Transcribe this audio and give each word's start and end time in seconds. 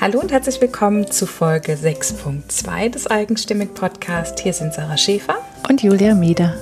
Hallo 0.00 0.18
und 0.18 0.32
herzlich 0.32 0.58
willkommen 0.62 1.10
zu 1.10 1.26
Folge 1.26 1.74
6.2 1.74 2.88
des 2.88 3.06
Eigenstimmig 3.08 3.74
Podcast. 3.74 4.40
Hier 4.40 4.54
sind 4.54 4.72
Sarah 4.72 4.96
Schäfer 4.96 5.36
und 5.68 5.82
Julia 5.82 6.14
Mieder. 6.14 6.54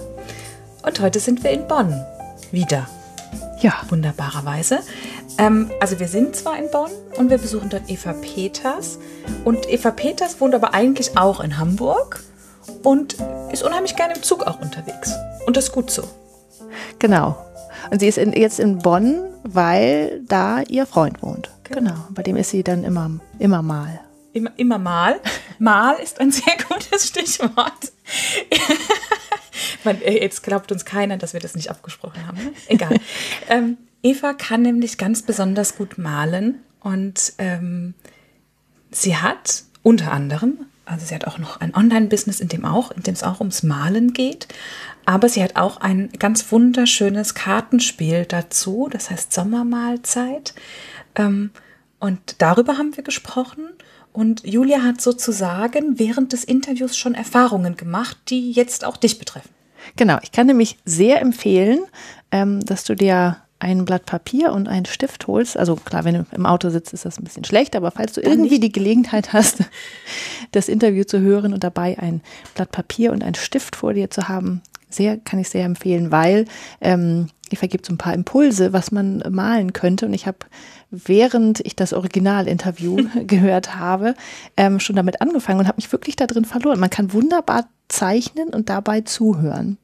Und 0.82 0.98
heute 0.98 1.20
sind 1.20 1.44
wir 1.44 1.52
in 1.52 1.68
Bonn. 1.68 2.04
Wieder. 2.50 2.88
Ja. 3.60 3.74
Wunderbarerweise. 3.90 4.80
Ähm, 5.38 5.70
also 5.78 6.00
wir 6.00 6.08
sind 6.08 6.34
zwar 6.34 6.58
in 6.58 6.68
Bonn 6.72 6.90
und 7.16 7.30
wir 7.30 7.38
besuchen 7.38 7.68
dort 7.70 7.88
Eva 7.88 8.12
Peters. 8.12 8.98
Und 9.44 9.70
Eva 9.70 9.92
Peters 9.92 10.40
wohnt 10.40 10.56
aber 10.56 10.74
eigentlich 10.74 11.16
auch 11.16 11.38
in 11.38 11.58
Hamburg 11.58 12.24
und 12.82 13.18
ist 13.52 13.62
unheimlich 13.62 13.94
gerne 13.94 14.14
im 14.14 14.24
Zug 14.24 14.48
auch 14.48 14.60
unterwegs. 14.60 15.12
Und 15.46 15.56
das 15.56 15.66
ist 15.66 15.72
gut 15.72 15.92
so. 15.92 16.02
Genau. 16.98 17.36
Und 17.90 18.00
sie 18.00 18.08
ist 18.08 18.18
in, 18.18 18.32
jetzt 18.32 18.60
in 18.60 18.78
Bonn, 18.78 19.20
weil 19.44 20.22
da 20.26 20.62
ihr 20.62 20.86
Freund 20.86 21.22
wohnt. 21.22 21.50
Genau. 21.64 21.80
genau. 21.80 22.06
Bei 22.10 22.22
dem 22.22 22.36
ist 22.36 22.50
sie 22.50 22.62
dann 22.62 22.84
immer, 22.84 23.10
immer 23.38 23.62
mal. 23.62 24.00
Immer, 24.32 24.50
immer 24.56 24.78
mal. 24.78 25.20
Mal 25.58 25.94
ist 25.94 26.20
ein 26.20 26.30
sehr 26.30 26.56
gutes 26.68 27.08
Stichwort. 27.08 27.92
Man, 29.84 30.00
äh, 30.02 30.20
jetzt 30.20 30.42
glaubt 30.42 30.70
uns 30.72 30.84
keiner, 30.84 31.16
dass 31.16 31.32
wir 31.32 31.40
das 31.40 31.54
nicht 31.54 31.70
abgesprochen 31.70 32.26
haben. 32.26 32.36
Ne? 32.36 32.52
Egal. 32.68 32.96
ähm, 33.48 33.78
Eva 34.02 34.32
kann 34.34 34.62
nämlich 34.62 34.98
ganz 34.98 35.22
besonders 35.22 35.76
gut 35.76 35.98
malen 35.98 36.62
und 36.80 37.32
ähm, 37.38 37.94
sie 38.90 39.16
hat 39.16 39.64
unter 39.82 40.12
anderem, 40.12 40.66
also 40.84 41.06
sie 41.06 41.14
hat 41.14 41.26
auch 41.26 41.38
noch 41.38 41.60
ein 41.60 41.74
Online-Business, 41.74 42.40
in 42.40 42.48
dem 42.48 42.64
auch, 42.64 42.90
in 42.90 43.02
dem 43.02 43.14
es 43.14 43.22
auch 43.22 43.40
ums 43.40 43.62
Malen 43.62 44.12
geht, 44.12 44.48
aber 45.08 45.30
sie 45.30 45.42
hat 45.42 45.56
auch 45.56 45.78
ein 45.78 46.10
ganz 46.18 46.52
wunderschönes 46.52 47.34
Kartenspiel 47.34 48.26
dazu, 48.26 48.90
das 48.90 49.08
heißt 49.08 49.32
Sommermahlzeit. 49.32 50.52
Ähm, 51.14 51.48
und 51.98 52.42
darüber 52.42 52.76
haben 52.76 52.94
wir 52.94 53.02
gesprochen. 53.02 53.70
Und 54.12 54.46
Julia 54.46 54.82
hat 54.82 55.00
sozusagen 55.00 55.98
während 55.98 56.34
des 56.34 56.44
Interviews 56.44 56.94
schon 56.94 57.14
Erfahrungen 57.14 57.74
gemacht, 57.78 58.18
die 58.28 58.52
jetzt 58.52 58.84
auch 58.84 58.98
dich 58.98 59.18
betreffen. 59.18 59.48
Genau, 59.96 60.18
ich 60.22 60.30
kann 60.30 60.46
nämlich 60.46 60.76
sehr 60.84 61.22
empfehlen, 61.22 61.78
ähm, 62.30 62.60
dass 62.66 62.84
du 62.84 62.94
dir 62.94 63.38
ein 63.60 63.86
Blatt 63.86 64.04
Papier 64.04 64.52
und 64.52 64.68
einen 64.68 64.84
Stift 64.84 65.26
holst. 65.26 65.56
Also 65.56 65.76
klar, 65.76 66.04
wenn 66.04 66.16
du 66.16 66.26
im 66.32 66.44
Auto 66.44 66.68
sitzt, 66.68 66.92
ist 66.92 67.06
das 67.06 67.18
ein 67.18 67.24
bisschen 67.24 67.44
schlecht, 67.44 67.76
aber 67.76 67.92
falls 67.92 68.12
du 68.12 68.20
Dann 68.20 68.32
irgendwie 68.32 68.58
nicht. 68.58 68.64
die 68.64 68.72
Gelegenheit 68.72 69.32
hast, 69.32 69.64
das 70.52 70.68
Interview 70.68 71.04
zu 71.04 71.20
hören 71.20 71.54
und 71.54 71.64
dabei 71.64 71.98
ein 71.98 72.20
Blatt 72.54 72.72
Papier 72.72 73.12
und 73.12 73.24
einen 73.24 73.36
Stift 73.36 73.74
vor 73.74 73.94
dir 73.94 74.10
zu 74.10 74.28
haben, 74.28 74.60
sehr, 74.90 75.18
kann 75.18 75.38
ich 75.38 75.48
sehr 75.48 75.64
empfehlen, 75.64 76.10
weil 76.10 76.46
ähm, 76.80 77.28
ich 77.50 77.58
vergebe 77.58 77.84
so 77.86 77.92
ein 77.92 77.98
paar 77.98 78.14
Impulse, 78.14 78.72
was 78.72 78.90
man 78.90 79.22
malen 79.30 79.72
könnte. 79.72 80.06
Und 80.06 80.14
ich 80.14 80.26
habe, 80.26 80.38
während 80.90 81.60
ich 81.60 81.76
das 81.76 81.92
Originalinterview 81.92 83.08
gehört 83.26 83.76
habe, 83.76 84.14
ähm, 84.56 84.80
schon 84.80 84.96
damit 84.96 85.20
angefangen 85.20 85.60
und 85.60 85.68
habe 85.68 85.76
mich 85.76 85.92
wirklich 85.92 86.16
da 86.16 86.26
drin 86.26 86.44
verloren. 86.44 86.80
Man 86.80 86.90
kann 86.90 87.12
wunderbar 87.12 87.68
zeichnen 87.88 88.50
und 88.50 88.68
dabei 88.68 89.02
zuhören. 89.02 89.78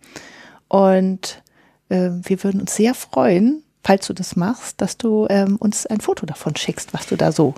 Und 0.69 1.43
äh, 1.89 2.11
wir 2.23 2.43
würden 2.43 2.61
uns 2.61 2.75
sehr 2.75 2.95
freuen, 2.95 3.63
falls 3.83 4.07
du 4.07 4.13
das 4.13 4.37
machst, 4.37 4.81
dass 4.81 4.97
du 4.97 5.27
ähm, 5.31 5.57
uns 5.57 5.87
ein 5.87 6.01
Foto 6.01 6.27
davon 6.27 6.57
schickst, 6.57 6.93
was 6.95 7.07
du 7.07 7.17
da 7.17 7.33
so 7.33 7.55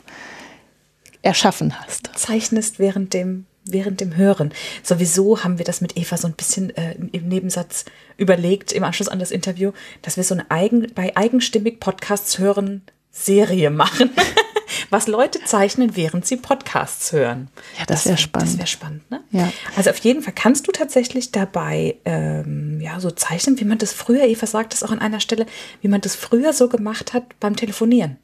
erschaffen 1.22 1.78
hast. 1.80 2.10
Zeichnest 2.14 2.78
während 2.78 3.14
dem 3.14 3.46
während 3.68 4.00
dem 4.00 4.16
Hören. 4.16 4.52
Sowieso 4.82 5.42
haben 5.44 5.58
wir 5.58 5.64
das 5.64 5.80
mit 5.80 5.96
Eva 5.96 6.16
so 6.16 6.28
ein 6.28 6.34
bisschen 6.34 6.74
äh, 6.76 6.94
im 7.12 7.28
Nebensatz 7.28 7.84
überlegt, 8.16 8.72
im 8.72 8.84
Anschluss 8.84 9.08
an 9.08 9.18
das 9.18 9.30
Interview, 9.30 9.72
dass 10.02 10.16
wir 10.16 10.24
so 10.24 10.34
eine 10.34 10.50
eigen, 10.50 10.92
bei 10.94 11.16
eigenstimmig 11.16 11.80
Podcasts 11.80 12.38
hören 12.38 12.82
Serie 13.16 13.70
machen, 13.70 14.10
was 14.90 15.06
Leute 15.06 15.42
zeichnen, 15.44 15.96
während 15.96 16.26
sie 16.26 16.36
Podcasts 16.36 17.12
hören. 17.12 17.48
Ja, 17.78 17.86
das, 17.86 18.04
das 18.04 18.06
wäre 18.06 18.18
spannend. 18.18 18.48
Das 18.50 18.58
wäre 18.58 18.66
spannend, 18.66 19.10
ne? 19.10 19.22
Ja. 19.30 19.52
Also 19.74 19.90
auf 19.90 19.98
jeden 19.98 20.22
Fall 20.22 20.34
kannst 20.34 20.68
du 20.68 20.72
tatsächlich 20.72 21.32
dabei 21.32 21.96
ähm, 22.04 22.80
ja 22.80 23.00
so 23.00 23.10
zeichnen, 23.10 23.58
wie 23.58 23.64
man 23.64 23.78
das 23.78 23.92
früher, 23.92 24.24
Eva 24.24 24.46
sagt 24.46 24.74
das 24.74 24.82
auch 24.82 24.90
an 24.90 24.98
einer 24.98 25.20
Stelle, 25.20 25.46
wie 25.80 25.88
man 25.88 26.02
das 26.02 26.14
früher 26.14 26.52
so 26.52 26.68
gemacht 26.68 27.14
hat 27.14 27.24
beim 27.40 27.56
Telefonieren. 27.56 28.18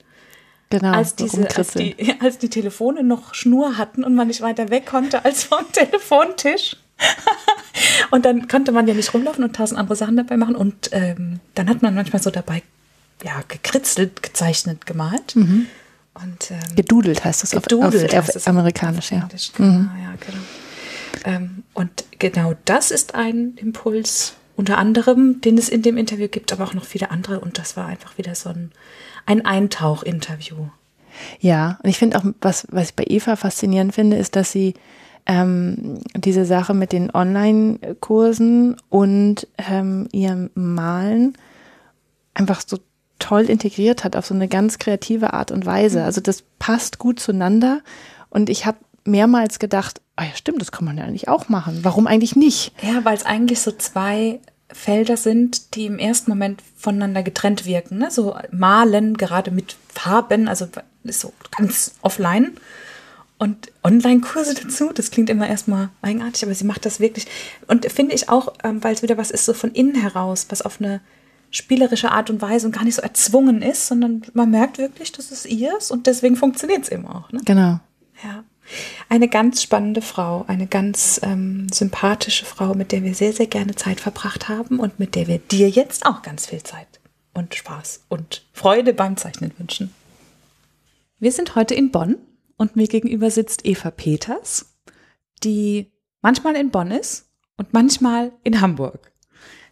Genau, 0.72 0.92
als, 0.92 1.14
diese, 1.14 1.46
als, 1.54 1.72
die, 1.72 1.94
als 2.20 2.38
die 2.38 2.48
Telefone 2.48 3.04
noch 3.04 3.34
Schnur 3.34 3.76
hatten 3.76 4.04
und 4.04 4.14
man 4.14 4.28
nicht 4.28 4.40
weiter 4.40 4.70
weg 4.70 4.86
konnte 4.86 5.24
als 5.24 5.44
vom 5.44 5.60
Telefontisch. 5.72 6.76
und 8.10 8.24
dann 8.24 8.48
konnte 8.48 8.72
man 8.72 8.86
ja 8.86 8.94
nicht 8.94 9.12
rumlaufen 9.12 9.44
und 9.44 9.54
tausend 9.54 9.78
andere 9.78 9.96
Sachen 9.96 10.16
dabei 10.16 10.36
machen. 10.38 10.56
Und 10.56 10.88
ähm, 10.92 11.40
dann 11.54 11.68
hat 11.68 11.82
man 11.82 11.94
manchmal 11.94 12.22
so 12.22 12.30
dabei 12.30 12.62
ja, 13.22 13.42
gekritzelt, 13.48 14.22
gezeichnet, 14.22 14.86
gemalt. 14.86 15.36
Mhm. 15.36 15.66
Und, 16.14 16.50
ähm, 16.50 16.76
gedudelt 16.76 17.24
heißt 17.24 17.42
das 17.42 17.50
gedudelt 17.50 18.14
auf, 18.14 18.28
auf, 18.28 18.36
auf 18.36 18.48
amerikanisch, 18.48 19.12
ja. 19.12 19.28
Genau, 19.56 19.68
mhm. 19.68 19.90
ja 20.02 20.14
genau. 20.20 20.42
Ähm, 21.24 21.64
und 21.74 22.04
genau 22.18 22.54
das 22.64 22.90
ist 22.90 23.14
ein 23.14 23.54
Impuls, 23.56 24.34
unter 24.56 24.78
anderem, 24.78 25.40
den 25.40 25.58
es 25.58 25.68
in 25.68 25.82
dem 25.82 25.96
Interview 25.96 26.28
gibt, 26.28 26.52
aber 26.52 26.64
auch 26.64 26.74
noch 26.74 26.84
viele 26.84 27.10
andere. 27.10 27.40
Und 27.40 27.58
das 27.58 27.76
war 27.76 27.86
einfach 27.86 28.16
wieder 28.16 28.34
so 28.34 28.50
ein 28.50 28.72
ein 29.26 29.44
Eintauch-Interview. 29.44 30.66
Ja, 31.40 31.78
und 31.82 31.90
ich 31.90 31.98
finde 31.98 32.18
auch, 32.18 32.24
was, 32.40 32.66
was 32.70 32.90
ich 32.90 32.96
bei 32.96 33.04
Eva 33.06 33.36
faszinierend 33.36 33.94
finde, 33.94 34.16
ist, 34.16 34.36
dass 34.36 34.52
sie 34.52 34.74
ähm, 35.26 36.00
diese 36.14 36.44
Sache 36.44 36.74
mit 36.74 36.92
den 36.92 37.14
Online-Kursen 37.14 38.76
und 38.88 39.46
ähm, 39.58 40.08
ihrem 40.12 40.50
Malen 40.54 41.34
einfach 42.34 42.62
so 42.66 42.78
toll 43.18 43.42
integriert 43.42 44.02
hat 44.02 44.16
auf 44.16 44.26
so 44.26 44.34
eine 44.34 44.48
ganz 44.48 44.78
kreative 44.78 45.32
Art 45.32 45.52
und 45.52 45.64
Weise. 45.64 46.00
Mhm. 46.00 46.04
Also 46.06 46.20
das 46.20 46.42
passt 46.58 46.98
gut 46.98 47.20
zueinander 47.20 47.80
und 48.30 48.50
ich 48.50 48.66
habe 48.66 48.78
mehrmals 49.04 49.58
gedacht, 49.58 50.00
oh 50.18 50.24
ja 50.24 50.34
stimmt, 50.34 50.60
das 50.60 50.72
kann 50.72 50.84
man 50.84 50.98
ja 50.98 51.04
eigentlich 51.04 51.28
auch 51.28 51.48
machen. 51.48 51.80
Warum 51.82 52.06
eigentlich 52.06 52.36
nicht? 52.36 52.72
Ja, 52.82 53.04
weil 53.04 53.16
es 53.16 53.24
eigentlich 53.24 53.60
so 53.60 53.72
zwei 53.72 54.40
Felder 54.72 55.16
sind, 55.16 55.74
die 55.74 55.86
im 55.86 55.98
ersten 55.98 56.30
Moment 56.30 56.62
voneinander 56.76 57.22
getrennt 57.22 57.66
wirken. 57.66 57.98
Ne? 57.98 58.10
So 58.10 58.36
malen, 58.50 59.16
gerade 59.16 59.50
mit 59.50 59.76
Farben, 59.88 60.48
also 60.48 60.66
ist 61.04 61.20
so 61.20 61.32
ganz 61.56 61.94
offline. 62.02 62.52
Und 63.38 63.72
Online-Kurse 63.82 64.54
dazu, 64.54 64.92
das 64.92 65.10
klingt 65.10 65.28
immer 65.28 65.48
erstmal 65.48 65.88
eigenartig, 66.00 66.44
aber 66.44 66.54
sie 66.54 66.64
macht 66.64 66.86
das 66.86 67.00
wirklich. 67.00 67.26
Und 67.66 67.90
finde 67.90 68.14
ich 68.14 68.28
auch, 68.28 68.52
ähm, 68.62 68.84
weil 68.84 68.94
es 68.94 69.02
wieder 69.02 69.18
was 69.18 69.32
ist, 69.32 69.44
so 69.44 69.52
von 69.52 69.72
innen 69.72 69.96
heraus, 69.96 70.46
was 70.50 70.62
auf 70.62 70.80
eine 70.80 71.00
spielerische 71.50 72.12
Art 72.12 72.30
und 72.30 72.40
Weise 72.40 72.66
und 72.66 72.72
gar 72.72 72.84
nicht 72.84 72.94
so 72.94 73.02
erzwungen 73.02 73.60
ist, 73.60 73.88
sondern 73.88 74.22
man 74.32 74.50
merkt 74.50 74.78
wirklich, 74.78 75.12
das 75.12 75.32
ist 75.32 75.46
ihrs 75.46 75.90
und 75.90 76.06
deswegen 76.06 76.36
funktioniert 76.36 76.84
es 76.84 76.88
eben 76.90 77.06
auch. 77.06 77.30
Ne? 77.32 77.40
Genau. 77.44 77.80
Ja. 78.22 78.44
Eine 79.08 79.28
ganz 79.28 79.62
spannende 79.62 80.02
Frau, 80.02 80.44
eine 80.46 80.66
ganz 80.66 81.20
ähm, 81.22 81.68
sympathische 81.70 82.44
Frau, 82.44 82.74
mit 82.74 82.92
der 82.92 83.02
wir 83.02 83.14
sehr, 83.14 83.32
sehr 83.32 83.46
gerne 83.46 83.74
Zeit 83.74 84.00
verbracht 84.00 84.48
haben 84.48 84.78
und 84.78 84.98
mit 84.98 85.14
der 85.14 85.26
wir 85.26 85.38
dir 85.38 85.68
jetzt 85.68 86.06
auch 86.06 86.22
ganz 86.22 86.46
viel 86.46 86.62
Zeit 86.62 87.00
und 87.34 87.54
Spaß 87.54 88.04
und 88.08 88.46
Freude 88.52 88.94
beim 88.94 89.16
Zeichnen 89.16 89.52
wünschen. 89.58 89.92
Wir 91.18 91.32
sind 91.32 91.54
heute 91.54 91.74
in 91.74 91.90
Bonn 91.90 92.16
und 92.56 92.76
mir 92.76 92.86
gegenüber 92.86 93.30
sitzt 93.30 93.66
Eva 93.66 93.90
Peters, 93.90 94.74
die 95.44 95.92
manchmal 96.20 96.56
in 96.56 96.70
Bonn 96.70 96.90
ist 96.90 97.28
und 97.56 97.72
manchmal 97.72 98.32
in 98.44 98.60
Hamburg. 98.60 99.12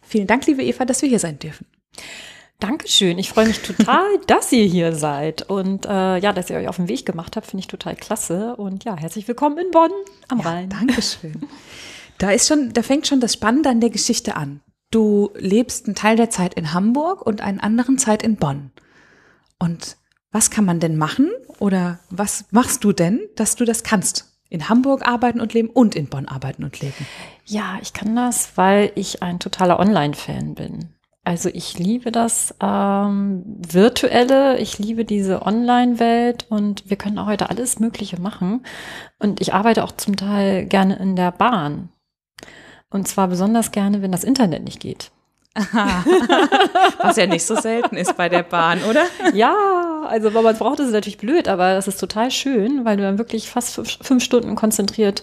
Vielen 0.01 0.27
Dank, 0.27 0.45
liebe 0.47 0.63
Eva, 0.63 0.85
dass 0.85 1.01
wir 1.01 1.09
hier 1.09 1.19
sein 1.19 1.39
dürfen. 1.39 1.65
Dankeschön. 2.61 3.17
Ich 3.17 3.29
freue 3.29 3.47
mich 3.47 3.59
total, 3.59 4.05
dass 4.27 4.51
ihr 4.51 4.65
hier 4.65 4.93
seid 4.93 5.49
und 5.49 5.85
äh, 5.85 6.17
ja, 6.19 6.31
dass 6.31 6.49
ihr 6.51 6.57
euch 6.57 6.67
auf 6.67 6.75
den 6.75 6.87
Weg 6.87 7.07
gemacht 7.07 7.35
habt, 7.35 7.47
finde 7.47 7.61
ich 7.61 7.67
total 7.67 7.95
klasse. 7.95 8.55
Und 8.55 8.83
ja, 8.83 8.95
herzlich 8.95 9.27
willkommen 9.27 9.57
in 9.57 9.71
Bonn 9.71 9.91
am 10.29 10.39
ja, 10.39 10.45
Rhein. 10.45 10.69
Dankeschön. 10.69 11.41
Da 12.17 12.29
ist 12.29 12.47
schon, 12.47 12.71
da 12.71 12.83
fängt 12.83 13.07
schon 13.07 13.19
das 13.19 13.33
Spannende 13.33 13.69
an 13.69 13.81
der 13.81 13.89
Geschichte 13.89 14.35
an. 14.35 14.61
Du 14.91 15.31
lebst 15.33 15.87
einen 15.87 15.95
Teil 15.95 16.15
der 16.15 16.29
Zeit 16.29 16.53
in 16.53 16.71
Hamburg 16.71 17.25
und 17.25 17.41
einen 17.41 17.59
anderen 17.59 17.97
Zeit 17.97 18.21
in 18.21 18.35
Bonn. 18.35 18.69
Und 19.57 19.97
was 20.31 20.51
kann 20.51 20.63
man 20.63 20.79
denn 20.79 20.97
machen 20.97 21.31
oder 21.57 21.99
was 22.11 22.45
machst 22.51 22.83
du 22.83 22.91
denn, 22.91 23.21
dass 23.37 23.55
du 23.55 23.65
das 23.65 23.81
kannst? 23.81 24.27
in 24.51 24.67
Hamburg 24.67 25.07
arbeiten 25.07 25.39
und 25.39 25.53
leben 25.53 25.69
und 25.69 25.95
in 25.95 26.07
Bonn 26.07 26.27
arbeiten 26.27 26.65
und 26.65 26.79
leben? 26.81 27.07
Ja, 27.45 27.79
ich 27.81 27.93
kann 27.93 28.15
das, 28.15 28.51
weil 28.57 28.91
ich 28.95 29.23
ein 29.23 29.39
totaler 29.39 29.79
Online-Fan 29.79 30.55
bin. 30.55 30.89
Also 31.23 31.49
ich 31.49 31.77
liebe 31.77 32.11
das 32.11 32.55
ähm, 32.61 33.43
Virtuelle, 33.45 34.57
ich 34.57 34.79
liebe 34.79 35.05
diese 35.05 35.43
Online-Welt 35.43 36.47
und 36.49 36.89
wir 36.89 36.97
können 36.97 37.19
auch 37.19 37.27
heute 37.27 37.49
alles 37.51 37.79
Mögliche 37.79 38.19
machen. 38.19 38.65
Und 39.19 39.39
ich 39.39 39.53
arbeite 39.53 39.83
auch 39.83 39.91
zum 39.91 40.15
Teil 40.15 40.65
gerne 40.65 40.95
in 40.97 41.15
der 41.15 41.31
Bahn. 41.31 41.89
Und 42.89 43.07
zwar 43.07 43.27
besonders 43.27 43.71
gerne, 43.71 44.01
wenn 44.01 44.11
das 44.11 44.23
Internet 44.23 44.63
nicht 44.63 44.79
geht. 44.79 45.11
Was 45.53 47.17
ja 47.17 47.27
nicht 47.27 47.45
so 47.45 47.55
selten 47.55 47.97
ist 47.97 48.15
bei 48.15 48.29
der 48.29 48.43
Bahn, 48.43 48.81
oder? 48.89 49.03
Ja, 49.33 49.53
also 50.07 50.33
wenn 50.33 50.43
man 50.43 50.53
es 50.53 50.59
braucht, 50.59 50.79
ist 50.79 50.87
es 50.87 50.93
natürlich 50.93 51.17
blöd, 51.17 51.47
aber 51.47 51.73
das 51.75 51.87
ist 51.87 51.99
total 51.99 52.31
schön, 52.31 52.85
weil 52.85 52.97
du 52.97 53.03
dann 53.03 53.17
wirklich 53.17 53.49
fast 53.49 53.75
fünf, 53.75 53.97
fünf 54.01 54.23
Stunden 54.23 54.55
konzentriert 54.55 55.21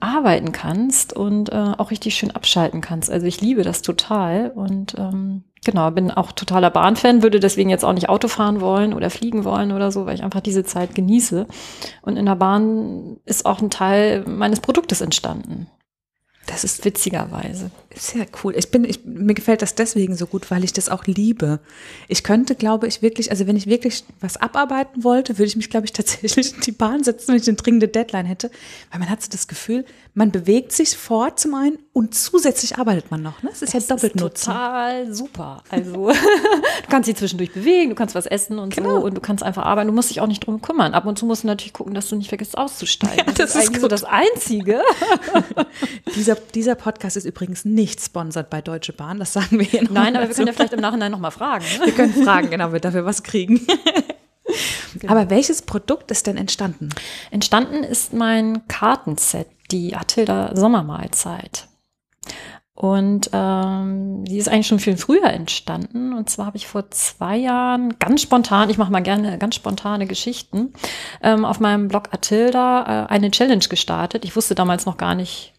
arbeiten 0.00 0.52
kannst 0.52 1.12
und 1.12 1.50
äh, 1.50 1.72
auch 1.78 1.90
richtig 1.90 2.14
schön 2.14 2.30
abschalten 2.30 2.80
kannst. 2.80 3.10
Also 3.10 3.26
ich 3.26 3.40
liebe 3.40 3.62
das 3.62 3.82
total 3.82 4.50
und 4.54 4.94
ähm, 4.98 5.44
Genau, 5.64 5.90
bin 5.90 6.10
auch 6.10 6.32
totaler 6.32 6.70
Bahnfan, 6.70 7.22
würde 7.22 7.40
deswegen 7.40 7.68
jetzt 7.68 7.84
auch 7.84 7.92
nicht 7.92 8.08
Auto 8.08 8.28
fahren 8.28 8.60
wollen 8.60 8.94
oder 8.94 9.10
fliegen 9.10 9.44
wollen 9.44 9.72
oder 9.72 9.90
so, 9.90 10.06
weil 10.06 10.14
ich 10.14 10.22
einfach 10.22 10.40
diese 10.40 10.64
Zeit 10.64 10.94
genieße. 10.94 11.46
Und 12.02 12.16
in 12.16 12.26
der 12.26 12.36
Bahn 12.36 13.18
ist 13.24 13.44
auch 13.44 13.60
ein 13.60 13.70
Teil 13.70 14.24
meines 14.26 14.60
Produktes 14.60 15.00
entstanden. 15.00 15.66
Das 16.48 16.64
ist 16.64 16.82
witzigerweise. 16.84 17.70
Sehr 17.94 18.26
cool. 18.42 18.54
Ich 18.56 18.70
bin, 18.70 18.84
ich, 18.84 19.04
mir 19.04 19.34
gefällt 19.34 19.60
das 19.60 19.74
deswegen 19.74 20.16
so 20.16 20.26
gut, 20.26 20.50
weil 20.50 20.64
ich 20.64 20.72
das 20.72 20.88
auch 20.88 21.04
liebe. 21.04 21.60
Ich 22.08 22.22
könnte, 22.22 22.54
glaube 22.54 22.86
ich, 22.86 23.02
wirklich, 23.02 23.30
also 23.30 23.46
wenn 23.46 23.56
ich 23.56 23.66
wirklich 23.66 24.04
was 24.20 24.38
abarbeiten 24.38 25.04
wollte, 25.04 25.36
würde 25.36 25.48
ich 25.48 25.56
mich, 25.56 25.68
glaube 25.68 25.84
ich, 25.84 25.92
tatsächlich 25.98 26.54
in 26.54 26.60
die 26.62 26.72
Bahn 26.72 27.04
setzen, 27.04 27.28
wenn 27.28 27.36
ich 27.40 27.46
eine 27.46 27.56
dringende 27.56 27.88
Deadline 27.88 28.24
hätte. 28.24 28.50
Weil 28.90 29.00
man 29.00 29.10
hat 29.10 29.22
so 29.22 29.28
das 29.30 29.46
Gefühl, 29.46 29.84
man 30.14 30.32
bewegt 30.32 30.72
sich 30.72 30.96
fort 30.96 31.38
zum 31.38 31.54
einen 31.54 31.78
und 31.92 32.14
zusätzlich 32.14 32.78
arbeitet 32.78 33.10
man 33.10 33.22
noch. 33.22 33.42
Ne? 33.42 33.50
Das 33.50 33.62
ist 33.62 33.74
das 33.74 33.84
ja 33.84 33.94
doppelt 33.94 34.16
ist. 34.16 34.44
Total 34.44 35.14
super. 35.14 35.62
Also 35.68 36.08
du 36.82 36.88
kannst 36.88 37.08
dich 37.08 37.16
zwischendurch 37.16 37.52
bewegen, 37.52 37.90
du 37.90 37.94
kannst 37.94 38.14
was 38.14 38.26
essen 38.26 38.58
und 38.58 38.74
genau. 38.74 39.00
so 39.00 39.06
und 39.06 39.14
du 39.14 39.20
kannst 39.20 39.44
einfach 39.44 39.64
arbeiten. 39.64 39.88
Du 39.88 39.94
musst 39.94 40.10
dich 40.10 40.20
auch 40.20 40.26
nicht 40.26 40.46
drum 40.46 40.62
kümmern. 40.62 40.94
Ab 40.94 41.06
und 41.06 41.18
zu 41.18 41.26
musst 41.26 41.42
du 41.42 41.46
natürlich 41.46 41.72
gucken, 41.72 41.94
dass 41.94 42.08
du 42.08 42.16
nicht 42.16 42.28
vergisst 42.28 42.56
auszusteigen. 42.56 43.18
Ja, 43.18 43.24
das, 43.32 43.52
das, 43.52 43.64
ist 43.64 43.72
gut. 43.72 43.80
so 43.80 43.88
das 43.88 44.04
Einzige. 44.04 44.80
dieser, 46.14 46.37
dieser 46.38 46.74
Podcast 46.74 47.16
ist 47.16 47.24
übrigens 47.24 47.64
nicht 47.64 48.00
sponsert 48.02 48.50
bei 48.50 48.60
Deutsche 48.60 48.92
Bahn. 48.92 49.18
Das 49.18 49.32
sagen 49.32 49.58
wir 49.58 49.66
hier 49.66 49.82
noch 49.82 49.90
Nein, 49.90 50.16
aber 50.16 50.28
wir 50.28 50.34
können 50.34 50.46
ja 50.46 50.52
vielleicht 50.52 50.72
im 50.72 50.80
Nachhinein 50.80 51.12
nochmal 51.12 51.30
fragen. 51.30 51.64
Ne? 51.78 51.86
Wir 51.86 51.92
können 51.92 52.14
fragen, 52.24 52.50
genau, 52.50 52.72
wir 52.72 52.80
dafür 52.80 53.04
was 53.04 53.22
kriegen. 53.22 53.66
Genau. 54.98 55.12
Aber 55.12 55.28
welches 55.28 55.60
Produkt 55.60 56.10
ist 56.10 56.26
denn 56.26 56.38
entstanden? 56.38 56.88
Entstanden 57.30 57.84
ist 57.84 58.14
mein 58.14 58.66
Kartenset, 58.66 59.46
die 59.70 59.94
Atilda 59.94 60.56
Sommermahlzeit. 60.56 61.68
Und 62.78 63.30
ähm, 63.32 64.24
die 64.24 64.38
ist 64.38 64.48
eigentlich 64.48 64.68
schon 64.68 64.78
viel 64.78 64.96
früher 64.96 65.24
entstanden. 65.24 66.12
Und 66.12 66.30
zwar 66.30 66.46
habe 66.46 66.56
ich 66.56 66.68
vor 66.68 66.88
zwei 66.92 67.36
Jahren 67.36 67.98
ganz 67.98 68.22
spontan, 68.22 68.70
ich 68.70 68.78
mache 68.78 68.92
mal 68.92 69.02
gerne 69.02 69.36
ganz 69.36 69.56
spontane 69.56 70.06
Geschichten, 70.06 70.72
ähm, 71.20 71.44
auf 71.44 71.58
meinem 71.58 71.88
Blog 71.88 72.10
Atilda 72.12 73.06
äh, 73.06 73.12
eine 73.12 73.32
Challenge 73.32 73.64
gestartet. 73.68 74.24
Ich 74.24 74.36
wusste 74.36 74.54
damals 74.54 74.86
noch 74.86 74.96
gar 74.96 75.16
nicht, 75.16 75.54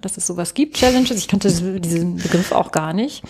dass 0.00 0.16
es 0.16 0.26
sowas 0.26 0.54
gibt, 0.54 0.76
Challenges. 0.76 1.16
Ich 1.16 1.28
kannte 1.28 1.48
diesen 1.48 2.16
Begriff 2.16 2.50
auch 2.52 2.72
gar 2.72 2.92
nicht 2.92 3.22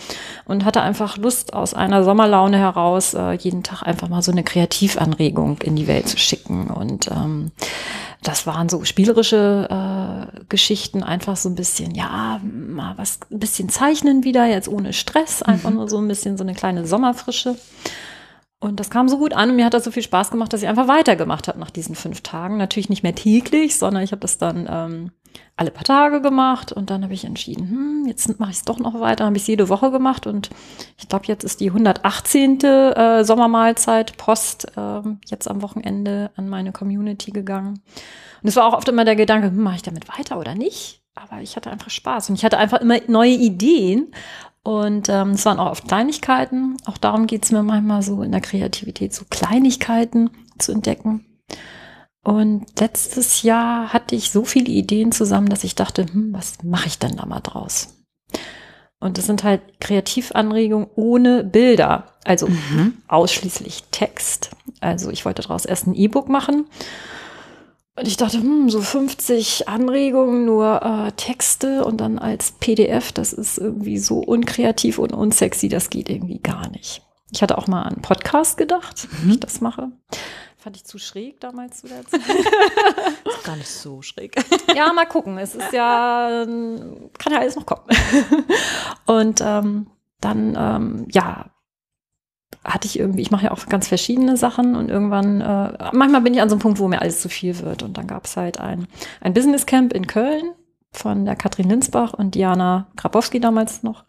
und 0.45 0.65
hatte 0.65 0.81
einfach 0.81 1.17
Lust, 1.17 1.53
aus 1.53 1.73
einer 1.73 2.03
Sommerlaune 2.03 2.57
heraus 2.57 3.13
äh, 3.13 3.33
jeden 3.33 3.61
Tag 3.61 3.83
einfach 3.83 4.09
mal 4.09 4.23
so 4.23 4.31
eine 4.31 4.43
Kreativanregung 4.43 5.61
in 5.61 5.75
die 5.75 5.87
Welt 5.87 6.07
zu 6.07 6.17
schicken. 6.17 6.71
Und 6.71 7.11
ähm, 7.11 7.51
das 8.23 8.47
waren 8.47 8.69
so 8.69 8.83
spielerische 8.85 9.67
äh, 9.69 10.43
Geschichten, 10.49 11.03
einfach 11.03 11.37
so 11.37 11.47
ein 11.49 11.55
bisschen, 11.55 11.93
ja, 11.93 12.41
mal 12.43 12.97
was, 12.97 13.19
ein 13.31 13.39
bisschen 13.39 13.69
zeichnen 13.69 14.23
wieder, 14.23 14.45
jetzt 14.45 14.67
ohne 14.67 14.93
Stress, 14.93 15.43
einfach 15.43 15.69
mhm. 15.69 15.75
nur 15.75 15.89
so 15.89 15.97
ein 15.97 16.07
bisschen 16.07 16.37
so 16.37 16.43
eine 16.43 16.55
kleine 16.55 16.87
Sommerfrische. 16.87 17.55
Und 18.61 18.79
das 18.79 18.91
kam 18.91 19.09
so 19.09 19.17
gut 19.17 19.33
an 19.33 19.49
und 19.49 19.55
mir 19.55 19.65
hat 19.65 19.73
das 19.73 19.83
so 19.83 19.89
viel 19.89 20.03
Spaß 20.03 20.29
gemacht, 20.29 20.53
dass 20.53 20.61
ich 20.61 20.69
einfach 20.69 20.87
weitergemacht 20.87 21.47
habe 21.47 21.59
nach 21.59 21.71
diesen 21.71 21.95
fünf 21.95 22.21
Tagen. 22.21 22.57
Natürlich 22.57 22.89
nicht 22.89 23.01
mehr 23.01 23.15
täglich, 23.15 23.75
sondern 23.75 24.03
ich 24.03 24.11
habe 24.11 24.19
das 24.19 24.37
dann 24.37 24.67
ähm, 24.69 25.11
alle 25.57 25.71
paar 25.71 25.83
Tage 25.83 26.21
gemacht 26.21 26.71
und 26.71 26.91
dann 26.91 27.03
habe 27.03 27.15
ich 27.15 27.25
entschieden, 27.25 27.67
hm, 27.67 28.05
jetzt 28.07 28.39
mache 28.39 28.51
ich 28.51 28.57
es 28.57 28.63
doch 28.63 28.77
noch 28.77 28.99
weiter, 28.99 29.25
habe 29.25 29.37
ich 29.37 29.47
jede 29.47 29.67
Woche 29.67 29.89
gemacht 29.89 30.27
und 30.27 30.51
ich 30.99 31.09
glaube, 31.09 31.25
jetzt 31.25 31.43
ist 31.43 31.59
die 31.59 31.69
118. 31.69 32.61
Äh, 32.61 33.23
Sommermahlzeit 33.23 34.15
Post 34.17 34.71
äh, 34.77 35.01
jetzt 35.27 35.49
am 35.49 35.63
Wochenende 35.63 36.29
an 36.35 36.47
meine 36.47 36.71
Community 36.71 37.31
gegangen. 37.31 37.81
Und 38.43 38.47
es 38.47 38.55
war 38.55 38.67
auch 38.67 38.73
oft 38.73 38.87
immer 38.89 39.05
der 39.05 39.15
Gedanke, 39.15 39.47
hm, 39.47 39.57
mache 39.57 39.77
ich 39.77 39.83
damit 39.83 40.07
weiter 40.07 40.37
oder 40.37 40.53
nicht? 40.53 41.01
Aber 41.15 41.41
ich 41.41 41.55
hatte 41.55 41.71
einfach 41.71 41.89
Spaß 41.89 42.29
und 42.29 42.35
ich 42.35 42.45
hatte 42.45 42.59
einfach 42.59 42.79
immer 42.79 42.99
neue 43.07 43.33
Ideen 43.33 44.13
und 44.63 45.09
ähm, 45.09 45.31
es 45.31 45.45
waren 45.45 45.59
auch 45.59 45.71
oft 45.71 45.87
Kleinigkeiten. 45.87 46.77
Auch 46.85 46.97
darum 46.97 47.27
geht 47.27 47.45
es 47.45 47.51
mir 47.51 47.63
manchmal 47.63 48.03
so 48.03 48.21
in 48.21 48.31
der 48.31 48.41
Kreativität, 48.41 49.13
so 49.13 49.25
Kleinigkeiten 49.29 50.29
zu 50.59 50.71
entdecken. 50.71 51.25
Und 52.23 52.79
letztes 52.79 53.41
Jahr 53.41 53.91
hatte 53.91 54.15
ich 54.15 54.29
so 54.29 54.43
viele 54.45 54.71
Ideen 54.71 55.11
zusammen, 55.11 55.49
dass 55.49 55.63
ich 55.63 55.73
dachte, 55.73 56.05
hm, 56.05 56.33
was 56.33 56.63
mache 56.63 56.87
ich 56.87 56.99
denn 56.99 57.15
da 57.15 57.25
mal 57.25 57.39
draus? 57.39 58.05
Und 58.99 59.17
das 59.17 59.25
sind 59.25 59.43
halt 59.43 59.61
Kreativanregungen 59.79 60.87
ohne 60.95 61.43
Bilder, 61.43 62.13
also 62.23 62.47
mhm. 62.47 62.97
ausschließlich 63.07 63.85
Text. 63.89 64.51
Also 64.79 65.09
ich 65.09 65.25
wollte 65.25 65.41
daraus 65.41 65.65
erst 65.65 65.87
ein 65.87 65.95
E-Book 65.95 66.29
machen 66.29 66.67
und 68.01 68.07
ich 68.07 68.17
dachte, 68.17 68.39
hm, 68.39 68.67
so 68.71 68.81
50 68.81 69.67
Anregungen, 69.67 70.43
nur 70.43 70.81
äh, 70.81 71.11
Texte 71.11 71.85
und 71.85 72.01
dann 72.01 72.17
als 72.17 72.51
PDF, 72.53 73.11
das 73.11 73.31
ist 73.31 73.59
irgendwie 73.59 73.99
so 73.99 74.17
unkreativ 74.21 74.97
und 74.97 75.13
unsexy, 75.13 75.69
das 75.69 75.91
geht 75.91 76.09
irgendwie 76.09 76.39
gar 76.39 76.67
nicht. 76.71 77.03
Ich 77.31 77.43
hatte 77.43 77.59
auch 77.59 77.67
mal 77.67 77.83
an 77.83 78.01
Podcast 78.01 78.57
gedacht, 78.57 79.07
mhm. 79.07 79.27
wie 79.27 79.31
ich 79.33 79.39
das 79.39 79.61
mache. 79.61 79.91
Fand 80.57 80.77
ich 80.77 80.83
zu 80.83 80.97
schräg 80.97 81.39
damals 81.41 81.81
zu 81.81 81.89
der 81.89 82.03
Zeit. 82.07 82.21
gar 83.43 83.55
nicht 83.55 83.69
so 83.69 84.01
schräg. 84.01 84.33
ja, 84.75 84.91
mal 84.93 85.05
gucken. 85.05 85.37
Es 85.37 85.53
ist 85.53 85.71
ja, 85.71 86.43
kann 86.43 87.33
ja 87.33 87.39
alles 87.39 87.55
noch 87.55 87.67
kommen. 87.67 87.85
und 89.05 89.41
ähm, 89.41 89.91
dann, 90.21 90.55
ähm, 90.57 91.07
ja, 91.11 91.51
hatte 92.63 92.87
ich 92.87 92.99
irgendwie, 92.99 93.21
ich 93.21 93.31
mache 93.31 93.45
ja 93.45 93.51
auch 93.51 93.65
ganz 93.67 93.87
verschiedene 93.87 94.37
Sachen 94.37 94.75
und 94.75 94.89
irgendwann, 94.89 95.41
äh, 95.41 95.89
manchmal 95.93 96.21
bin 96.21 96.33
ich 96.33 96.41
an 96.41 96.49
so 96.49 96.55
einem 96.55 96.61
Punkt, 96.61 96.79
wo 96.79 96.87
mir 96.87 97.01
alles 97.01 97.21
zu 97.21 97.29
viel 97.29 97.57
wird. 97.59 97.81
Und 97.81 97.97
dann 97.97 98.07
gab 98.07 98.25
es 98.25 98.37
halt 98.37 98.59
ein, 98.59 98.87
ein 99.19 99.33
Business 99.33 99.65
Camp 99.65 99.93
in 99.93 100.05
Köln 100.05 100.53
von 100.91 101.25
der 101.25 101.35
Katrin 101.35 101.69
Linsbach 101.69 102.13
und 102.13 102.35
Diana 102.35 102.87
Grabowski 102.97 103.39
damals 103.39 103.81
noch. 103.81 104.03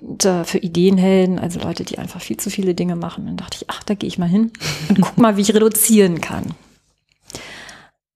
Und, 0.00 0.24
äh, 0.24 0.44
für 0.44 0.58
Ideenhelden, 0.58 1.38
also 1.38 1.58
Leute, 1.60 1.84
die 1.84 1.98
einfach 1.98 2.20
viel 2.20 2.36
zu 2.36 2.48
viele 2.48 2.74
Dinge 2.74 2.94
machen. 2.94 3.22
Und 3.22 3.26
dann 3.28 3.36
dachte 3.38 3.58
ich, 3.60 3.64
ach, 3.68 3.82
da 3.82 3.94
gehe 3.94 4.08
ich 4.08 4.18
mal 4.18 4.28
hin 4.28 4.52
und 4.88 5.00
guck 5.00 5.18
mal, 5.18 5.36
wie 5.36 5.42
ich 5.42 5.54
reduzieren 5.54 6.20
kann. 6.20 6.54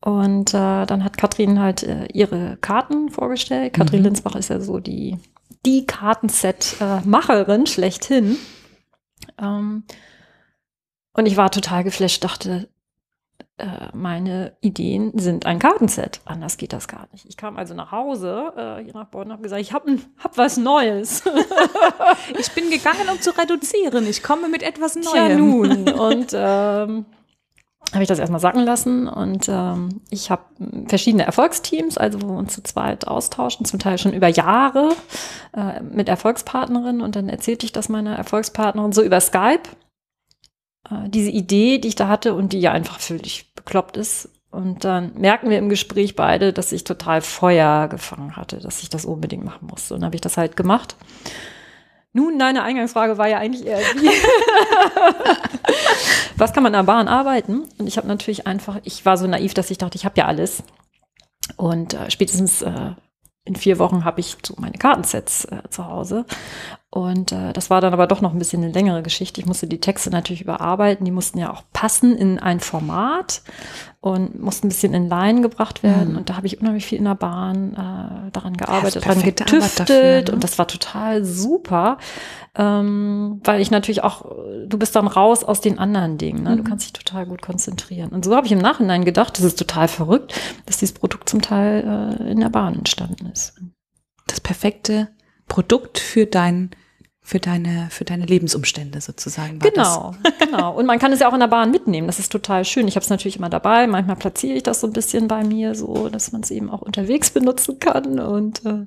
Und 0.01 0.55
äh, 0.55 0.87
dann 0.87 1.03
hat 1.03 1.19
Katrin 1.19 1.59
halt 1.59 1.83
äh, 1.83 2.07
ihre 2.13 2.59
Karten 2.61 3.11
vorgestellt. 3.11 3.73
Katrin 3.73 4.01
mhm. 4.01 4.07
Linsbach 4.07 4.37
ist 4.37 4.51
ja 4.51 4.61
so 4.61 4.79
die, 4.79 5.19
die 5.65 5.85
Kartenset-Macherin 5.85 7.67
schlechthin. 7.67 8.37
Ähm, 9.39 9.85
und 11.13 11.27
ich 11.27 11.37
war 11.37 11.51
total 11.51 11.85
geflasht, 11.85 12.23
dachte, 12.25 12.69
äh, 13.59 13.89
meine 13.95 14.55
Ideen 14.61 15.19
sind 15.19 15.47
ein 15.47 15.59
Kartenset. 15.59 16.21
Anders 16.27 16.59
geht 16.59 16.75
das 16.75 16.89
gar 16.89 17.09
nicht. 17.13 17.25
Ich 17.25 17.39
kam 17.39 17.57
also 17.57 17.73
nach 17.73 17.91
Hause 17.91 18.53
äh, 18.55 18.85
hier 18.85 18.93
nach 18.93 19.07
Bonn 19.07 19.29
und 19.29 19.33
habe 19.33 19.43
gesagt, 19.43 19.63
ich 19.63 19.73
habe 19.73 19.99
hab 20.19 20.37
was 20.37 20.59
Neues. 20.59 21.23
ich 22.39 22.53
bin 22.53 22.69
gegangen, 22.71 23.09
um 23.11 23.19
zu 23.19 23.31
reduzieren. 23.31 24.07
Ich 24.07 24.23
komme 24.23 24.51
mit 24.51 24.63
etwas 24.63 24.95
Neuem. 24.97 25.15
Ja, 25.15 25.37
nun. 25.37 25.89
Und 25.89 26.33
ähm, 26.35 27.07
habe 27.93 28.03
ich 28.03 28.09
das 28.09 28.19
erstmal 28.19 28.41
sacken 28.41 28.65
lassen 28.65 29.07
und 29.09 29.49
ähm, 29.49 30.01
ich 30.11 30.31
habe 30.31 30.43
verschiedene 30.89 31.25
Erfolgsteams, 31.25 31.97
also 31.97 32.21
wo 32.21 32.29
wir 32.29 32.39
uns 32.39 32.55
zu 32.55 32.63
zweit 32.63 33.07
austauschen, 33.07 33.65
zum 33.65 33.79
Teil 33.79 33.99
schon 33.99 34.13
über 34.13 34.29
Jahre 34.29 34.91
äh, 35.57 35.81
mit 35.83 36.09
Erfolgspartnerinnen 36.09 37.01
und 37.01 37.17
dann 37.17 37.29
erzählte 37.29 37.65
ich 37.65 37.73
das 37.73 37.89
meiner 37.89 38.17
Erfolgspartnerin 38.17 38.93
so 38.93 39.03
über 39.03 39.21
Skype. 39.21 39.63
Äh, 40.91 41.09
diese 41.09 41.31
Idee, 41.31 41.79
die 41.79 41.89
ich 41.89 41.95
da 41.95 42.09
hatte 42.09 42.35
und 42.35 42.53
die 42.53 42.61
ja 42.61 42.73
einfach 42.73 42.99
völlig 42.99 43.55
bekloppt 43.55 43.97
ist. 43.97 44.31
Und 44.51 44.85
dann 44.85 45.13
merken 45.15 45.51
wir 45.51 45.59
im 45.59 45.69
Gespräch 45.69 46.17
beide, 46.17 46.53
dass 46.53 46.73
ich 46.73 46.85
total 46.85 47.21
Feuer 47.21 47.89
gefangen 47.89 48.37
hatte, 48.37 48.59
dass 48.59 48.83
ich 48.83 48.89
das 48.89 49.05
unbedingt 49.05 49.45
machen 49.45 49.67
musste. 49.67 49.95
Und 49.95 50.01
dann 50.01 50.07
habe 50.07 50.17
ich 50.17 50.23
das 50.23 50.37
halt 50.37 50.57
gemacht. 50.57 50.97
Nun, 52.17 52.39
deine 52.39 52.63
Eingangsfrage 52.63 53.19
war 53.19 53.29
ja 53.29 53.37
eigentlich 53.37 53.67
eher 53.67 53.77
wie, 53.77 54.09
was 56.39 56.55
kann 56.55 56.63
man 56.63 56.73
in 56.73 56.79
der 56.79 56.85
Bahn 56.85 57.09
arbeiten? 57.09 57.65
Und 57.77 57.87
ich 57.87 57.99
habe 57.99 58.09
natürlich 58.09 58.47
einfach, 58.47 58.79
ich 58.85 59.05
war 59.05 59.19
so 59.19 59.27
naiv, 59.27 59.53
dass 59.53 59.71
ich 59.71 59.77
dachte, 59.77 59.99
ich 59.99 60.07
habe 60.07 60.15
ja 60.17 60.25
alles. 60.25 60.63
Und 61.59 61.93
äh, 61.93 62.11
spätestens 62.11 62.63
äh, 62.63 62.93
in 63.45 63.55
vier 63.55 63.79
Wochen 63.79 64.07
habe 64.07 64.21
ich 64.21 64.39
so 64.43 64.55
meine 64.57 64.79
Kartensets 64.79 65.45
äh, 65.45 65.61
zu 65.69 65.89
Hause. 65.89 66.25
Und 66.91 67.33
äh, 67.33 67.53
das 67.53 67.69
war 67.69 67.81
dann 67.81 67.93
aber 67.93 68.07
doch 68.07 68.21
noch 68.21 68.33
ein 68.33 68.39
bisschen 68.39 68.63
eine 68.63 68.73
längere 68.73 69.03
Geschichte. 69.03 69.41
Ich 69.41 69.47
musste 69.47 69.67
die 69.67 69.81
Texte 69.81 70.09
natürlich 70.11 70.41
überarbeiten. 70.41 71.05
Die 71.05 71.11
mussten 71.11 71.39
ja 71.39 71.53
auch 71.53 71.65
passen 71.73 72.17
in 72.17 72.39
ein 72.39 72.61
Format 72.61 73.43
und 74.01 74.41
mussten 74.41 74.67
ein 74.67 74.71
bisschen 74.71 74.95
in 74.95 75.09
Line 75.09 75.41
gebracht 75.41 75.83
werden. 75.83 76.13
Mhm. 76.13 76.19
Und 76.19 76.31
da 76.31 76.37
habe 76.37 76.47
ich 76.47 76.61
unheimlich 76.61 76.87
viel 76.87 76.99
in 76.99 77.05
der 77.05 77.17
Bahn 77.17 77.75
äh, 77.75 78.31
daran 78.31 78.57
gearbeitet, 78.57 79.05
daran 79.05 79.21
getüftelt. 79.21 79.81
Dafür, 79.81 80.23
ne? 80.23 80.33
Und 80.33 80.45
das 80.45 80.59
war 80.59 80.69
total 80.69 81.25
super, 81.25 81.99
ähm, 82.55 83.41
weil 83.43 83.61
ich 83.61 83.73
natürlich 83.73 84.05
auch, 84.05 84.25
du 84.67 84.79
bist 84.79 84.95
dann 84.95 85.09
raus 85.09 85.43
aus 85.43 85.61
den 85.61 85.81
anderen 85.81 86.19
Dingen. 86.19 86.45
Ne? 86.45 86.51
Mhm. 86.51 86.57
Du 86.59 86.63
kannst 86.63 86.85
dich 86.85 86.93
total 86.93 87.27
gut 87.27 87.43
konzentrieren. 87.43 88.11
Und 88.11 88.25
so 88.25 88.37
habe 88.37 88.47
ich 88.47 88.53
im 88.53 88.61
Nachhinein 88.61 89.05
gedacht, 89.05 89.37
das 89.37 89.45
ist 89.45 89.59
total 89.59 89.89
verrückt, 89.89 90.41
dass 90.67 90.79
dieses 90.79 90.95
Produkt 90.95 91.29
zum 91.29 91.43
Teil 91.43 92.17
äh, 92.21 92.31
in 92.31 92.39
der 92.39 92.49
Bahn 92.49 92.75
entstanden 92.75 93.27
ist. 93.27 93.61
Das 94.29 94.41
perfekte 94.41 95.09
Produkt 95.57 95.99
für 95.99 96.27
dein 96.27 96.69
für 97.23 97.41
deine, 97.41 97.89
für 97.91 98.05
deine 98.05 98.27
Lebensumstände 98.27 99.01
sozusagen. 99.01 99.59
genau, 99.59 100.15
genau. 100.39 100.77
Und 100.77 100.85
man 100.85 100.99
kann 100.99 101.13
es 101.13 101.21
ja 101.21 101.31
auch 101.31 101.33
in 101.33 101.41
der 101.41 101.47
Bahn 101.47 101.71
mitnehmen. 101.71 102.07
Das 102.07 102.19
ist 102.19 102.31
total 102.31 102.67
schön. 102.67 102.87
Ich 102.87 102.95
habe 102.95 103.03
es 103.03 103.09
natürlich 103.09 103.39
immer 103.39 103.49
dabei. 103.49 103.87
Manchmal 103.87 104.17
platziere 104.17 104.59
ich 104.59 104.65
das 104.65 104.83
so 104.83 104.87
ein 104.87 104.93
bisschen 104.93 105.29
bei 105.29 105.45
mir, 105.45 105.75
so 105.75 106.11
dass 106.11 106.31
man 106.31 106.43
es 106.43 106.51
eben 106.51 106.69
auch 106.69 106.83
unterwegs 106.83 107.31
benutzen 107.31 107.81
kann. 107.81 108.21
Und 108.21 108.67
äh 108.67 108.85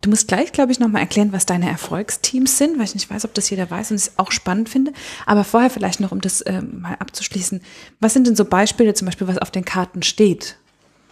Du 0.00 0.08
musst 0.08 0.26
gleich, 0.26 0.52
glaube 0.52 0.72
ich, 0.72 0.80
nochmal 0.80 1.02
erklären, 1.02 1.32
was 1.32 1.44
deine 1.44 1.68
Erfolgsteams 1.68 2.56
sind, 2.56 2.78
weil 2.78 2.86
ich 2.86 2.94
nicht 2.94 3.10
weiß, 3.10 3.26
ob 3.26 3.34
das 3.34 3.50
jeder 3.50 3.70
weiß 3.70 3.90
und 3.90 3.96
es 3.96 4.18
auch 4.18 4.32
spannend 4.32 4.70
finde. 4.70 4.94
Aber 5.26 5.44
vorher 5.44 5.68
vielleicht 5.68 6.00
noch, 6.00 6.12
um 6.12 6.22
das 6.22 6.42
ähm, 6.46 6.80
mal 6.80 6.94
abzuschließen. 6.94 7.60
Was 8.00 8.14
sind 8.14 8.26
denn 8.26 8.36
so 8.36 8.46
Beispiele, 8.46 8.94
zum 8.94 9.04
Beispiel, 9.04 9.28
was 9.28 9.38
auf 9.38 9.50
den 9.50 9.66
Karten 9.66 10.02
steht? 10.02 10.56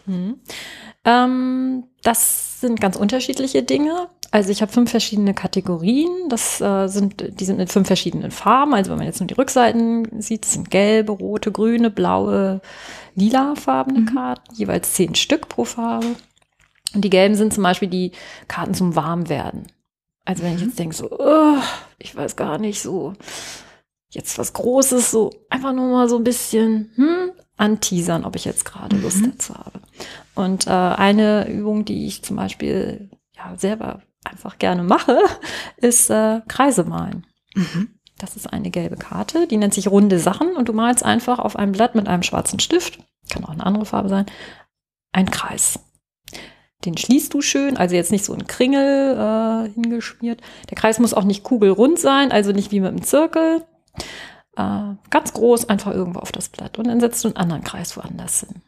Mhm. 0.07 0.41
Ähm, 1.05 1.85
das 2.03 2.61
sind 2.61 2.81
ganz 2.81 2.97
unterschiedliche 2.97 3.63
Dinge. 3.63 4.09
Also 4.31 4.51
ich 4.51 4.63
habe 4.63 4.73
fünf 4.73 4.91
verschiedene 4.91 5.35
Kategorien. 5.35 6.09
Das 6.29 6.61
äh, 6.61 6.89
sind, 6.89 7.39
die 7.39 7.45
sind 7.45 7.61
in 7.61 7.69
fünf 7.69 7.87
verschiedenen 7.87 8.31
Farben. 8.31 8.73
Also 8.75 8.91
wenn 8.91 8.99
man 8.99 9.07
jetzt 9.07 9.21
nur 9.21 9.27
die 9.27 9.35
Rückseiten 9.35 10.23
sieht, 10.23 10.45
sind 10.47 10.71
gelbe, 10.71 11.13
rote, 11.13 11.53
grüne, 11.53 11.91
blaue, 11.91 12.63
lila 13.15 13.55
farbene 13.57 14.01
mhm. 14.01 14.15
Karten, 14.15 14.55
jeweils 14.55 14.95
zehn 14.95 15.15
Stück 15.15 15.49
pro 15.49 15.65
Farbe. 15.65 16.17
Und 16.95 17.05
die 17.05 17.11
gelben 17.11 17.35
sind 17.35 17.53
zum 17.53 17.63
Beispiel 17.63 17.89
die 17.89 18.13
Karten 18.49 18.75
zum 18.75 18.97
Warmwerden. 18.97 19.67
Also 20.25 20.43
wenn 20.43 20.55
ich 20.55 20.61
mhm. 20.61 20.69
jetzt 20.69 20.79
denke, 20.79 20.95
so, 20.95 21.11
oh, 21.11 21.59
ich 21.99 22.17
weiß 22.17 22.37
gar 22.37 22.59
nicht, 22.59 22.81
so 22.81 23.15
jetzt 24.09 24.39
was 24.39 24.53
Großes, 24.53 25.11
so 25.11 25.31
einfach 25.51 25.73
nur 25.73 25.91
mal 25.91 26.09
so 26.09 26.17
ein 26.17 26.25
bisschen 26.25 26.91
hm, 26.95 27.33
anteasern, 27.57 28.25
ob 28.25 28.37
ich 28.37 28.45
jetzt 28.45 28.65
gerade 28.65 28.97
Lust 28.97 29.19
mhm. 29.19 29.33
dazu 29.33 29.55
habe. 29.55 29.82
Und 30.35 30.67
äh, 30.67 30.71
eine 30.71 31.49
Übung, 31.49 31.85
die 31.85 32.07
ich 32.07 32.23
zum 32.23 32.37
Beispiel 32.37 33.11
ja 33.37 33.57
selber 33.57 34.03
einfach 34.25 34.59
gerne 34.59 34.83
mache, 34.83 35.19
ist 35.77 36.11
äh, 36.11 36.41
Kreise 36.49 36.85
malen. 36.85 37.27
Mhm. 37.55 37.99
Das 38.19 38.37
ist 38.37 38.53
eine 38.53 38.71
gelbe 38.71 38.97
Karte, 38.97 39.49
die 39.49 39.57
nennt 39.57 39.75
sich 39.75 39.89
runde 39.89 40.19
Sachen 40.19 40.55
und 40.55 40.69
du 40.69 40.73
malst 40.73 41.05
einfach 41.05 41.39
auf 41.39 41.57
einem 41.57 41.73
Blatt 41.73 41.95
mit 41.95 42.07
einem 42.07 42.23
schwarzen 42.23 42.61
Stift, 42.61 43.01
kann 43.31 43.45
auch 43.45 43.51
eine 43.51 43.67
andere 43.67 43.85
Farbe 43.85 44.09
sein, 44.09 44.27
ein 45.13 45.31
Kreis. 45.31 45.81
Den 46.85 46.97
schließt 46.97 47.33
du 47.35 47.43
schön, 47.43 47.77
also 47.77 47.95
jetzt 47.95 48.11
nicht 48.11 48.25
so 48.25 48.33
ein 48.33 48.47
Kringel 48.47 49.17
äh, 49.17 49.71
hingeschmiert. 49.73 50.41
Der 50.71 50.77
Kreis 50.77 50.99
muss 50.99 51.15
auch 51.15 51.25
nicht 51.25 51.45
kugelrund 51.45 51.99
sein, 51.99 52.33
also 52.33 52.53
nicht 52.53 52.73
wie 52.73 52.81
mit 52.81 52.91
einem 52.91 53.03
Zirkel. 53.03 53.65
Äh, 54.57 54.95
ganz 55.11 55.33
groß, 55.33 55.69
einfach 55.69 55.93
irgendwo 55.93 56.21
auf 56.21 56.33
das 56.33 56.49
Blatt. 56.49 56.79
Und 56.79 56.89
dann 56.89 57.01
setzt 57.01 57.23
du 57.23 57.29
einen 57.29 57.37
anderen 57.37 57.63
Kreis 57.63 57.97
woanders 57.97 58.41
hin. 58.41 58.63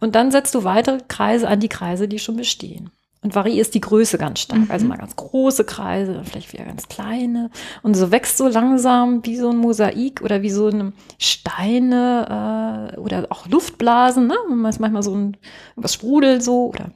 Und 0.00 0.14
dann 0.14 0.30
setzt 0.30 0.54
du 0.54 0.64
weitere 0.64 0.98
Kreise 1.08 1.48
an 1.48 1.60
die 1.60 1.68
Kreise, 1.68 2.08
die 2.08 2.18
schon 2.18 2.36
bestehen 2.36 2.90
und 3.24 3.34
variierst 3.34 3.74
die 3.74 3.80
Größe 3.80 4.18
ganz 4.18 4.40
stark. 4.40 4.60
Mhm. 4.60 4.70
Also 4.70 4.86
mal 4.86 4.98
ganz 4.98 5.16
große 5.16 5.64
Kreise, 5.64 6.12
dann 6.12 6.26
vielleicht 6.26 6.52
wieder 6.52 6.64
ganz 6.64 6.88
kleine. 6.88 7.50
Und 7.82 7.94
so 7.94 8.10
wächst 8.10 8.36
so 8.36 8.46
langsam 8.46 9.24
wie 9.24 9.36
so 9.36 9.48
ein 9.48 9.56
Mosaik 9.56 10.20
oder 10.20 10.42
wie 10.42 10.50
so 10.50 10.66
eine 10.66 10.92
Steine 11.18 12.92
äh, 12.94 12.98
oder 12.98 13.26
auch 13.30 13.48
Luftblasen. 13.48 14.26
Ne? 14.26 14.36
Man 14.48 14.70
ist 14.70 14.78
manchmal 14.78 15.02
so 15.02 15.14
ein, 15.14 15.38
was 15.74 15.94
sprudelt 15.94 16.44
so 16.44 16.66
oder 16.66 16.90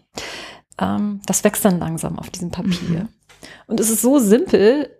ähm, 0.78 1.22
das 1.24 1.42
wächst 1.44 1.64
dann 1.64 1.78
langsam 1.78 2.18
auf 2.18 2.28
diesem 2.28 2.50
Papier. 2.50 3.00
Mhm. 3.00 3.08
Und 3.66 3.80
es 3.80 3.88
ist 3.88 4.02
so 4.02 4.18
simpel, 4.18 4.90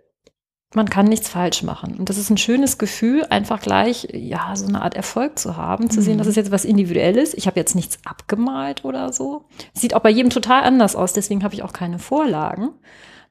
man 0.75 0.89
kann 0.89 1.07
nichts 1.07 1.29
falsch 1.29 1.63
machen. 1.63 1.95
Und 1.97 2.09
das 2.09 2.17
ist 2.17 2.29
ein 2.29 2.37
schönes 2.37 2.77
Gefühl, 2.77 3.25
einfach 3.29 3.59
gleich, 3.59 4.07
ja, 4.13 4.55
so 4.55 4.67
eine 4.67 4.83
Art 4.83 4.93
Erfolg 4.93 5.39
zu 5.39 5.57
haben, 5.57 5.89
zu 5.89 6.01
sehen, 6.01 6.19
das 6.19 6.27
mhm. 6.27 6.31
ist 6.31 6.35
jetzt 6.35 6.51
was 6.51 6.65
Individuelles. 6.65 7.33
Ich 7.33 7.47
habe 7.47 7.59
jetzt 7.59 7.75
nichts 7.75 7.97
abgemalt 8.05 8.85
oder 8.85 9.11
so. 9.11 9.45
Sieht 9.73 9.95
auch 9.95 10.01
bei 10.01 10.11
jedem 10.11 10.29
total 10.29 10.63
anders 10.63 10.95
aus, 10.95 11.13
deswegen 11.13 11.43
habe 11.43 11.55
ich 11.55 11.63
auch 11.63 11.73
keine 11.73 11.97
Vorlagen. 11.97 12.69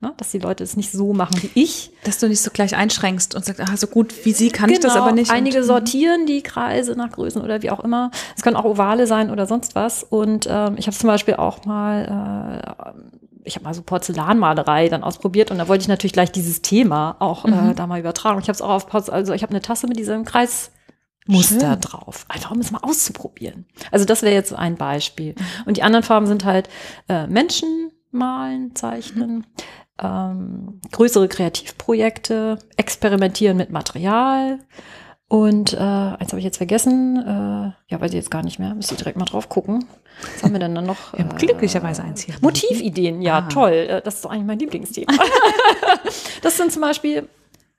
Ne, 0.00 0.14
dass 0.16 0.30
die 0.30 0.38
Leute 0.38 0.62
es 0.62 0.76
nicht 0.76 0.92
so 0.92 1.12
machen 1.12 1.42
wie 1.42 1.50
ich. 1.60 1.90
Dass 2.04 2.18
du 2.18 2.28
nicht 2.28 2.40
so 2.40 2.52
gleich 2.52 2.76
einschränkst 2.76 3.34
und 3.34 3.44
sagst, 3.44 3.60
ah, 3.60 3.76
so 3.76 3.88
gut 3.88 4.14
wie 4.24 4.30
sie 4.30 4.50
kann 4.50 4.68
genau, 4.68 4.76
ich 4.76 4.80
das 4.80 4.92
genau. 4.92 5.04
aber 5.04 5.12
nicht. 5.12 5.32
Einige 5.32 5.58
und, 5.58 5.64
sortieren 5.64 6.24
die 6.24 6.42
Kreise 6.42 6.92
nach 6.92 7.10
Größen 7.10 7.42
oder 7.42 7.62
wie 7.62 7.70
auch 7.70 7.80
immer. 7.80 8.12
Es 8.36 8.42
können 8.42 8.54
auch 8.54 8.64
Ovale 8.64 9.08
sein 9.08 9.28
oder 9.28 9.46
sonst 9.46 9.74
was. 9.74 10.04
Und 10.04 10.46
ähm, 10.48 10.76
ich 10.78 10.86
habe 10.86 10.96
zum 10.96 11.08
Beispiel 11.08 11.34
auch 11.34 11.64
mal 11.64 12.62
äh, 12.64 13.27
ich 13.48 13.56
habe 13.56 13.64
mal 13.64 13.74
so 13.74 13.82
Porzellanmalerei 13.82 14.88
dann 14.88 15.02
ausprobiert 15.02 15.50
und 15.50 15.58
da 15.58 15.66
wollte 15.66 15.82
ich 15.82 15.88
natürlich 15.88 16.12
gleich 16.12 16.30
dieses 16.30 16.62
Thema 16.62 17.16
auch 17.18 17.44
äh, 17.44 17.50
mhm. 17.50 17.70
äh, 17.70 17.74
da 17.74 17.86
mal 17.86 17.98
übertragen. 17.98 18.38
Ich 18.40 18.48
habe 18.48 18.52
es 18.52 18.62
auch 18.62 18.70
auf 18.70 18.86
Porzellan, 18.86 19.18
also 19.18 19.32
ich 19.32 19.42
habe 19.42 19.50
eine 19.50 19.60
Tasse 19.60 19.86
mit 19.86 19.98
diesem 19.98 20.24
Kreismuster 20.24 21.72
Schön. 21.72 21.80
drauf, 21.80 22.24
einfach 22.28 22.52
um 22.52 22.60
es 22.60 22.70
mal 22.70 22.80
auszuprobieren. 22.82 23.66
Also 23.90 24.04
das 24.04 24.22
wäre 24.22 24.34
jetzt 24.34 24.52
ein 24.52 24.76
Beispiel. 24.76 25.34
Mhm. 25.36 25.44
Und 25.66 25.76
die 25.76 25.82
anderen 25.82 26.04
Farben 26.04 26.26
sind 26.26 26.44
halt 26.44 26.68
äh, 27.08 27.26
Menschen 27.26 27.90
malen, 28.10 28.74
zeichnen, 28.74 29.46
ähm, 30.00 30.80
größere 30.92 31.28
Kreativprojekte, 31.28 32.58
experimentieren 32.76 33.56
mit 33.56 33.70
Material. 33.70 34.60
Und 35.28 35.74
äh, 35.74 35.76
eins 35.76 36.30
habe 36.30 36.38
ich 36.38 36.44
jetzt 36.44 36.56
vergessen, 36.56 37.18
äh, 37.18 37.92
ja, 37.92 38.00
weiß 38.00 38.10
ich 38.10 38.16
jetzt 38.16 38.30
gar 38.30 38.42
nicht 38.42 38.58
mehr, 38.58 38.74
müsste 38.74 38.94
direkt 38.94 39.18
mal 39.18 39.26
drauf 39.26 39.50
gucken. 39.50 39.84
Was 40.34 40.42
haben 40.42 40.52
wir 40.52 40.58
denn 40.58 40.74
dann 40.74 40.86
noch? 40.86 41.12
Haben 41.12 41.36
glücklicherweise 41.36 42.02
eins 42.02 42.22
hier. 42.22 42.34
Motivideen, 42.40 43.20
ja, 43.20 43.38
ah. 43.38 43.42
toll. 43.42 43.72
Äh, 43.72 44.02
das 44.02 44.16
ist 44.16 44.24
doch 44.24 44.30
eigentlich 44.30 44.46
mein 44.46 44.58
Lieblingsthema. 44.58 45.12
das 46.42 46.56
sind 46.56 46.72
zum 46.72 46.80
Beispiel, 46.80 47.28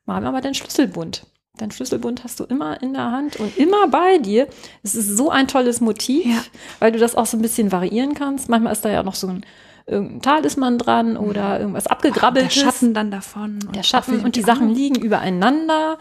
mal 0.06 0.22
wir 0.22 0.32
mal 0.32 0.42
deinen 0.42 0.54
Schlüsselbund. 0.54 1.26
Dein 1.58 1.72
Schlüsselbund 1.72 2.24
hast 2.24 2.40
du 2.40 2.46
immer 2.46 2.82
in 2.84 2.94
der 2.94 3.12
Hand 3.12 3.38
und 3.38 3.58
immer 3.58 3.88
bei 3.88 4.20
dir. 4.20 4.48
Es 4.84 4.94
ist 4.94 5.18
so 5.18 5.32
ein 5.32 5.48
tolles 5.48 5.82
Motiv, 5.82 6.28
ja. 6.28 6.42
weil 6.78 6.92
du 6.92 7.00
das 7.00 7.16
auch 7.16 7.26
so 7.26 7.36
ein 7.36 7.42
bisschen 7.42 7.72
variieren 7.72 8.14
kannst. 8.14 8.48
Manchmal 8.48 8.74
ist 8.74 8.86
da 8.86 8.90
ja 8.90 9.02
noch 9.02 9.16
so 9.16 9.28
ein 9.28 9.46
irgendein 9.86 10.22
Talisman 10.22 10.78
dran 10.78 11.18
oder 11.18 11.60
irgendwas 11.60 11.88
abgegrabbeltes. 11.88 12.54
Der 12.54 12.62
Schatten 12.62 12.94
dann 12.94 13.12
davon. 13.12 13.60
Der 13.76 13.84
Schatten 13.84 14.22
und 14.22 14.36
die 14.36 14.42
Sachen 14.42 14.70
liegen 14.70 15.02
übereinander. 15.02 15.98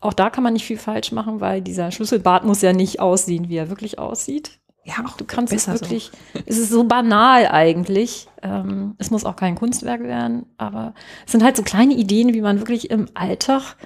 Auch 0.00 0.12
da 0.12 0.30
kann 0.30 0.44
man 0.44 0.52
nicht 0.52 0.64
viel 0.64 0.78
falsch 0.78 1.12
machen, 1.12 1.40
weil 1.40 1.62
dieser 1.62 1.90
Schlüsselbart 1.90 2.44
muss 2.44 2.62
ja 2.62 2.72
nicht 2.72 3.00
aussehen, 3.00 3.48
wie 3.48 3.56
er 3.56 3.68
wirklich 3.68 3.98
aussieht. 3.98 4.58
Ja, 4.84 4.94
auch 5.06 5.16
du 5.16 5.24
kannst 5.24 5.52
es 5.52 5.68
wirklich, 5.68 6.10
so. 6.34 6.40
es 6.44 6.58
ist 6.58 6.70
so 6.70 6.82
banal 6.84 7.46
eigentlich. 7.46 8.26
Ähm, 8.42 8.96
es 8.98 9.10
muss 9.12 9.24
auch 9.24 9.36
kein 9.36 9.54
Kunstwerk 9.54 10.02
werden, 10.02 10.46
aber 10.56 10.94
es 11.24 11.32
sind 11.32 11.44
halt 11.44 11.56
so 11.56 11.62
kleine 11.62 11.94
Ideen, 11.94 12.34
wie 12.34 12.40
man 12.40 12.58
wirklich 12.58 12.90
im 12.90 13.06
Alltag 13.14 13.76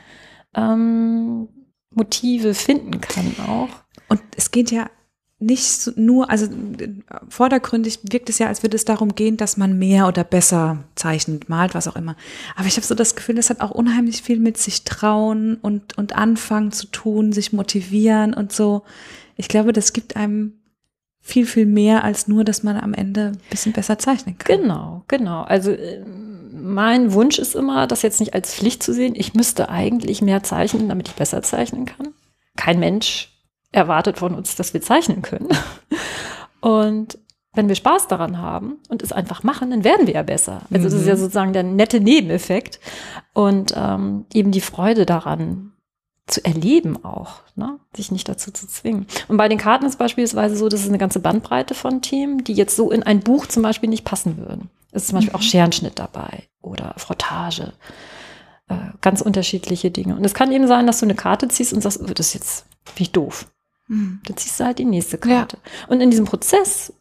ähm, 0.55 1.49
Motive 1.91 2.55
finden 2.55 3.01
kann 3.01 3.35
auch. 3.47 3.69
Und 4.09 4.23
es 4.37 4.51
geht 4.51 4.71
ja 4.71 4.89
nicht 5.39 5.97
nur, 5.97 6.31
also 6.31 6.47
vordergründig 7.29 8.01
wirkt 8.05 8.31
es 8.31 8.39
ja, 8.39 8.47
als 8.47 8.63
würde 8.63 8.77
es 8.77 8.87
darum 8.87 9.15
gehen, 9.15 9.37
dass 9.37 9.59
man 9.59 9.79
mehr 9.79 10.09
oder 10.09 10.25
besser 10.25 10.85
zeichnet, 10.95 11.51
malt, 11.51 11.75
was 11.75 11.89
auch 11.89 11.97
immer. 11.97 12.17
Aber 12.57 12.67
ich 12.67 12.77
habe 12.77 12.87
so 12.87 12.95
das 12.95 13.17
Gefühl, 13.17 13.37
es 13.37 13.51
hat 13.51 13.61
auch 13.61 13.71
unheimlich 13.71 14.23
viel 14.23 14.41
mit 14.41 14.57
sich 14.57 14.85
trauen 14.85 15.57
und, 15.57 15.99
und 15.99 16.17
anfangen 16.17 16.73
zu 16.73 16.87
tun, 16.87 17.33
sich 17.33 17.53
motivieren 17.53 18.33
und 18.33 18.51
so. 18.51 18.83
Ich 19.37 19.49
glaube, 19.49 19.75
das 19.75 19.93
gibt 19.93 20.17
einem 20.17 20.55
viel, 21.21 21.45
viel 21.45 21.67
mehr 21.67 22.03
als 22.03 22.29
nur, 22.29 22.43
dass 22.45 22.63
man 22.63 22.79
am 22.79 22.95
Ende 22.95 23.33
ein 23.33 23.41
bisschen 23.51 23.73
besser 23.73 23.99
zeichnen 23.99 24.39
kann. 24.39 24.63
Genau, 24.63 25.05
genau. 25.07 25.43
Also 25.43 25.73
äh, 25.73 26.03
mein 26.51 27.13
Wunsch 27.13 27.39
ist 27.39 27.55
immer, 27.55 27.87
das 27.87 28.01
jetzt 28.01 28.21
nicht 28.21 28.33
als 28.33 28.55
Pflicht 28.55 28.83
zu 28.83 28.95
sehen. 28.95 29.15
Ich 29.15 29.35
müsste 29.35 29.69
eigentlich 29.69 30.23
mehr 30.23 30.43
zeichnen, 30.43 30.89
damit 30.89 31.09
ich 31.09 31.15
besser 31.15 31.43
zeichnen 31.43 31.85
kann. 31.85 32.15
Kein 32.57 32.79
Mensch 32.79 33.36
erwartet 33.77 34.19
von 34.19 34.35
uns, 34.35 34.57
dass 34.57 34.75
wir 34.75 34.81
zeichnen 34.81 35.23
können. 35.23 35.49
Und 36.61 37.19
wenn 37.55 37.69
wir 37.69 37.75
Spaß 37.75 38.09
daran 38.09 38.39
haben 38.39 38.79
und 38.89 39.03
es 39.03 39.13
einfach 39.13 39.43
machen, 39.43 39.71
dann 39.71 39.85
werden 39.85 40.07
wir 40.07 40.15
ja 40.15 40.23
besser. 40.23 40.63
Also 40.71 40.89
mhm. 40.89 40.91
das 40.91 40.93
ist 40.95 41.07
ja 41.07 41.15
mhm. 41.15 41.19
sozusagen 41.19 41.53
der 41.53 41.63
nette 41.63 42.01
Nebeneffekt 42.01 42.81
und 43.33 43.73
ähm, 43.77 44.27
eben 44.33 44.51
die 44.51 44.61
Freude 44.61 45.07
daran 45.07 45.73
zu 46.27 46.45
erleben 46.45 47.05
auch, 47.05 47.43
ne? 47.55 47.79
sich 47.95 48.11
nicht 48.11 48.29
dazu 48.29 48.51
zu 48.51 48.67
zwingen. 48.67 49.07
Und 49.29 49.37
bei 49.37 49.49
den 49.49 49.59
Karten 49.59 49.87
ist 49.87 49.99
beispielsweise 49.99 50.57
so, 50.57 50.69
dass 50.69 50.81
es 50.81 50.89
eine 50.89 50.99
ganze 50.99 51.21
Bandbreite 51.21 51.75
von 51.75 52.03
Themen, 52.03 52.43
die 52.43 52.53
jetzt 52.53 52.77
so 52.77 52.91
in 52.91 53.05
ein 53.05 53.21
Buch 53.21 53.47
zum 53.47 53.63
Beispiel 53.63 53.89
nicht 53.89 54.05
passen 54.05 54.37
würden. 54.37 54.69
Es 54.91 55.03
ist 55.03 55.09
zum 55.09 55.19
Beispiel 55.19 55.33
mhm. 55.33 55.37
auch 55.37 55.43
Scherenschnitt 55.43 55.99
dabei 55.99 56.49
oder 56.61 56.95
Frottage, 56.97 57.75
äh, 58.69 58.75
ganz 59.01 59.21
unterschiedliche 59.21 59.91
Dinge. 59.91 60.17
Und 60.17 60.27
es 60.27 60.35
kann 60.35 60.51
eben 60.51 60.67
sein, 60.67 60.87
dass 60.87 60.99
du 60.99 61.07
eine 61.07 61.15
Karte 61.15 61.49
ziehst 61.49 61.73
und 61.73 61.81
sagst, 61.81 62.01
oh, 62.03 62.07
das 62.07 62.27
ist 62.27 62.35
jetzt 62.35 62.67
wie 62.97 63.07
doof. 63.09 63.47
Mhm. 63.89 64.21
Dann 64.25 64.37
ziehst 64.37 64.61
du 64.61 64.65
halt 64.65 64.79
die 64.79 64.85
nächste 64.85 65.19
Karte. 65.19 65.59
Ja. 65.63 65.89
Und 65.89 66.01
in 66.01 66.11
diesem 66.11 66.27
Prozess 66.27 66.93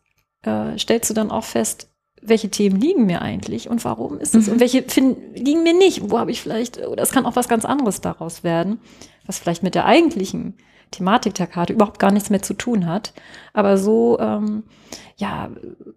äh, 0.44 0.78
stellst 0.78 1.10
du 1.10 1.14
dann 1.14 1.32
auch 1.32 1.44
fest, 1.44 1.90
welche 2.22 2.50
Themen 2.50 2.80
liegen 2.80 3.06
mir 3.06 3.22
eigentlich 3.22 3.70
und 3.70 3.86
warum 3.86 4.20
ist 4.20 4.34
es 4.34 4.48
mhm. 4.48 4.54
und 4.54 4.60
welche 4.60 4.84
finden, 4.84 5.36
liegen 5.36 5.64
mir 5.64 5.76
nicht, 5.76 6.10
wo 6.10 6.18
habe 6.18 6.32
ich 6.32 6.42
vielleicht, 6.42 6.84
oder 6.86 7.04
es 7.04 7.12
kann 7.12 7.26
auch 7.26 7.36
was 7.36 7.48
ganz 7.48 7.66
anderes 7.66 8.02
daraus 8.02 8.44
werden 8.44 8.80
was 9.26 9.40
vielleicht 9.40 9.64
mit 9.64 9.76
der 9.76 9.86
eigentlichen 9.86 10.56
Thematik 10.92 11.34
der 11.34 11.48
Karte 11.48 11.74
überhaupt 11.74 12.00
gar 12.00 12.12
nichts 12.12 12.30
mehr 12.30 12.42
zu 12.42 12.54
tun 12.54 12.86
hat. 12.86 13.14
Aber 13.54 13.78
so, 13.78 14.20
ähm, 14.20 14.64
ja, 15.18 15.50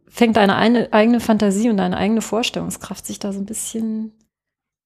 fängt 0.08 0.36
deine 0.36 0.56
eine, 0.56 0.92
eigene 0.92 1.20
Fantasie 1.20 1.70
und 1.70 1.76
deine 1.76 1.96
eigene 1.96 2.22
Vorstellungskraft 2.22 3.06
sich 3.06 3.18
da 3.18 3.32
so 3.32 3.40
ein 3.40 3.46
bisschen, 3.46 4.12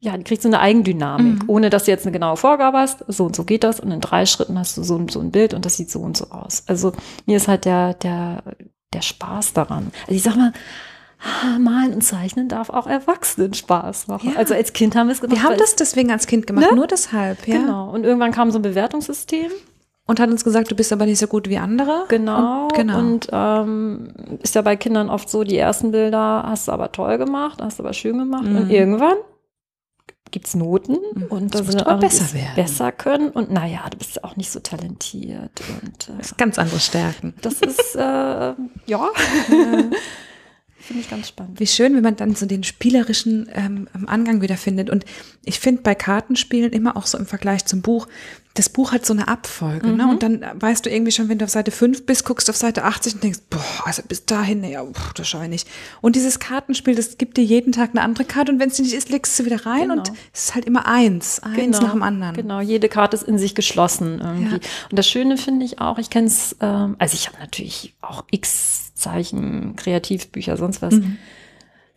ja, 0.05 0.17
die 0.17 0.25
kriegt 0.25 0.43
so 0.43 0.49
eine 0.49 0.59
Eigendynamik, 0.59 1.45
mhm. 1.45 1.45
ohne 1.47 1.71
dass 1.71 1.85
du 1.85 1.93
jetzt 1.93 2.05
eine 2.05 2.13
genaue 2.13 2.37
Vorgabe 2.37 2.77
hast. 2.79 3.05
So 3.07 3.25
und 3.25 3.37
so 3.37 3.45
geht 3.45 3.63
das 3.63 3.79
und 3.79 3.93
in 3.93 4.01
drei 4.01 4.27
Schritten 4.27 4.59
hast 4.59 4.77
du 4.77 4.83
so, 4.83 5.01
so 5.09 5.21
ein 5.21 5.31
Bild 5.31 5.55
und 5.55 5.65
das 5.65 5.77
sieht 5.77 5.93
so 5.93 6.01
und 6.01 6.17
so 6.17 6.27
aus. 6.31 6.65
Also 6.67 6.93
mir 7.27 7.37
ist 7.37 7.47
halt 7.47 7.65
der, 7.65 7.95
der, 7.95 8.43
der 8.93 9.01
Spaß 9.01 9.53
daran. 9.53 9.93
Also 10.09 10.15
ich 10.17 10.25
sag 10.25 10.35
mal, 10.35 10.53
Malen 11.61 11.95
und 11.95 12.01
Zeichnen 12.03 12.49
darf 12.49 12.69
auch 12.69 12.89
Erwachsenen 12.89 13.55
Spaß 13.55 14.09
machen. 14.09 14.31
Ja. 14.33 14.39
Also 14.39 14.55
als 14.55 14.73
Kind 14.73 14.97
haben 14.97 15.07
wir 15.07 15.13
es 15.13 15.21
gemacht. 15.21 15.41
Wir 15.41 15.49
haben 15.49 15.57
das 15.57 15.77
deswegen 15.77 16.11
als 16.11 16.27
Kind 16.27 16.49
gemacht, 16.49 16.69
ne? 16.69 16.77
nur 16.77 16.89
deshalb. 16.89 17.47
Ja. 17.47 17.59
Genau. 17.59 17.93
Und 17.93 18.03
irgendwann 18.03 18.33
kam 18.33 18.51
so 18.51 18.59
ein 18.59 18.63
Bewertungssystem. 18.63 19.53
und 20.09 20.19
hat 20.19 20.31
uns 20.31 20.43
gesagt, 20.43 20.69
du 20.69 20.75
bist 20.75 20.93
aber 20.93 21.07
nicht 21.07 21.21
so 21.21 21.29
gut 21.29 21.49
wie 21.49 21.59
andere. 21.59 22.07
Genau. 22.09 22.65
Und, 22.65 22.75
genau. 22.75 22.99
Und 22.99 23.29
ähm, 23.31 24.09
ist 24.43 24.57
ja 24.57 24.63
bei 24.63 24.75
Kindern 24.75 25.11
oft 25.11 25.31
so, 25.31 25.45
die 25.45 25.57
ersten 25.57 25.93
Bilder 25.93 26.43
hast 26.45 26.67
du 26.67 26.73
aber 26.73 26.91
toll 26.91 27.19
gemacht, 27.19 27.61
hast 27.63 27.79
du 27.79 27.85
aber 27.85 27.93
schön 27.93 28.19
gemacht. 28.19 28.43
Mhm. 28.43 28.57
Und 28.57 28.71
irgendwann 28.71 29.19
gibt's 30.33 30.55
Noten 30.57 30.97
Mhm. 31.15 31.23
und 31.29 31.55
Das 31.55 31.61
da 31.61 31.65
musst 31.65 31.71
sind 31.71 31.81
du 31.83 31.87
aber 31.87 31.93
andere, 31.95 32.09
besser 32.11 32.25
es 32.25 32.35
werden. 32.35 32.55
besser 32.57 32.91
können. 32.93 33.29
Und 33.31 33.51
naja, 33.53 33.81
du 33.91 33.97
bist 33.99 34.25
auch 34.25 34.35
nicht 34.37 34.51
so 34.51 34.59
talentiert. 34.61 35.63
Und 35.83 36.09
äh, 36.09 36.13
Das 36.19 36.27
ist 36.33 36.39
ganz 36.39 36.59
andere 36.59 36.81
Stärken. 36.81 37.35
das 37.43 37.61
ist, 37.61 37.95
äh, 37.95 38.01
ja, 38.01 38.55
finde 40.83 41.03
ich 41.03 41.11
ganz 41.11 41.29
spannend. 41.29 41.59
Wie 41.61 41.67
schön, 41.67 41.95
wenn 41.95 42.03
man 42.03 42.17
dann 42.17 42.35
so 42.35 42.47
den 42.47 42.65
spielerischen 42.65 43.49
ähm, 43.53 43.89
Angang 44.07 44.43
wiederfindet. 44.43 44.91
Und 44.91 45.05
ich 45.45 45.61
finde 45.61 45.83
bei 45.83 45.95
Kartenspielen 45.95 46.73
immer 46.73 46.97
auch 46.97 47.07
so 47.07 47.19
im 47.19 47.27
Vergleich 47.27 47.65
zum 47.65 47.83
Buch, 47.83 48.07
das 48.55 48.69
Buch 48.69 48.93
hat 48.93 49.07
so 49.07 49.15
eine 49.15 49.29
Abfolge, 49.29 49.89
ne? 49.89 50.07
Und 50.11 50.23
dann 50.23 50.45
weißt 50.55 50.85
du 50.85 50.91
irgendwie 50.91 51.11
schon, 51.11 51.31
wenn 51.31 51.39
du 51.39 51.47
auf 51.47 51.51
Seite 51.51 51.71
5 51.71 52.05
bist, 52.05 52.27
guckst 52.27 52.51
auf 52.51 52.57
Seite 52.57 52.85
80 52.85 53.15
und 53.15 53.23
denkst, 53.23 53.39
boah, 53.49 53.87
also 53.87 54.03
bis 54.07 54.27
dahin, 54.27 54.63
ja, 54.63 54.85
pff, 54.85 55.15
das 55.15 55.27
schaffe 55.27 55.45
ich 55.45 55.51
nicht. 55.51 55.69
Und 56.03 56.17
dieses 56.17 56.39
Kartenspiel, 56.39 56.95
das 56.95 57.17
gibt 57.17 57.39
dir 57.39 57.45
jeden 57.45 57.73
Tag 57.73 57.91
eine 57.93 58.03
andere 58.03 58.27
Karte 58.27 58.53
und 58.53 58.61
wenn 58.61 58.69
es 58.69 58.79
nicht 58.79 58.93
ist, 58.93 59.09
legst 59.09 59.39
du 59.39 59.47
wieder 59.47 59.65
rein 59.65 59.89
Genau. 59.89 59.95
und 59.95 60.13
es 60.35 60.45
ist 60.45 60.55
halt 60.55 60.67
immer 60.67 60.87
eins, 60.87 61.41
eins 61.43 61.81
nach 61.81 61.93
dem 61.93 62.03
anderen. 62.03 62.37
Genau, 62.37 62.61
jede 62.61 62.91
Karte 62.91 63.17
ist 63.17 63.23
in 63.23 63.39
sich 63.39 63.55
geschlossen 63.55 64.21
irgendwie. 64.21 64.57
Ja. 64.57 64.61
Und 64.91 64.99
das 64.99 65.09
Schöne 65.09 65.39
finde 65.39 65.65
ich 65.65 65.81
auch, 65.81 65.97
ich 65.97 66.11
kenne 66.11 66.27
es, 66.27 66.55
ähm, 66.61 66.97
also 66.99 67.15
ich 67.15 67.29
habe 67.29 67.39
natürlich 67.39 67.95
auch 68.03 68.25
x 68.31 68.92
Zeichen, 69.03 69.77
Kreativbücher, 69.77 70.57
sonst 70.57 70.81
was. 70.83 70.95
Mhm. 70.95 71.19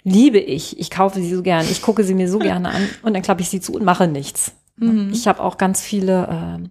Liebe 0.04 0.38
ich. 0.40 0.80
Ich 0.80 0.92
kaufe 0.92 1.20
sie 1.20 1.34
so 1.34 1.42
gern. 1.42 1.66
Ich 1.70 1.82
gucke 1.82 2.04
sie 2.04 2.14
mir 2.14 2.30
so 2.30 2.38
gerne 2.52 2.70
an 2.70 2.88
und 3.04 3.14
dann 3.14 3.22
klappe 3.24 3.42
ich 3.42 3.50
sie 3.50 3.60
zu 3.62 3.74
und 3.74 3.84
mache 3.84 4.08
nichts. 4.08 4.52
Mhm. 4.78 5.10
Ich 5.14 5.28
habe 5.28 5.42
auch 5.42 5.58
ganz 5.58 5.82
viele 5.82 6.28
ähm, 6.30 6.70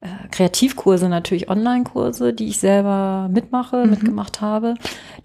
äh, 0.00 0.28
Kreativkurse, 0.30 1.08
natürlich 1.08 1.48
Online-Kurse, 1.48 2.32
die 2.32 2.46
ich 2.48 2.58
selber 2.58 3.28
mitmache, 3.32 3.84
Mhm. 3.84 3.90
mitgemacht 3.90 4.40
habe, 4.40 4.74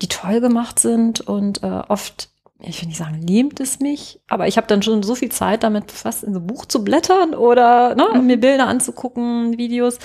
die 0.02 0.08
toll 0.08 0.40
gemacht 0.42 0.80
sind 0.80 1.22
und 1.22 1.62
äh, 1.64 1.82
oft, 1.88 2.30
ich 2.60 2.82
will 2.82 2.88
nicht 2.88 2.98
sagen, 2.98 3.22
lähmt 3.22 3.60
es 3.60 3.80
mich, 3.80 4.22
aber 4.28 4.48
ich 4.48 4.58
habe 4.58 4.68
dann 4.68 4.82
schon 4.82 5.04
so 5.04 5.16
viel 5.16 5.32
Zeit 5.32 5.64
damit 5.64 5.88
befasst, 5.88 6.24
in 6.24 6.34
so 6.34 6.40
ein 6.40 6.48
Buch 6.48 6.66
zu 6.66 6.84
blättern 6.84 7.34
oder 7.36 7.96
ne, 7.96 8.08
Mhm. 8.14 8.26
mir 8.26 8.40
Bilder 8.40 8.68
anzugucken, 8.68 9.58
Videos, 9.58 10.00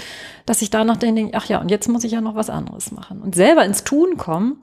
dass 0.47 0.61
ich 0.63 0.71
danach 0.71 0.97
dann 0.97 1.15
denke, 1.15 1.37
ach 1.37 1.47
ja, 1.47 1.61
und 1.61 1.71
jetzt 1.71 1.89
muss 1.89 2.05
ich 2.05 2.13
ja 2.13 2.21
noch 2.21 2.35
was 2.35 2.51
anderes 2.51 2.91
machen. 2.93 3.23
Und 3.23 3.35
selber 3.35 3.65
ins 3.65 3.85
Tun 3.85 4.17
kommen, 4.17 4.63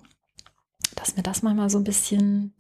dass 0.96 1.16
mir 1.16 1.24
das 1.24 1.44
manchmal 1.44 1.70
so 1.70 1.78
ein 1.78 1.84
bisschen 1.84 2.54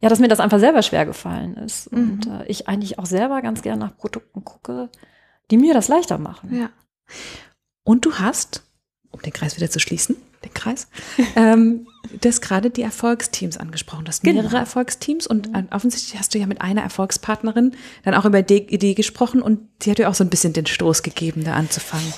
ja, 0.00 0.08
dass 0.08 0.20
mir 0.20 0.28
das 0.28 0.38
einfach 0.40 0.60
selber 0.60 0.82
schwer 0.82 1.06
gefallen 1.06 1.56
ist. 1.56 1.90
Mhm. 1.92 1.98
Und 1.98 2.26
äh, 2.28 2.46
ich 2.46 2.68
eigentlich 2.68 2.98
auch 2.98 3.06
selber 3.06 3.42
ganz 3.42 3.62
gerne 3.62 3.80
nach 3.80 3.96
Produkten 3.96 4.44
gucke, 4.44 4.90
die 5.50 5.56
mir 5.56 5.74
das 5.74 5.88
leichter 5.88 6.18
machen. 6.18 6.56
Ja. 6.56 6.70
Und 7.82 8.04
du 8.04 8.14
hast, 8.14 8.62
um 9.10 9.20
den 9.22 9.32
Kreis 9.32 9.56
wieder 9.56 9.70
zu 9.70 9.80
schließen, 9.80 10.16
Kreis, 10.54 10.88
ähm, 11.36 11.86
das 12.20 12.40
gerade 12.40 12.70
die 12.70 12.82
Erfolgsteams 12.82 13.56
angesprochen. 13.58 14.04
Du 14.04 14.08
hast 14.08 14.24
mehrere 14.24 14.44
Genau. 14.48 14.58
Erfolgsteams 14.58 15.26
und 15.26 15.48
äh, 15.54 15.64
offensichtlich 15.70 16.18
hast 16.18 16.34
du 16.34 16.38
ja 16.38 16.46
mit 16.46 16.60
einer 16.62 16.82
Erfolgspartnerin 16.82 17.72
dann 18.04 18.14
auch 18.14 18.24
über 18.24 18.42
die 18.42 18.58
Idee 18.72 18.94
gesprochen 18.94 19.42
und 19.42 19.60
die 19.82 19.90
hat 19.90 19.98
dir 19.98 20.08
auch 20.08 20.14
so 20.14 20.24
ein 20.24 20.30
bisschen 20.30 20.52
den 20.52 20.66
Stoß 20.66 21.02
gegeben, 21.02 21.44
da 21.44 21.54
anzufangen. 21.54 22.12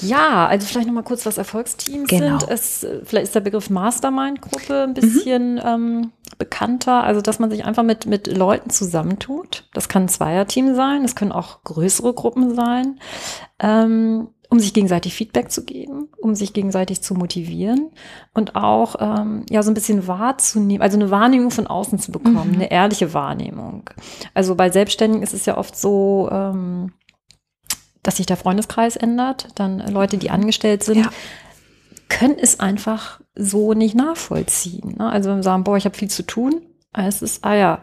Ja, 0.00 0.48
also 0.48 0.66
vielleicht 0.66 0.88
noch 0.88 0.94
mal 0.94 1.04
kurz, 1.04 1.24
was 1.24 1.38
Erfolgsteams 1.38 2.08
Genau. 2.08 2.40
sind. 2.40 2.50
Es, 2.50 2.84
vielleicht 3.04 3.26
ist 3.26 3.34
der 3.36 3.40
Begriff 3.40 3.70
Mastermind-Gruppe 3.70 4.82
ein 4.82 4.92
bisschen 4.94 5.60
ähm, 5.64 6.10
bekannter. 6.36 7.04
Also, 7.04 7.20
dass 7.20 7.38
man 7.38 7.48
sich 7.50 7.64
einfach 7.64 7.84
mit, 7.84 8.04
mit 8.04 8.26
Leuten 8.26 8.70
zusammentut. 8.70 9.68
Das 9.72 9.88
kann 9.88 10.02
ein 10.04 10.08
Zweierteam 10.08 10.74
sein, 10.74 11.02
das 11.02 11.14
können 11.14 11.30
auch 11.32 11.62
größere 11.62 12.12
Gruppen 12.12 12.56
sein, 12.56 12.98
ähm, 13.60 14.28
um 14.50 14.60
sich 14.60 14.72
gegenseitig 14.74 15.14
Feedback 15.14 15.50
zu 15.50 15.64
geben, 15.64 16.08
um 16.20 16.34
sich 16.34 16.52
gegenseitig 16.52 17.00
zu 17.02 17.14
motivieren 17.14 17.90
und 18.34 18.54
auch 18.56 18.96
ähm, 19.00 19.44
ja 19.50 19.62
so 19.62 19.70
ein 19.70 19.74
bisschen 19.74 20.06
wahrzunehmen, 20.06 20.82
also 20.82 20.96
eine 20.96 21.10
Wahrnehmung 21.10 21.50
von 21.50 21.66
außen 21.66 21.98
zu 21.98 22.12
bekommen, 22.12 22.48
Mhm. 22.50 22.54
eine 22.54 22.70
ehrliche 22.70 23.14
Wahrnehmung. 23.14 23.88
Also 24.34 24.54
bei 24.54 24.70
Selbstständigen 24.70 25.22
ist 25.22 25.34
es 25.34 25.46
ja 25.46 25.56
oft 25.58 25.76
so, 25.76 26.28
ähm, 26.30 26.92
dass 28.02 28.18
sich 28.18 28.26
der 28.26 28.36
Freundeskreis 28.36 28.96
ändert, 28.96 29.48
dann 29.54 29.78
Leute, 29.90 30.18
die 30.18 30.30
angestellt 30.30 30.84
sind, 30.84 30.98
Ja. 30.98 31.10
können 32.08 32.36
es 32.38 32.60
einfach 32.60 33.20
so 33.34 33.72
nicht 33.72 33.94
nachvollziehen. 33.94 34.96
Ne? 34.98 35.08
Also 35.08 35.30
wenn 35.30 35.36
wir 35.38 35.42
sagen, 35.42 35.64
boah, 35.64 35.76
ich 35.76 35.86
habe 35.86 35.96
viel 35.96 36.10
zu 36.10 36.22
tun, 36.22 36.60
es, 36.92 37.42
ah 37.42 37.54
ja, 37.54 37.78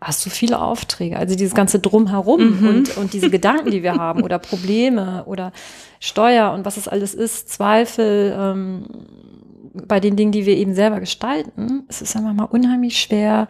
hast 0.00 0.24
du 0.24 0.30
viele 0.30 0.60
Aufträge. 0.60 1.18
Also 1.18 1.34
dieses 1.34 1.54
ganze 1.54 1.80
Drumherum 1.80 2.60
Mhm. 2.60 2.68
und, 2.68 2.96
und 2.96 3.12
diese 3.12 3.30
Gedanken, 3.30 3.70
die 3.70 3.82
wir 3.82 3.94
haben 3.98 4.22
oder 4.22 4.38
Probleme 4.38 5.24
oder 5.26 5.52
Steuer 6.00 6.52
und 6.52 6.64
was 6.64 6.76
es 6.76 6.86
alles 6.88 7.14
ist, 7.14 7.48
Zweifel 7.48 8.34
ähm, 8.38 8.86
bei 9.86 10.00
den 10.00 10.16
Dingen, 10.16 10.32
die 10.32 10.46
wir 10.46 10.56
eben 10.56 10.74
selber 10.74 11.00
gestalten, 11.00 11.84
es 11.88 12.02
ist 12.02 12.14
ja 12.14 12.20
manchmal 12.20 12.48
unheimlich 12.50 13.00
schwer, 13.00 13.48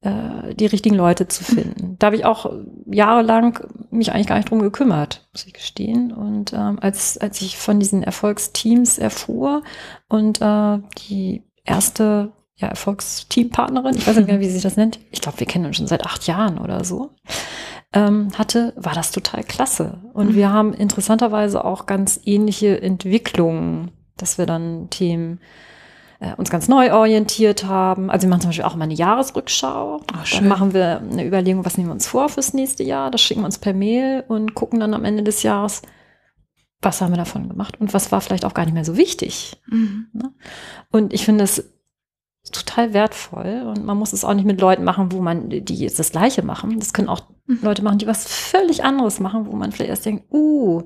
äh, 0.00 0.54
die 0.54 0.66
richtigen 0.66 0.94
Leute 0.94 1.28
zu 1.28 1.44
finden. 1.44 1.96
Da 1.98 2.06
habe 2.06 2.16
ich 2.16 2.24
auch 2.24 2.52
jahrelang 2.86 3.60
mich 3.90 4.12
eigentlich 4.12 4.26
gar 4.26 4.36
nicht 4.36 4.50
drum 4.50 4.60
gekümmert, 4.62 5.28
muss 5.32 5.46
ich 5.46 5.52
gestehen. 5.52 6.12
Und 6.12 6.52
ähm, 6.52 6.78
als, 6.80 7.18
als 7.18 7.40
ich 7.42 7.58
von 7.58 7.80
diesen 7.80 8.02
Erfolgsteams 8.02 8.98
erfuhr 8.98 9.62
und 10.08 10.40
äh, 10.40 10.78
die 11.08 11.42
erste 11.64 12.32
ja, 12.58 12.68
Erfolgsteampartnerin, 12.68 13.96
ich 13.96 14.06
weiß 14.06 14.16
nicht 14.16 14.26
mehr, 14.26 14.40
wie 14.40 14.48
sie 14.48 14.60
das 14.60 14.76
nennt, 14.76 14.98
ich 15.12 15.20
glaube, 15.20 15.38
wir 15.38 15.46
kennen 15.46 15.66
uns 15.66 15.76
schon 15.76 15.86
seit 15.86 16.04
acht 16.04 16.26
Jahren 16.26 16.58
oder 16.58 16.84
so, 16.84 17.10
ähm, 17.92 18.30
hatte, 18.36 18.72
war 18.76 18.94
das 18.94 19.12
total 19.12 19.44
klasse. 19.44 20.00
Und 20.12 20.34
wir 20.34 20.52
haben 20.52 20.74
interessanterweise 20.74 21.64
auch 21.64 21.86
ganz 21.86 22.20
ähnliche 22.24 22.82
Entwicklungen, 22.82 23.92
dass 24.16 24.38
wir 24.38 24.46
dann 24.46 24.90
Themen 24.90 25.38
äh, 26.18 26.34
uns 26.34 26.50
ganz 26.50 26.66
neu 26.66 26.92
orientiert 26.92 27.64
haben. 27.64 28.10
Also 28.10 28.26
wir 28.26 28.30
machen 28.30 28.40
zum 28.40 28.48
Beispiel 28.50 28.64
auch 28.64 28.74
mal 28.74 28.84
eine 28.84 28.94
Jahresrückschau. 28.94 30.00
Ach, 30.12 30.28
dann 30.28 30.48
machen 30.48 30.74
wir 30.74 31.00
eine 31.00 31.24
Überlegung, 31.24 31.64
was 31.64 31.78
nehmen 31.78 31.90
wir 31.90 31.94
uns 31.94 32.08
vor 32.08 32.28
fürs 32.28 32.54
nächste 32.54 32.82
Jahr. 32.82 33.12
Das 33.12 33.20
schicken 33.20 33.42
wir 33.42 33.46
uns 33.46 33.58
per 33.58 33.72
Mail 33.72 34.24
und 34.26 34.54
gucken 34.54 34.80
dann 34.80 34.94
am 34.94 35.04
Ende 35.04 35.22
des 35.22 35.44
Jahres, 35.44 35.82
was 36.82 37.00
haben 37.00 37.12
wir 37.12 37.18
davon 37.18 37.48
gemacht 37.48 37.80
und 37.80 37.94
was 37.94 38.10
war 38.10 38.20
vielleicht 38.20 38.44
auch 38.44 38.54
gar 38.54 38.64
nicht 38.64 38.74
mehr 38.74 38.84
so 38.84 38.96
wichtig. 38.96 39.60
Ne? 40.12 40.32
Und 40.90 41.12
ich 41.12 41.24
finde 41.24 41.44
es 41.44 41.77
total 42.54 42.92
wertvoll 42.94 43.66
und 43.66 43.84
man 43.84 43.96
muss 43.96 44.12
es 44.12 44.24
auch 44.24 44.34
nicht 44.34 44.46
mit 44.46 44.60
Leuten 44.60 44.84
machen, 44.84 45.12
wo 45.12 45.20
man, 45.20 45.48
die 45.48 45.74
jetzt 45.74 45.98
das 45.98 46.12
Gleiche 46.12 46.42
machen. 46.42 46.78
Das 46.78 46.92
können 46.92 47.08
auch 47.08 47.22
Mhm. 47.48 47.60
Leute 47.62 47.82
machen, 47.82 47.98
die 47.98 48.06
was 48.06 48.26
völlig 48.28 48.84
anderes 48.84 49.20
machen, 49.20 49.46
wo 49.46 49.56
man 49.56 49.72
vielleicht 49.72 49.90
erst 49.90 50.06
denkt, 50.06 50.30
uh, 50.30 50.82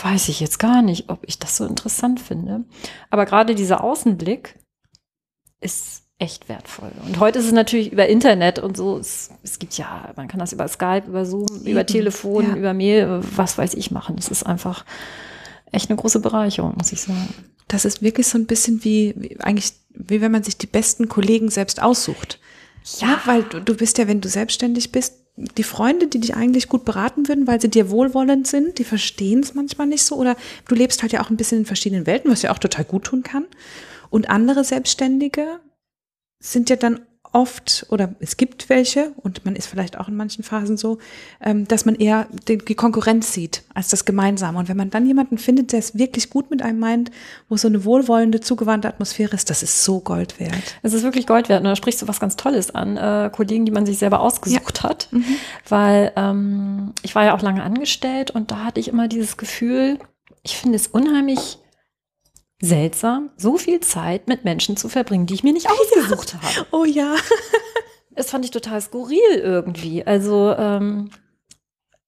weiß 0.00 0.28
ich 0.28 0.40
jetzt 0.40 0.58
gar 0.58 0.80
nicht, 0.80 1.10
ob 1.10 1.24
ich 1.26 1.38
das 1.38 1.56
so 1.56 1.66
interessant 1.66 2.20
finde. 2.20 2.64
Aber 3.10 3.26
gerade 3.26 3.54
dieser 3.56 3.82
Außenblick 3.82 4.58
ist 5.60 6.04
echt 6.20 6.48
wertvoll. 6.48 6.92
Und 7.04 7.18
heute 7.18 7.40
ist 7.40 7.46
es 7.46 7.52
natürlich 7.52 7.92
über 7.92 8.06
Internet 8.06 8.60
und 8.60 8.76
so, 8.76 8.98
es, 8.98 9.30
es 9.42 9.58
gibt 9.58 9.76
ja, 9.76 10.12
man 10.16 10.28
kann 10.28 10.40
das 10.40 10.52
über 10.52 10.68
Skype, 10.68 11.04
über 11.08 11.24
Zoom, 11.24 11.46
über 11.64 11.80
Eben, 11.80 11.86
Telefon, 11.86 12.44
ja. 12.44 12.56
über 12.56 12.74
Mail, 12.74 13.20
was 13.36 13.58
weiß 13.58 13.74
ich 13.74 13.90
machen. 13.90 14.16
Das 14.16 14.28
ist 14.28 14.44
einfach 14.44 14.84
echt 15.72 15.90
eine 15.90 15.98
große 15.98 16.20
Bereicherung, 16.20 16.74
muss 16.76 16.92
ich 16.92 17.00
sagen. 17.00 17.34
Das 17.68 17.84
ist 17.84 18.02
wirklich 18.02 18.26
so 18.26 18.38
ein 18.38 18.46
bisschen 18.46 18.82
wie, 18.84 19.14
wie 19.16 19.40
eigentlich, 19.40 19.72
wie 19.90 20.20
wenn 20.20 20.32
man 20.32 20.42
sich 20.42 20.56
die 20.56 20.66
besten 20.66 21.08
Kollegen 21.08 21.50
selbst 21.50 21.82
aussucht. 21.82 22.40
Ja, 22.98 23.20
weil 23.26 23.42
du, 23.42 23.60
du 23.60 23.74
bist 23.74 23.98
ja, 23.98 24.08
wenn 24.08 24.20
du 24.20 24.28
selbstständig 24.28 24.92
bist, 24.92 25.14
die 25.36 25.62
Freunde, 25.62 26.08
die 26.08 26.18
dich 26.18 26.34
eigentlich 26.34 26.68
gut 26.68 26.84
beraten 26.84 27.28
würden, 27.28 27.46
weil 27.46 27.60
sie 27.60 27.68
dir 27.68 27.90
wohlwollend 27.90 28.46
sind, 28.46 28.78
die 28.78 28.84
verstehen 28.84 29.40
es 29.40 29.54
manchmal 29.54 29.86
nicht 29.86 30.02
so. 30.02 30.16
Oder 30.16 30.36
du 30.66 30.74
lebst 30.74 31.02
halt 31.02 31.12
ja 31.12 31.22
auch 31.22 31.30
ein 31.30 31.36
bisschen 31.36 31.58
in 31.58 31.66
verschiedenen 31.66 32.06
Welten, 32.06 32.30
was 32.30 32.42
ja 32.42 32.52
auch 32.52 32.58
total 32.58 32.84
gut 32.84 33.04
tun 33.04 33.22
kann. 33.22 33.46
Und 34.10 34.30
andere 34.30 34.64
Selbstständige 34.64 35.60
sind 36.40 36.70
ja 36.70 36.76
dann 36.76 37.00
oft, 37.32 37.86
oder 37.90 38.14
es 38.20 38.36
gibt 38.36 38.68
welche, 38.68 39.12
und 39.16 39.44
man 39.44 39.56
ist 39.56 39.66
vielleicht 39.66 39.98
auch 39.98 40.08
in 40.08 40.16
manchen 40.16 40.42
Phasen 40.44 40.76
so, 40.76 40.98
ähm, 41.40 41.66
dass 41.68 41.84
man 41.84 41.94
eher 41.94 42.28
die, 42.46 42.58
Konkurrenz 42.58 43.32
sieht 43.32 43.62
als 43.74 43.88
das 43.88 44.04
Gemeinsame. 44.04 44.58
Und 44.58 44.68
wenn 44.68 44.76
man 44.76 44.90
dann 44.90 45.06
jemanden 45.06 45.38
findet, 45.38 45.72
der 45.72 45.80
es 45.80 45.96
wirklich 45.98 46.30
gut 46.30 46.50
mit 46.50 46.62
einem 46.62 46.78
meint, 46.78 47.10
wo 47.48 47.56
so 47.56 47.68
eine 47.68 47.84
wohlwollende, 47.84 48.40
zugewandte 48.40 48.88
Atmosphäre 48.88 49.34
ist, 49.34 49.50
das 49.50 49.62
ist 49.62 49.84
so 49.84 50.00
Gold 50.00 50.38
wert. 50.40 50.76
Es 50.82 50.92
ist 50.92 51.02
wirklich 51.02 51.26
Gold 51.26 51.48
wert. 51.48 51.60
Und 51.60 51.66
da 51.66 51.76
sprichst 51.76 52.02
du 52.02 52.08
was 52.08 52.20
ganz 52.20 52.36
Tolles 52.36 52.74
an. 52.74 52.96
Äh, 52.96 53.30
Kollegen, 53.32 53.64
die 53.64 53.72
man 53.72 53.86
sich 53.86 53.98
selber 53.98 54.20
ausgesucht 54.20 54.82
hat. 54.82 55.08
Weil 55.68 56.12
ähm, 56.16 56.92
ich 57.02 57.14
war 57.14 57.24
ja 57.24 57.34
auch 57.34 57.42
lange 57.42 57.62
angestellt 57.62 58.30
und 58.30 58.50
da 58.50 58.64
hatte 58.64 58.80
ich 58.80 58.88
immer 58.88 59.08
dieses 59.08 59.36
Gefühl, 59.36 59.98
ich 60.42 60.56
finde 60.56 60.76
es 60.76 60.86
unheimlich 60.86 61.58
seltsam, 62.60 63.30
so 63.36 63.56
viel 63.56 63.80
Zeit 63.80 64.26
mit 64.28 64.44
Menschen 64.44 64.76
zu 64.76 64.88
verbringen, 64.88 65.26
die 65.26 65.34
ich 65.34 65.44
mir 65.44 65.52
nicht 65.52 65.68
ausgesucht 65.70 66.34
habe. 66.34 66.66
Oh 66.72 66.84
ja. 66.84 67.14
Das 68.14 68.30
fand 68.30 68.44
ich 68.44 68.50
total 68.50 68.80
skurril 68.80 69.36
irgendwie. 69.36 70.04
Also, 70.04 70.52
ähm, 70.58 71.08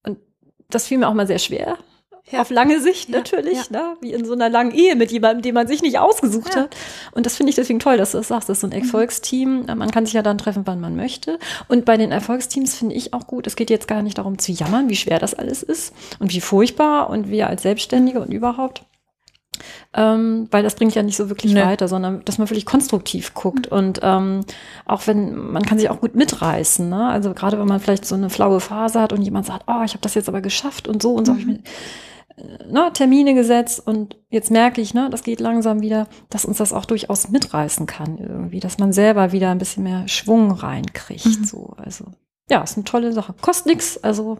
und 0.04 0.18
das 0.68 0.88
fiel 0.88 0.98
mir 0.98 1.06
auch 1.06 1.14
mal 1.14 1.28
sehr 1.28 1.38
schwer. 1.38 1.78
Ja. 2.30 2.40
Auf 2.40 2.50
lange 2.50 2.80
Sicht 2.80 3.08
natürlich, 3.08 3.70
ne? 3.70 3.96
wie 4.00 4.12
in 4.12 4.24
so 4.24 4.32
einer 4.32 4.48
langen 4.48 4.72
Ehe 4.72 4.96
mit 4.96 5.10
jemandem, 5.10 5.42
den 5.42 5.54
man 5.54 5.68
sich 5.68 5.82
nicht 5.82 5.98
ausgesucht 5.98 6.56
hat. 6.56 6.76
Und 7.12 7.26
das 7.26 7.36
finde 7.36 7.50
ich 7.50 7.56
deswegen 7.56 7.78
toll, 7.78 7.96
dass 7.96 8.12
du 8.12 8.18
das 8.18 8.28
sagst. 8.28 8.48
Das 8.48 8.58
ist 8.58 8.60
so 8.60 8.66
ein 8.66 8.76
mhm. 8.76 8.84
Erfolgsteam. 8.84 9.66
Man 9.66 9.90
kann 9.90 10.04
sich 10.04 10.14
ja 10.14 10.22
dann 10.22 10.38
treffen, 10.38 10.62
wann 10.66 10.80
man 10.80 10.96
möchte. 10.96 11.38
Und 11.68 11.84
bei 11.84 11.96
den 11.96 12.10
Erfolgsteams 12.10 12.76
finde 12.76 12.94
ich 12.94 13.14
auch 13.14 13.26
gut, 13.26 13.46
es 13.46 13.56
geht 13.56 13.70
jetzt 13.70 13.86
gar 13.88 14.02
nicht 14.02 14.18
darum 14.18 14.38
zu 14.38 14.50
jammern, 14.50 14.88
wie 14.88 14.96
schwer 14.96 15.20
das 15.20 15.34
alles 15.34 15.62
ist 15.62 15.94
und 16.18 16.32
wie 16.32 16.40
furchtbar 16.40 17.08
und 17.10 17.30
wir 17.30 17.48
als 17.48 17.62
Selbstständige 17.62 18.20
und 18.20 18.32
überhaupt. 18.32 18.84
Ähm, 19.94 20.48
weil 20.50 20.62
das 20.62 20.74
bringt 20.74 20.94
ja 20.94 21.02
nicht 21.02 21.16
so 21.16 21.28
wirklich 21.28 21.52
nee. 21.52 21.62
weiter, 21.62 21.88
sondern 21.88 22.24
dass 22.24 22.38
man 22.38 22.48
wirklich 22.48 22.66
konstruktiv 22.66 23.34
guckt 23.34 23.70
mhm. 23.70 23.76
und 23.76 24.00
ähm, 24.02 24.40
auch 24.86 25.06
wenn 25.06 25.34
man 25.34 25.62
kann 25.62 25.78
sich 25.78 25.90
auch 25.90 26.00
gut 26.00 26.14
mitreißen, 26.14 26.88
ne? 26.88 27.08
Also 27.08 27.34
gerade 27.34 27.58
wenn 27.58 27.66
man 27.66 27.80
vielleicht 27.80 28.04
so 28.04 28.14
eine 28.14 28.30
flaue 28.30 28.60
Phase 28.60 29.00
hat 29.00 29.12
und 29.12 29.22
jemand 29.22 29.46
sagt, 29.46 29.64
oh, 29.66 29.82
ich 29.84 29.92
habe 29.92 30.02
das 30.02 30.14
jetzt 30.14 30.28
aber 30.28 30.40
geschafft 30.40 30.88
und 30.88 31.02
so 31.02 31.14
und 31.14 31.26
so 31.26 31.32
mhm. 31.32 31.40
habe 31.40 31.40
ich 31.40 31.46
mir 31.46 31.62
äh, 32.36 32.72
ne, 32.72 32.90
Termine 32.92 33.34
gesetzt 33.34 33.86
und 33.86 34.16
jetzt 34.28 34.50
merke 34.50 34.80
ich, 34.80 34.94
ne, 34.94 35.08
das 35.10 35.22
geht 35.22 35.40
langsam 35.40 35.80
wieder, 35.80 36.06
dass 36.28 36.44
uns 36.44 36.58
das 36.58 36.72
auch 36.72 36.84
durchaus 36.84 37.28
mitreißen 37.28 37.86
kann 37.86 38.18
irgendwie, 38.18 38.60
dass 38.60 38.78
man 38.78 38.92
selber 38.92 39.32
wieder 39.32 39.50
ein 39.50 39.58
bisschen 39.58 39.82
mehr 39.82 40.06
Schwung 40.08 40.52
reinkriegt. 40.52 41.26
Mhm. 41.26 41.44
So, 41.44 41.74
also 41.76 42.06
ja, 42.48 42.62
ist 42.62 42.76
eine 42.76 42.84
tolle 42.84 43.12
Sache. 43.12 43.34
Kostet 43.40 43.66
nichts, 43.66 44.02
also 44.02 44.38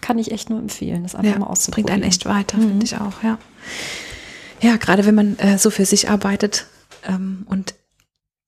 kann 0.00 0.18
ich 0.18 0.32
echt 0.32 0.50
nur 0.50 0.58
empfehlen, 0.58 1.02
das 1.02 1.14
einfach 1.14 1.32
ja, 1.32 1.38
mal 1.38 1.46
auszuprobieren. 1.46 1.86
Bringt 1.86 2.02
einen 2.02 2.08
echt 2.08 2.26
weiter, 2.26 2.56
mhm. 2.58 2.68
finde 2.68 2.84
ich 2.84 2.96
auch, 2.96 3.22
ja. 3.22 3.38
Ja, 4.60 4.76
gerade 4.76 5.06
wenn 5.06 5.14
man 5.14 5.38
äh, 5.38 5.58
so 5.58 5.70
für 5.70 5.84
sich 5.84 6.10
arbeitet 6.10 6.66
ähm, 7.06 7.46
und 7.48 7.74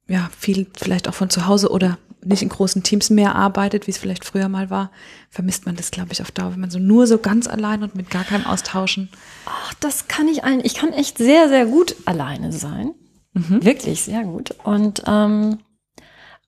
ja, 0.08 0.28
viel 0.36 0.66
vielleicht 0.76 1.08
auch 1.08 1.14
von 1.14 1.30
zu 1.30 1.46
Hause 1.46 1.70
oder 1.70 1.98
nicht 2.24 2.42
in 2.42 2.48
großen 2.48 2.82
Teams 2.82 3.10
mehr 3.10 3.34
arbeitet, 3.34 3.86
wie 3.86 3.92
es 3.92 3.98
vielleicht 3.98 4.24
früher 4.24 4.48
mal 4.48 4.70
war, 4.70 4.90
vermisst 5.30 5.66
man 5.66 5.76
das, 5.76 5.90
glaube 5.90 6.12
ich, 6.12 6.20
auf 6.20 6.30
Dauer, 6.30 6.52
wenn 6.52 6.60
man 6.60 6.70
so 6.70 6.78
nur 6.78 7.06
so 7.06 7.18
ganz 7.18 7.46
allein 7.46 7.82
und 7.82 7.94
mit 7.94 8.10
gar 8.10 8.24
keinem 8.24 8.46
austauschen. 8.46 9.08
Ach, 9.46 9.74
das 9.74 10.08
kann 10.08 10.28
ich 10.28 10.44
ein. 10.44 10.60
Ich 10.64 10.74
kann 10.74 10.92
echt 10.92 11.18
sehr, 11.18 11.48
sehr 11.48 11.66
gut 11.66 11.96
alleine 12.04 12.52
sein. 12.52 12.92
Mhm. 13.32 13.64
Wirklich 13.64 14.02
sehr 14.02 14.24
gut. 14.24 14.54
Und 14.64 15.02
ähm, 15.06 15.58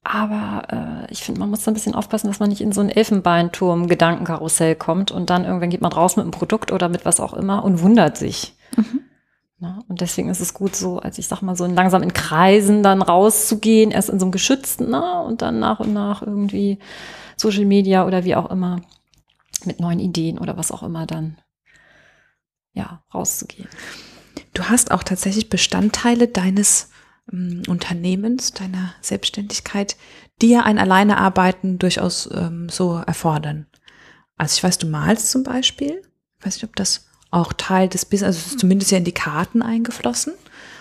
aber 0.04 1.06
äh, 1.08 1.12
ich 1.12 1.22
finde, 1.22 1.40
man 1.40 1.50
muss 1.50 1.62
da 1.62 1.70
ein 1.70 1.74
bisschen 1.74 1.94
aufpassen, 1.94 2.26
dass 2.26 2.40
man 2.40 2.48
nicht 2.48 2.60
in 2.60 2.72
so 2.72 2.80
ein 2.80 2.90
Elfenbeinturm-Gedankenkarussell 2.90 4.74
kommt 4.74 5.12
und 5.12 5.30
dann 5.30 5.44
irgendwann 5.44 5.70
geht 5.70 5.80
man 5.80 5.92
raus 5.92 6.16
mit 6.16 6.24
einem 6.24 6.32
Produkt 6.32 6.72
oder 6.72 6.88
mit 6.88 7.04
was 7.04 7.20
auch 7.20 7.34
immer 7.34 7.64
und 7.64 7.80
wundert 7.82 8.18
sich. 8.18 8.56
Na, 9.62 9.78
und 9.86 10.00
deswegen 10.00 10.28
ist 10.28 10.40
es 10.40 10.54
gut, 10.54 10.74
so, 10.74 10.98
als 10.98 11.18
ich 11.18 11.28
sag 11.28 11.40
mal, 11.40 11.54
so 11.54 11.64
langsam 11.66 12.02
in 12.02 12.12
Kreisen 12.12 12.82
dann 12.82 13.00
rauszugehen, 13.00 13.92
erst 13.92 14.10
in 14.10 14.18
so 14.18 14.24
einem 14.24 14.32
geschützten, 14.32 14.90
na, 14.90 15.20
und 15.20 15.40
dann 15.40 15.60
nach 15.60 15.78
und 15.78 15.92
nach 15.92 16.20
irgendwie 16.20 16.80
Social 17.36 17.64
Media 17.64 18.04
oder 18.04 18.24
wie 18.24 18.34
auch 18.34 18.50
immer 18.50 18.80
mit 19.64 19.78
neuen 19.78 20.00
Ideen 20.00 20.40
oder 20.40 20.56
was 20.56 20.72
auch 20.72 20.82
immer 20.82 21.06
dann 21.06 21.38
ja 22.72 23.04
rauszugehen. 23.14 23.68
Du 24.52 24.64
hast 24.64 24.90
auch 24.90 25.04
tatsächlich 25.04 25.48
Bestandteile 25.48 26.26
deines 26.26 26.90
ähm, 27.32 27.62
Unternehmens, 27.68 28.52
deiner 28.54 28.94
Selbstständigkeit, 29.00 29.96
die 30.40 30.48
ja 30.48 30.64
ein 30.64 30.80
Alleinearbeiten 30.80 31.78
durchaus 31.78 32.28
ähm, 32.34 32.68
so 32.68 32.96
erfordern. 32.96 33.68
Also 34.36 34.56
ich 34.56 34.64
weiß, 34.64 34.78
du 34.78 34.88
malst 34.88 35.30
zum 35.30 35.44
Beispiel. 35.44 36.02
Ich 36.40 36.46
weiß 36.46 36.56
nicht, 36.56 36.64
ob 36.64 36.74
das 36.74 37.11
auch 37.32 37.52
Teil 37.52 37.88
des 37.88 38.04
Business, 38.04 38.36
also 38.36 38.56
zumindest 38.56 38.92
ja 38.92 38.98
in 38.98 39.04
die 39.04 39.12
Karten 39.12 39.62
eingeflossen. 39.62 40.34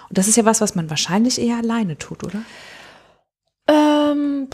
Und 0.10 0.18
das 0.18 0.28
ist 0.28 0.36
ja 0.36 0.46
was, 0.46 0.62
was 0.62 0.76
man 0.76 0.90
wahrscheinlich 0.90 1.42
eher 1.42 1.58
alleine 1.58 1.98
tut, 1.98 2.24
oder? 2.24 2.42
Ähm, 3.68 4.48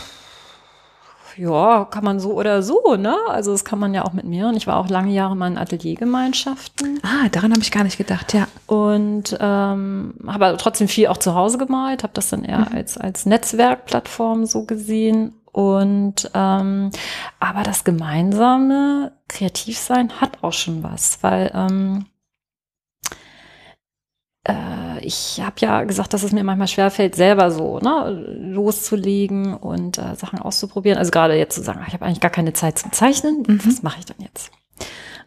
ja, 1.36 1.84
kann 1.84 2.04
man 2.04 2.20
so 2.20 2.32
oder 2.32 2.62
so, 2.62 2.96
ne? 2.96 3.16
Also 3.28 3.52
das 3.52 3.64
kann 3.64 3.78
man 3.78 3.94
ja 3.94 4.04
auch 4.04 4.12
mit 4.12 4.24
mir. 4.24 4.48
Und 4.48 4.56
ich 4.56 4.66
war 4.66 4.76
auch 4.76 4.88
lange 4.88 5.12
Jahre 5.12 5.36
mal 5.36 5.48
in 5.48 5.58
Ateliergemeinschaften. 5.58 7.00
Ah, 7.02 7.28
daran 7.30 7.52
habe 7.52 7.62
ich 7.62 7.72
gar 7.72 7.84
nicht 7.84 7.98
gedacht, 7.98 8.34
ja. 8.34 8.46
Und 8.66 9.36
ähm, 9.40 10.14
habe 10.26 10.56
trotzdem 10.58 10.88
viel 10.88 11.08
auch 11.08 11.16
zu 11.16 11.34
Hause 11.34 11.58
gemalt, 11.58 12.02
habe 12.02 12.12
das 12.14 12.30
dann 12.30 12.44
eher 12.44 12.60
mhm. 12.70 12.76
als, 12.76 12.96
als 12.96 13.26
Netzwerkplattform 13.26 14.46
so 14.46 14.64
gesehen. 14.64 15.34
Und 15.58 16.30
ähm, 16.34 16.92
aber 17.40 17.64
das 17.64 17.82
gemeinsame 17.82 19.10
Kreativsein 19.26 20.20
hat 20.20 20.44
auch 20.44 20.52
schon 20.52 20.84
was, 20.84 21.20
weil 21.24 21.50
ähm, 21.52 22.06
äh, 24.46 25.00
ich 25.00 25.40
habe 25.40 25.56
ja 25.58 25.82
gesagt, 25.82 26.14
dass 26.14 26.22
es 26.22 26.30
mir 26.30 26.44
manchmal 26.44 26.68
schwerfällt, 26.68 27.16
selber 27.16 27.50
so 27.50 27.80
ne, 27.80 28.08
loszulegen 28.38 29.52
und 29.52 29.98
äh, 29.98 30.14
Sachen 30.14 30.38
auszuprobieren. 30.38 30.96
Also 30.96 31.10
gerade 31.10 31.34
jetzt 31.34 31.56
zu 31.56 31.62
sagen, 31.64 31.84
ich 31.88 31.92
habe 31.92 32.04
eigentlich 32.04 32.20
gar 32.20 32.30
keine 32.30 32.52
Zeit 32.52 32.78
zum 32.78 32.92
Zeichnen. 32.92 33.42
Mhm. 33.44 33.60
Was 33.64 33.82
mache 33.82 33.98
ich 33.98 34.06
dann 34.06 34.18
jetzt? 34.20 34.52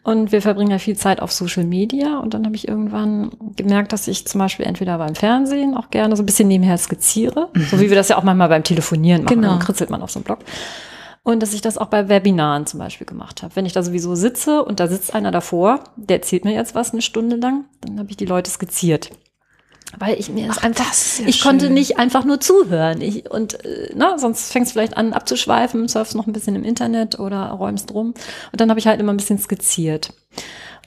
Und 0.04 0.32
wir 0.32 0.42
verbringen 0.42 0.70
ja 0.70 0.78
viel 0.78 0.96
Zeit 0.96 1.22
auf 1.22 1.30
Social 1.30 1.64
Media. 1.64 2.18
Und 2.18 2.34
dann 2.34 2.44
habe 2.44 2.56
ich 2.56 2.66
irgendwann 2.66 3.30
gemerkt, 3.56 3.92
dass 3.92 4.08
ich 4.08 4.26
zum 4.26 4.40
Beispiel 4.40 4.66
entweder 4.66 4.98
beim 4.98 5.14
Fernsehen 5.14 5.76
auch 5.76 5.90
gerne 5.90 6.16
so 6.16 6.22
ein 6.22 6.26
bisschen 6.26 6.48
nebenher 6.48 6.76
skizziere, 6.76 7.50
mhm. 7.54 7.62
so 7.70 7.80
wie 7.80 7.88
wir 7.88 7.96
das 7.96 8.08
ja 8.08 8.18
auch 8.18 8.24
manchmal 8.24 8.48
beim 8.48 8.64
Telefonieren 8.64 9.24
machen. 9.24 9.36
Genau. 9.36 9.50
Dann 9.50 9.58
kritzelt 9.60 9.90
man 9.90 10.02
auf 10.02 10.10
so 10.10 10.18
einem 10.18 10.24
Blog. 10.24 10.40
Und 11.22 11.40
dass 11.40 11.54
ich 11.54 11.60
das 11.60 11.78
auch 11.78 11.86
bei 11.86 12.08
Webinaren 12.08 12.66
zum 12.66 12.80
Beispiel 12.80 13.06
gemacht 13.06 13.44
habe. 13.44 13.54
Wenn 13.54 13.64
ich 13.64 13.72
da 13.72 13.84
sowieso 13.84 14.16
sitze 14.16 14.64
und 14.64 14.80
da 14.80 14.88
sitzt 14.88 15.14
einer 15.14 15.30
davor, 15.30 15.84
der 15.94 16.16
erzählt 16.16 16.44
mir 16.44 16.52
jetzt 16.52 16.74
was 16.74 16.92
eine 16.92 17.02
Stunde 17.02 17.36
lang, 17.36 17.66
dann 17.80 18.00
habe 18.00 18.10
ich 18.10 18.16
die 18.16 18.26
Leute 18.26 18.50
skizziert 18.50 19.10
weil 19.98 20.18
ich 20.18 20.28
mir 20.30 20.46
das 20.48 20.58
Ach, 20.58 20.64
einfach, 20.64 20.88
das 20.88 21.18
ja 21.18 21.26
ich 21.26 21.36
schön. 21.36 21.48
konnte 21.48 21.70
nicht 21.70 21.98
einfach 21.98 22.24
nur 22.24 22.40
zuhören. 22.40 23.00
Ich, 23.00 23.30
und 23.30 23.64
äh, 23.64 23.90
na, 23.94 24.18
sonst 24.18 24.52
fängst 24.52 24.70
du 24.70 24.74
vielleicht 24.74 24.96
an 24.96 25.12
abzuschweifen, 25.12 25.88
surfst 25.88 26.14
noch 26.14 26.26
ein 26.26 26.32
bisschen 26.32 26.56
im 26.56 26.64
Internet 26.64 27.18
oder 27.18 27.46
räumst 27.50 27.92
rum. 27.92 28.14
Und 28.52 28.60
dann 28.60 28.70
habe 28.70 28.80
ich 28.80 28.86
halt 28.86 29.00
immer 29.00 29.12
ein 29.12 29.18
bisschen 29.18 29.38
skizziert. 29.38 30.12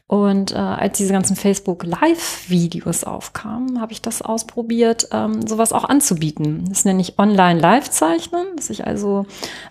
Und 0.08 0.52
äh, 0.52 0.56
als 0.58 1.00
diese 1.00 1.14
ganzen 1.14 1.36
Facebook 1.36 1.84
Live-Videos 1.84 3.06
aufkamen, 3.06 3.82
habe 3.82 3.92
ich 3.92 4.04
das 4.04 4.22
ausprobiert, 4.22 5.08
ähm, 5.12 5.48
sowas 5.48 5.74
auch 5.74 5.84
anzubieten. 5.84 6.66
Das 6.70 6.86
nenne 6.86 7.02
ich 7.02 7.18
Online-Live-Zeichnen. 7.18 8.56
Dass 8.56 8.70
ich 8.70 8.86
also, 8.86 9.26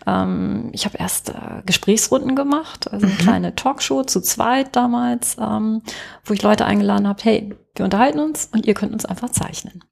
ähm, 0.09 0.71
ich 0.73 0.87
habe 0.87 0.99
erst 0.99 1.29
äh, 1.29 1.63
Gesprächsrunden 1.67 2.35
gemacht, 2.35 2.91
also 2.91 3.07
eine 3.07 3.15
mhm. 3.15 3.19
kleine 3.19 3.55
Talkshow 3.55 4.03
zu 4.03 4.21
zweit 4.21 4.75
damals, 4.75 5.37
ähm, 5.41 5.83
wo 6.25 6.35
ich 6.35 6.43
Leute 6.43 6.65
eingeladen 6.65 7.07
habe, 7.07 7.23
hey, 7.23 7.55
wir 7.77 7.85
unterhalten 7.85 8.19
uns 8.19 8.49
und 8.53 8.67
ihr 8.67 8.75
könnt 8.75 8.93
uns 8.93 9.05
einfach 9.05 9.31
zeichnen. 9.31 9.85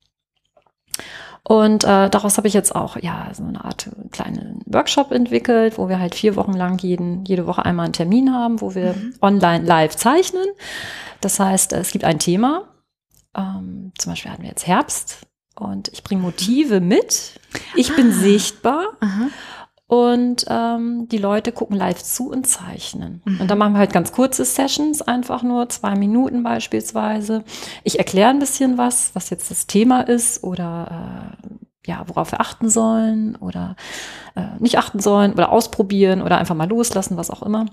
Und 1.45 1.83
äh, 1.83 2.09
daraus 2.09 2.37
habe 2.37 2.47
ich 2.47 2.55
jetzt 2.55 2.75
auch 2.75 2.97
ja 2.97 3.31
so 3.33 3.45
eine 3.45 3.65
Art 3.65 3.91
kleinen 4.13 4.63
Workshop 4.67 5.11
entwickelt, 5.11 5.77
wo 5.77 5.89
wir 5.89 5.99
halt 5.99 6.15
vier 6.15 6.37
Wochen 6.37 6.53
lang 6.53 6.79
jeden, 6.79 7.25
jede 7.25 7.47
Woche 7.47 7.65
einmal 7.65 7.87
einen 7.87 7.93
Termin 7.93 8.33
haben, 8.33 8.61
wo 8.61 8.75
wir 8.75 8.95
mhm. 8.95 9.15
online 9.21 9.65
live 9.65 9.97
zeichnen. 9.97 10.47
Das 11.21 11.41
heißt, 11.41 11.73
es 11.73 11.91
gibt 11.91 12.05
ein 12.05 12.21
Thema. 12.21 12.69
Ähm, 13.37 13.93
zum 13.99 14.13
Beispiel 14.13 14.31
hatten 14.31 14.43
wir 14.43 14.51
jetzt 14.51 14.67
Herbst 14.67 15.27
und 15.57 15.89
ich 15.89 16.05
bringe 16.05 16.23
Motive 16.23 16.81
mit. 16.81 17.41
Ich 17.75 17.91
ah. 17.91 17.95
bin 17.97 18.13
sichtbar. 18.13 18.85
Aha. 19.01 19.29
Und 19.93 20.47
ähm, 20.49 21.07
die 21.11 21.19
Leute 21.19 21.53
gucken 21.53 21.77
live 21.77 22.03
zu 22.03 22.31
und 22.31 22.47
zeichnen. 22.47 23.21
Und 23.27 23.51
dann 23.51 23.59
machen 23.59 23.75
wir 23.75 23.79
halt 23.81 23.93
ganz 23.93 24.11
kurze 24.11 24.43
Sessions, 24.43 25.03
einfach 25.03 25.43
nur 25.43 25.69
zwei 25.69 25.97
Minuten 25.97 26.43
beispielsweise. 26.43 27.45
Ich 27.85 27.99
erkläre 27.99 28.31
ein 28.31 28.39
bisschen 28.39 28.79
was, 28.79 29.15
was 29.15 29.29
jetzt 29.29 29.51
das 29.51 29.67
Thema 29.67 30.01
ist 30.01 30.45
oder 30.45 31.35
äh, 31.45 31.91
ja, 31.91 32.05
worauf 32.07 32.33
wir 32.33 32.41
achten 32.41 32.71
sollen 32.71 33.37
oder 33.37 33.77
äh, 34.35 34.59
nicht 34.61 34.79
achten 34.79 34.99
sollen 34.99 35.35
oder 35.35 35.53
ausprobieren 35.53 36.23
oder 36.23 36.39
einfach 36.39 36.55
mal 36.55 36.71
loslassen, 36.71 37.19
was 37.19 37.29
auch 37.29 37.43
immer. 37.43 37.67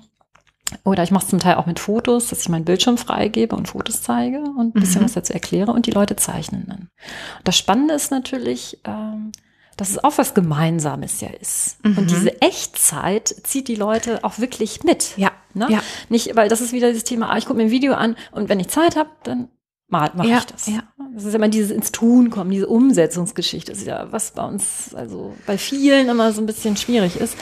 Oder 0.84 1.04
ich 1.04 1.12
mache 1.12 1.24
es 1.24 1.30
zum 1.30 1.40
Teil 1.40 1.56
auch 1.56 1.68
mit 1.68 1.80
Fotos, 1.80 2.28
dass 2.28 2.42
ich 2.42 2.50
meinen 2.50 2.66
Bildschirm 2.66 2.98
freigebe 2.98 3.56
und 3.56 3.70
Fotos 3.70 4.02
zeige 4.02 4.42
und 4.42 4.76
ein 4.76 4.82
bisschen 4.82 5.04
mhm. 5.04 5.06
was 5.06 5.14
dazu 5.14 5.32
erkläre 5.32 5.72
und 5.72 5.86
die 5.86 5.92
Leute 5.92 6.18
zeichnen 6.18 6.66
dann. 6.68 6.90
Und 7.38 7.48
das 7.48 7.58
Spannende 7.58 7.94
ist 7.94 8.12
natürlich, 8.12 8.78
ähm, 8.84 9.32
dass 9.80 9.92
es 9.92 10.04
auch 10.04 10.18
was 10.18 10.34
Gemeinsames 10.34 11.22
ja 11.22 11.30
ist. 11.30 11.78
Mhm. 11.86 11.98
Und 11.98 12.12
diese 12.12 12.42
Echtzeit 12.42 13.34
zieht 13.44 13.70
die 13.70 13.76
Leute 13.76 14.24
auch 14.24 14.40
wirklich 14.40 14.84
mit. 14.84 15.18
Ja. 15.18 15.32
Ne? 15.54 15.68
ja. 15.70 15.82
Nicht, 16.10 16.36
weil 16.36 16.50
das 16.50 16.60
ist 16.60 16.74
wieder 16.74 16.90
dieses 16.90 17.06
Thema, 17.06 17.30
ah, 17.30 17.38
ich 17.38 17.46
gucke 17.46 17.58
mir 17.58 17.64
ein 17.64 17.72
Video 17.72 17.94
an 17.94 18.16
und 18.32 18.50
wenn 18.50 18.60
ich 18.60 18.68
Zeit 18.68 18.98
habe, 18.98 19.10
dann 19.24 19.48
mal 19.88 20.12
mache 20.16 20.28
ja, 20.28 20.38
ich 20.40 20.46
das. 20.46 20.68
Ja. 20.68 20.84
Das 21.14 21.24
ist 21.24 21.34
immer 21.34 21.48
dieses 21.48 21.72
ins 21.72 21.92
Tun 21.92 22.30
kommen, 22.30 22.52
diese 22.52 22.68
Umsetzungsgeschichte. 22.68 23.72
Das 23.72 23.80
ist 23.80 23.88
ja 23.88 24.12
was 24.12 24.32
bei 24.32 24.46
uns, 24.46 24.94
also 24.94 25.34
bei 25.48 25.58
vielen 25.58 26.10
immer 26.10 26.34
so 26.34 26.42
ein 26.42 26.46
bisschen 26.46 26.76
schwierig 26.76 27.16
ist. 27.16 27.38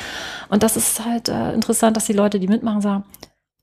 Und 0.49 0.63
das 0.63 0.77
ist 0.77 1.03
halt 1.03 1.29
äh, 1.29 1.53
interessant, 1.53 1.97
dass 1.97 2.05
die 2.05 2.13
Leute, 2.13 2.39
die 2.39 2.47
mitmachen, 2.47 2.81
sagen, 2.81 3.03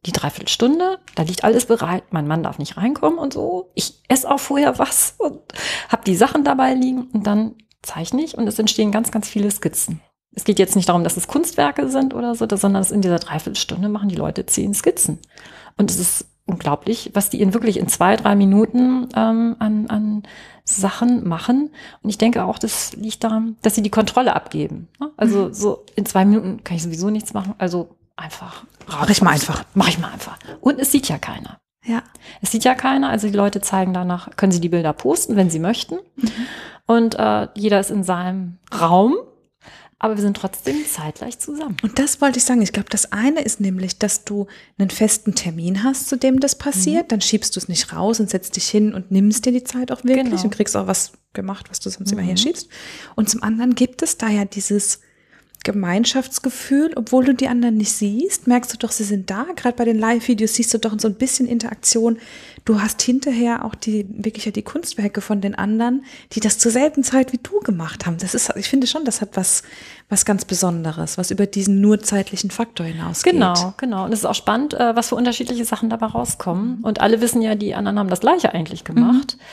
die 0.04 0.12
Dreiviertelstunde, 0.12 0.98
da 1.14 1.22
liegt 1.22 1.44
alles 1.44 1.64
bereit, 1.64 2.04
mein 2.10 2.26
Mann 2.26 2.42
darf 2.42 2.58
nicht 2.58 2.76
reinkommen 2.76 3.18
und 3.18 3.32
so. 3.32 3.70
Ich 3.74 4.02
esse 4.08 4.30
auch 4.30 4.40
vorher 4.40 4.78
was 4.78 5.14
und 5.18 5.40
habe 5.88 6.04
die 6.04 6.16
Sachen 6.16 6.44
dabei 6.44 6.74
liegen 6.74 7.04
und 7.12 7.26
dann 7.26 7.54
zeichne 7.84 8.22
ich 8.22 8.36
und 8.36 8.46
es 8.46 8.58
entstehen 8.58 8.92
ganz, 8.92 9.10
ganz 9.10 9.28
viele 9.28 9.50
Skizzen. 9.50 10.00
Es 10.34 10.44
geht 10.44 10.58
jetzt 10.58 10.74
nicht 10.74 10.88
darum, 10.88 11.04
dass 11.04 11.16
es 11.16 11.28
Kunstwerke 11.28 11.88
sind 11.88 12.12
oder 12.12 12.34
so, 12.34 12.46
sondern 12.50 12.82
es 12.82 12.90
in 12.90 13.02
dieser 13.02 13.18
Dreiviertelstunde 13.18 13.88
machen 13.88 14.08
die 14.08 14.16
Leute 14.16 14.46
zehn 14.46 14.74
Skizzen. 14.74 15.20
Und 15.76 15.90
es 15.90 15.98
ist 15.98 16.26
unglaublich, 16.46 17.10
was 17.14 17.30
die 17.30 17.40
in 17.40 17.54
wirklich 17.54 17.78
in 17.78 17.88
zwei, 17.88 18.16
drei 18.16 18.34
Minuten 18.34 19.08
ähm, 19.16 19.56
an, 19.58 19.86
an 19.86 20.22
Sachen 20.64 21.26
machen. 21.26 21.70
Und 22.02 22.10
ich 22.10 22.18
denke 22.18 22.44
auch, 22.44 22.58
das 22.58 22.94
liegt 22.94 23.24
daran, 23.24 23.56
dass 23.62 23.74
sie 23.74 23.82
die 23.82 23.90
Kontrolle 23.90 24.34
abgeben. 24.34 24.88
Ne? 24.98 25.10
Also 25.16 25.46
mhm. 25.46 25.54
so 25.54 25.86
in 25.94 26.04
zwei 26.04 26.24
Minuten 26.24 26.64
kann 26.64 26.76
ich 26.76 26.82
sowieso 26.82 27.10
nichts 27.10 27.32
machen. 27.32 27.54
Also 27.58 27.96
einfach. 28.16 28.64
Mach 28.88 29.08
ich 29.08 29.22
mal 29.22 29.30
einfach. 29.30 29.64
Mach 29.74 29.88
ich 29.88 29.98
mal 29.98 30.12
einfach. 30.12 30.38
Und 30.60 30.78
es 30.78 30.92
sieht 30.92 31.08
ja 31.08 31.18
keiner. 31.18 31.58
Ja. 31.86 32.02
Es 32.40 32.50
sieht 32.50 32.64
ja 32.64 32.74
keiner, 32.74 33.10
also 33.10 33.26
die 33.26 33.36
Leute 33.36 33.60
zeigen 33.60 33.92
danach, 33.92 34.34
können 34.36 34.52
sie 34.52 34.60
die 34.60 34.70
Bilder 34.70 34.94
posten, 34.94 35.36
wenn 35.36 35.50
sie 35.50 35.58
möchten. 35.58 35.96
Mhm. 36.16 36.30
Und 36.86 37.14
äh, 37.18 37.48
jeder 37.54 37.80
ist 37.80 37.90
in 37.90 38.04
seinem 38.04 38.58
Raum 38.78 39.16
aber 40.04 40.16
wir 40.16 40.22
sind 40.22 40.36
trotzdem 40.36 40.84
zeitgleich 40.86 41.38
zusammen. 41.38 41.78
Und 41.82 41.98
das 41.98 42.20
wollte 42.20 42.38
ich 42.38 42.44
sagen. 42.44 42.60
Ich 42.60 42.74
glaube, 42.74 42.90
das 42.90 43.12
eine 43.12 43.40
ist 43.40 43.58
nämlich, 43.58 43.98
dass 43.98 44.24
du 44.24 44.48
einen 44.76 44.90
festen 44.90 45.34
Termin 45.34 45.82
hast, 45.82 46.10
zu 46.10 46.18
dem 46.18 46.40
das 46.40 46.58
passiert. 46.58 47.04
Mhm. 47.04 47.08
Dann 47.08 47.20
schiebst 47.22 47.56
du 47.56 47.60
es 47.60 47.68
nicht 47.68 47.90
raus 47.90 48.20
und 48.20 48.28
setzt 48.28 48.56
dich 48.56 48.68
hin 48.68 48.92
und 48.92 49.10
nimmst 49.10 49.46
dir 49.46 49.52
die 49.52 49.64
Zeit 49.64 49.90
auch 49.90 50.04
wirklich 50.04 50.24
genau. 50.24 50.42
und 50.42 50.50
kriegst 50.50 50.76
auch 50.76 50.86
was 50.86 51.12
gemacht, 51.32 51.70
was 51.70 51.80
du 51.80 51.88
sonst 51.88 52.12
mhm. 52.12 52.18
immer 52.18 52.28
hinschiebst. 52.28 52.68
Und 53.14 53.30
zum 53.30 53.42
anderen 53.42 53.74
gibt 53.74 54.02
es 54.02 54.18
da 54.18 54.28
ja 54.28 54.44
dieses 54.44 55.00
Gemeinschaftsgefühl, 55.64 56.92
obwohl 56.94 57.24
du 57.24 57.34
die 57.34 57.48
anderen 57.48 57.76
nicht 57.76 57.90
siehst, 57.92 58.46
merkst 58.46 58.72
du 58.72 58.76
doch, 58.76 58.92
sie 58.92 59.02
sind 59.02 59.30
da. 59.30 59.46
Gerade 59.56 59.76
bei 59.76 59.84
den 59.84 59.98
Live-Videos 59.98 60.54
siehst 60.54 60.72
du 60.72 60.78
doch 60.78 60.94
so 60.98 61.08
ein 61.08 61.14
bisschen 61.14 61.48
Interaktion. 61.48 62.18
Du 62.66 62.80
hast 62.80 63.02
hinterher 63.02 63.64
auch 63.64 63.74
die 63.74 64.06
wirklich 64.10 64.44
ja 64.44 64.52
die 64.52 64.62
Kunstwerke 64.62 65.20
von 65.20 65.40
den 65.40 65.54
anderen, 65.54 66.04
die 66.32 66.40
das 66.40 66.58
zur 66.58 66.70
selben 66.70 67.02
Zeit 67.02 67.32
wie 67.32 67.40
du 67.42 67.60
gemacht 67.60 68.06
haben. 68.06 68.18
Das 68.18 68.34
ist, 68.34 68.52
ich 68.56 68.68
finde 68.68 68.86
schon, 68.86 69.04
das 69.04 69.20
hat 69.20 69.30
was, 69.36 69.62
was 70.08 70.24
ganz 70.24 70.44
Besonderes, 70.44 71.18
was 71.18 71.30
über 71.30 71.46
diesen 71.46 71.80
nur 71.80 71.98
zeitlichen 71.98 72.50
Faktor 72.50 72.86
hinausgeht. 72.86 73.32
Genau, 73.32 73.74
genau. 73.78 74.04
Und 74.04 74.12
es 74.12 74.20
ist 74.20 74.26
auch 74.26 74.34
spannend, 74.34 74.74
äh, 74.74 74.94
was 74.94 75.08
für 75.08 75.16
unterschiedliche 75.16 75.64
Sachen 75.64 75.88
dabei 75.88 76.06
rauskommen. 76.06 76.80
Und 76.82 77.00
alle 77.00 77.20
wissen 77.22 77.40
ja, 77.42 77.54
die 77.54 77.74
anderen 77.74 77.98
haben 77.98 78.10
das 78.10 78.20
Gleiche 78.20 78.52
eigentlich 78.52 78.84
gemacht. 78.84 79.38
Mhm. 79.38 79.44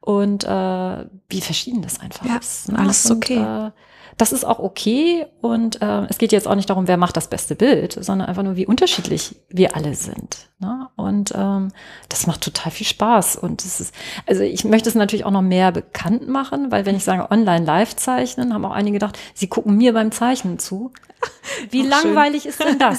Und 0.00 0.44
äh, 0.44 1.04
wie 1.28 1.40
verschieden 1.42 1.82
das 1.82 2.00
einfach 2.00 2.24
ja, 2.24 2.36
ist. 2.38 2.72
Ne? 2.72 2.78
Alles 2.78 3.10
und, 3.10 3.16
okay. 3.18 3.66
Äh, 3.66 3.70
das 4.18 4.32
ist 4.32 4.44
auch 4.44 4.58
okay 4.58 5.26
und 5.40 5.80
äh, 5.80 6.04
es 6.08 6.18
geht 6.18 6.32
jetzt 6.32 6.48
auch 6.48 6.56
nicht 6.56 6.68
darum, 6.68 6.88
wer 6.88 6.96
macht 6.96 7.16
das 7.16 7.28
beste 7.28 7.54
Bild, 7.54 7.92
sondern 7.92 8.28
einfach 8.28 8.42
nur, 8.42 8.56
wie 8.56 8.66
unterschiedlich 8.66 9.36
wir 9.48 9.76
alle 9.76 9.94
sind. 9.94 10.48
Ne? 10.58 10.88
Und 10.96 11.32
ähm, 11.36 11.68
das 12.08 12.26
macht 12.26 12.40
total 12.40 12.72
viel 12.72 12.86
Spaß. 12.86 13.36
Und 13.36 13.64
es 13.64 13.80
ist, 13.80 13.94
also 14.26 14.42
ich 14.42 14.64
möchte 14.64 14.88
es 14.88 14.96
natürlich 14.96 15.24
auch 15.24 15.30
noch 15.30 15.42
mehr 15.42 15.70
bekannt 15.70 16.28
machen, 16.28 16.72
weil 16.72 16.84
wenn 16.84 16.96
ich 16.96 17.04
sage 17.04 17.30
online 17.30 17.64
live 17.64 17.94
zeichnen, 17.94 18.52
haben 18.52 18.64
auch 18.64 18.72
einige 18.72 18.94
gedacht, 18.94 19.16
sie 19.34 19.46
gucken 19.46 19.76
mir 19.76 19.92
beim 19.92 20.10
Zeichnen 20.10 20.58
zu. 20.58 20.92
Wie 21.70 21.82
Ach, 21.86 22.02
langweilig 22.02 22.42
schön. 22.42 22.50
ist 22.50 22.64
denn 22.64 22.78
das? 22.78 22.98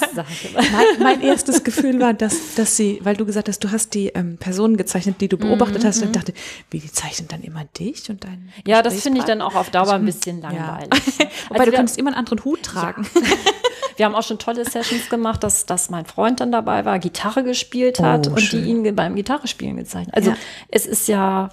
mein, 0.54 1.02
mein, 1.02 1.20
erstes 1.22 1.64
Gefühl 1.64 2.00
war, 2.00 2.14
dass, 2.14 2.54
dass 2.54 2.76
sie, 2.76 3.00
weil 3.02 3.16
du 3.16 3.24
gesagt 3.26 3.48
hast, 3.48 3.62
du 3.62 3.70
hast 3.70 3.94
die 3.94 4.08
ähm, 4.08 4.36
Personen 4.38 4.76
gezeichnet, 4.76 5.20
die 5.20 5.28
du 5.28 5.36
beobachtet 5.36 5.82
mm 5.82 5.84
-hmm. 5.84 5.88
hast, 5.88 5.96
und 5.98 6.02
ich 6.04 6.08
mhm. 6.08 6.12
dachte, 6.12 6.34
wie 6.70 6.80
die 6.80 6.92
zeichnen 6.92 7.28
dann 7.28 7.42
immer 7.42 7.64
dich 7.64 8.08
und 8.10 8.24
deinen. 8.24 8.52
Ja, 8.66 8.82
das 8.82 9.02
finde 9.02 9.20
ich 9.20 9.24
dann 9.24 9.40
auch 9.40 9.54
auf 9.54 9.70
Dauer 9.70 9.94
ein 9.94 10.04
bisschen 10.04 10.40
langweilig. 10.40 10.90
Ja. 10.92 11.09
Wobei 11.48 11.60
also 11.60 11.70
du 11.70 11.76
kannst 11.76 11.98
immer 11.98 12.10
einen 12.10 12.18
anderen 12.18 12.44
Hut 12.44 12.62
tragen. 12.62 13.06
Ja. 13.14 13.20
Wir 13.96 14.06
haben 14.06 14.14
auch 14.14 14.22
schon 14.22 14.38
tolle 14.38 14.64
Sessions 14.64 15.10
gemacht, 15.10 15.42
dass, 15.42 15.66
dass 15.66 15.90
mein 15.90 16.06
Freund 16.06 16.40
dann 16.40 16.50
dabei 16.50 16.86
war, 16.86 16.98
Gitarre 16.98 17.44
gespielt 17.44 18.00
hat 18.00 18.28
oh, 18.28 18.30
und 18.30 18.40
schön. 18.40 18.64
die 18.64 18.70
ihn 18.70 18.96
beim 18.96 19.14
Gitarrespielen 19.14 19.76
gezeichnet. 19.76 20.14
Also 20.14 20.30
ja. 20.30 20.36
es 20.68 20.86
ist 20.86 21.06
ja 21.06 21.50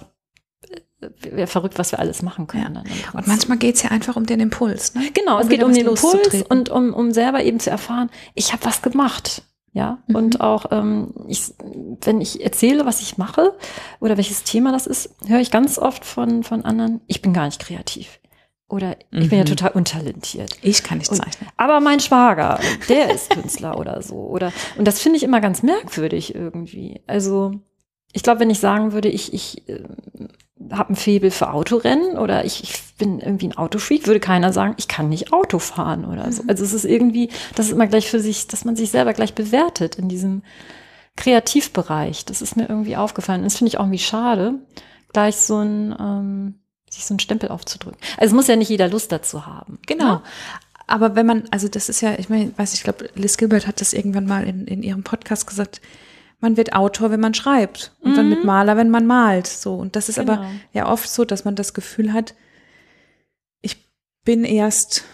wäre 1.00 1.46
verrückt, 1.46 1.78
was 1.78 1.92
wir 1.92 1.98
alles 1.98 2.22
machen 2.22 2.46
können. 2.46 2.82
Ja. 2.86 3.18
Und 3.18 3.26
manchmal 3.26 3.58
geht 3.58 3.76
es 3.76 3.82
ja 3.82 3.90
einfach 3.90 4.16
um 4.16 4.26
den 4.26 4.40
Impuls. 4.40 4.94
Ne? 4.94 5.10
Genau, 5.14 5.36
um 5.36 5.42
es 5.42 5.48
geht 5.48 5.62
um 5.62 5.72
den 5.72 5.86
Impuls 5.86 6.42
und 6.48 6.70
um, 6.70 6.92
um 6.92 7.12
selber 7.12 7.42
eben 7.42 7.60
zu 7.60 7.70
erfahren, 7.70 8.10
ich 8.34 8.52
habe 8.52 8.64
was 8.64 8.82
gemacht. 8.82 9.42
Ja, 9.72 9.98
mhm. 10.06 10.16
und 10.16 10.40
auch 10.40 10.66
ähm, 10.72 11.14
ich, 11.28 11.52
wenn 12.00 12.20
ich 12.20 12.42
erzähle, 12.42 12.86
was 12.86 13.02
ich 13.02 13.18
mache 13.18 13.54
oder 14.00 14.16
welches 14.16 14.42
Thema 14.42 14.72
das 14.72 14.86
ist, 14.86 15.14
höre 15.26 15.40
ich 15.40 15.50
ganz 15.50 15.78
oft 15.78 16.04
von, 16.04 16.42
von 16.42 16.64
anderen, 16.64 17.02
ich 17.06 17.20
bin 17.20 17.34
gar 17.34 17.44
nicht 17.44 17.60
kreativ. 17.60 18.18
Oder 18.68 18.96
ich 19.10 19.24
mhm. 19.24 19.28
bin 19.28 19.38
ja 19.38 19.44
mhm. 19.44 19.48
total 19.48 19.70
untalentiert. 19.70 20.58
Ich 20.60 20.82
kann 20.82 20.98
nicht 20.98 21.14
zeichnen. 21.14 21.48
Und, 21.48 21.52
aber 21.56 21.80
mein 21.80 22.00
Schwager, 22.00 22.60
der 22.88 23.14
ist 23.14 23.30
Künstler 23.30 23.78
oder 23.78 24.02
so. 24.02 24.16
Oder 24.16 24.52
und 24.76 24.86
das 24.86 25.00
finde 25.00 25.16
ich 25.16 25.22
immer 25.22 25.40
ganz 25.40 25.62
merkwürdig 25.62 26.34
irgendwie. 26.34 27.00
Also 27.06 27.52
ich 28.12 28.22
glaube, 28.22 28.40
wenn 28.40 28.50
ich 28.50 28.58
sagen 28.58 28.92
würde, 28.92 29.08
ich, 29.08 29.32
ich 29.32 29.68
äh, 29.68 29.84
habe 30.70 30.92
ein 30.92 30.96
Febel 30.96 31.30
für 31.30 31.52
Autorennen 31.52 32.18
oder 32.18 32.44
ich, 32.44 32.62
ich 32.62 32.94
bin 32.98 33.20
irgendwie 33.20 33.48
ein 33.48 33.56
Autofreak, 33.56 34.06
würde 34.06 34.20
keiner 34.20 34.52
sagen, 34.52 34.74
ich 34.76 34.88
kann 34.88 35.08
nicht 35.08 35.32
Auto 35.32 35.58
fahren 35.58 36.04
oder 36.04 36.30
so. 36.30 36.42
Mhm. 36.42 36.50
Also 36.50 36.64
es 36.64 36.74
ist 36.74 36.84
irgendwie, 36.84 37.30
das 37.54 37.66
ist 37.66 37.72
immer 37.72 37.86
gleich 37.86 38.10
für 38.10 38.20
sich, 38.20 38.48
dass 38.48 38.64
man 38.64 38.76
sich 38.76 38.90
selber 38.90 39.14
gleich 39.14 39.34
bewertet 39.34 39.96
in 39.96 40.08
diesem 40.08 40.42
Kreativbereich. 41.16 42.26
Das 42.26 42.42
ist 42.42 42.56
mir 42.56 42.68
irgendwie 42.68 42.96
aufgefallen. 42.96 43.40
Und 43.40 43.46
das 43.46 43.56
finde 43.56 43.68
ich 43.68 43.78
auch 43.78 43.84
irgendwie 43.84 43.98
schade, 43.98 44.54
gleich 45.12 45.36
so 45.36 45.58
ein, 45.58 45.94
ähm, 45.98 46.54
sich 46.98 47.06
so 47.06 47.14
einen 47.14 47.20
Stempel 47.20 47.48
aufzudrücken. 47.48 47.98
Also 48.16 48.32
es 48.32 48.36
muss 48.36 48.48
ja 48.48 48.56
nicht 48.56 48.68
jeder 48.68 48.88
Lust 48.88 49.12
dazu 49.12 49.46
haben. 49.46 49.78
Genau. 49.86 50.16
Ne? 50.16 50.22
Aber 50.86 51.14
wenn 51.14 51.26
man, 51.26 51.44
also 51.50 51.68
das 51.68 51.88
ist 51.88 52.00
ja, 52.00 52.18
ich 52.18 52.28
meine, 52.28 52.52
weiß 52.56 52.74
ich 52.74 52.82
glaube, 52.82 53.10
Liz 53.14 53.36
Gilbert 53.36 53.66
hat 53.66 53.80
das 53.80 53.92
irgendwann 53.92 54.26
mal 54.26 54.46
in, 54.46 54.66
in 54.66 54.82
ihrem 54.82 55.02
Podcast 55.02 55.46
gesagt, 55.46 55.80
man 56.40 56.56
wird 56.56 56.72
Autor, 56.72 57.10
wenn 57.10 57.20
man 57.20 57.34
schreibt 57.34 57.92
und 58.00 58.12
mhm. 58.12 58.16
dann 58.16 58.28
mit 58.28 58.44
Maler, 58.44 58.76
wenn 58.76 58.90
man 58.90 59.06
malt. 59.06 59.46
So. 59.46 59.74
Und 59.74 59.96
das 59.96 60.08
ist 60.08 60.18
genau. 60.18 60.34
aber 60.34 60.50
ja 60.72 60.90
oft 60.90 61.08
so, 61.08 61.24
dass 61.24 61.44
man 61.44 61.56
das 61.56 61.74
Gefühl 61.74 62.12
hat, 62.12 62.34
ich 63.60 63.86
bin 64.24 64.44
erst, 64.44 65.04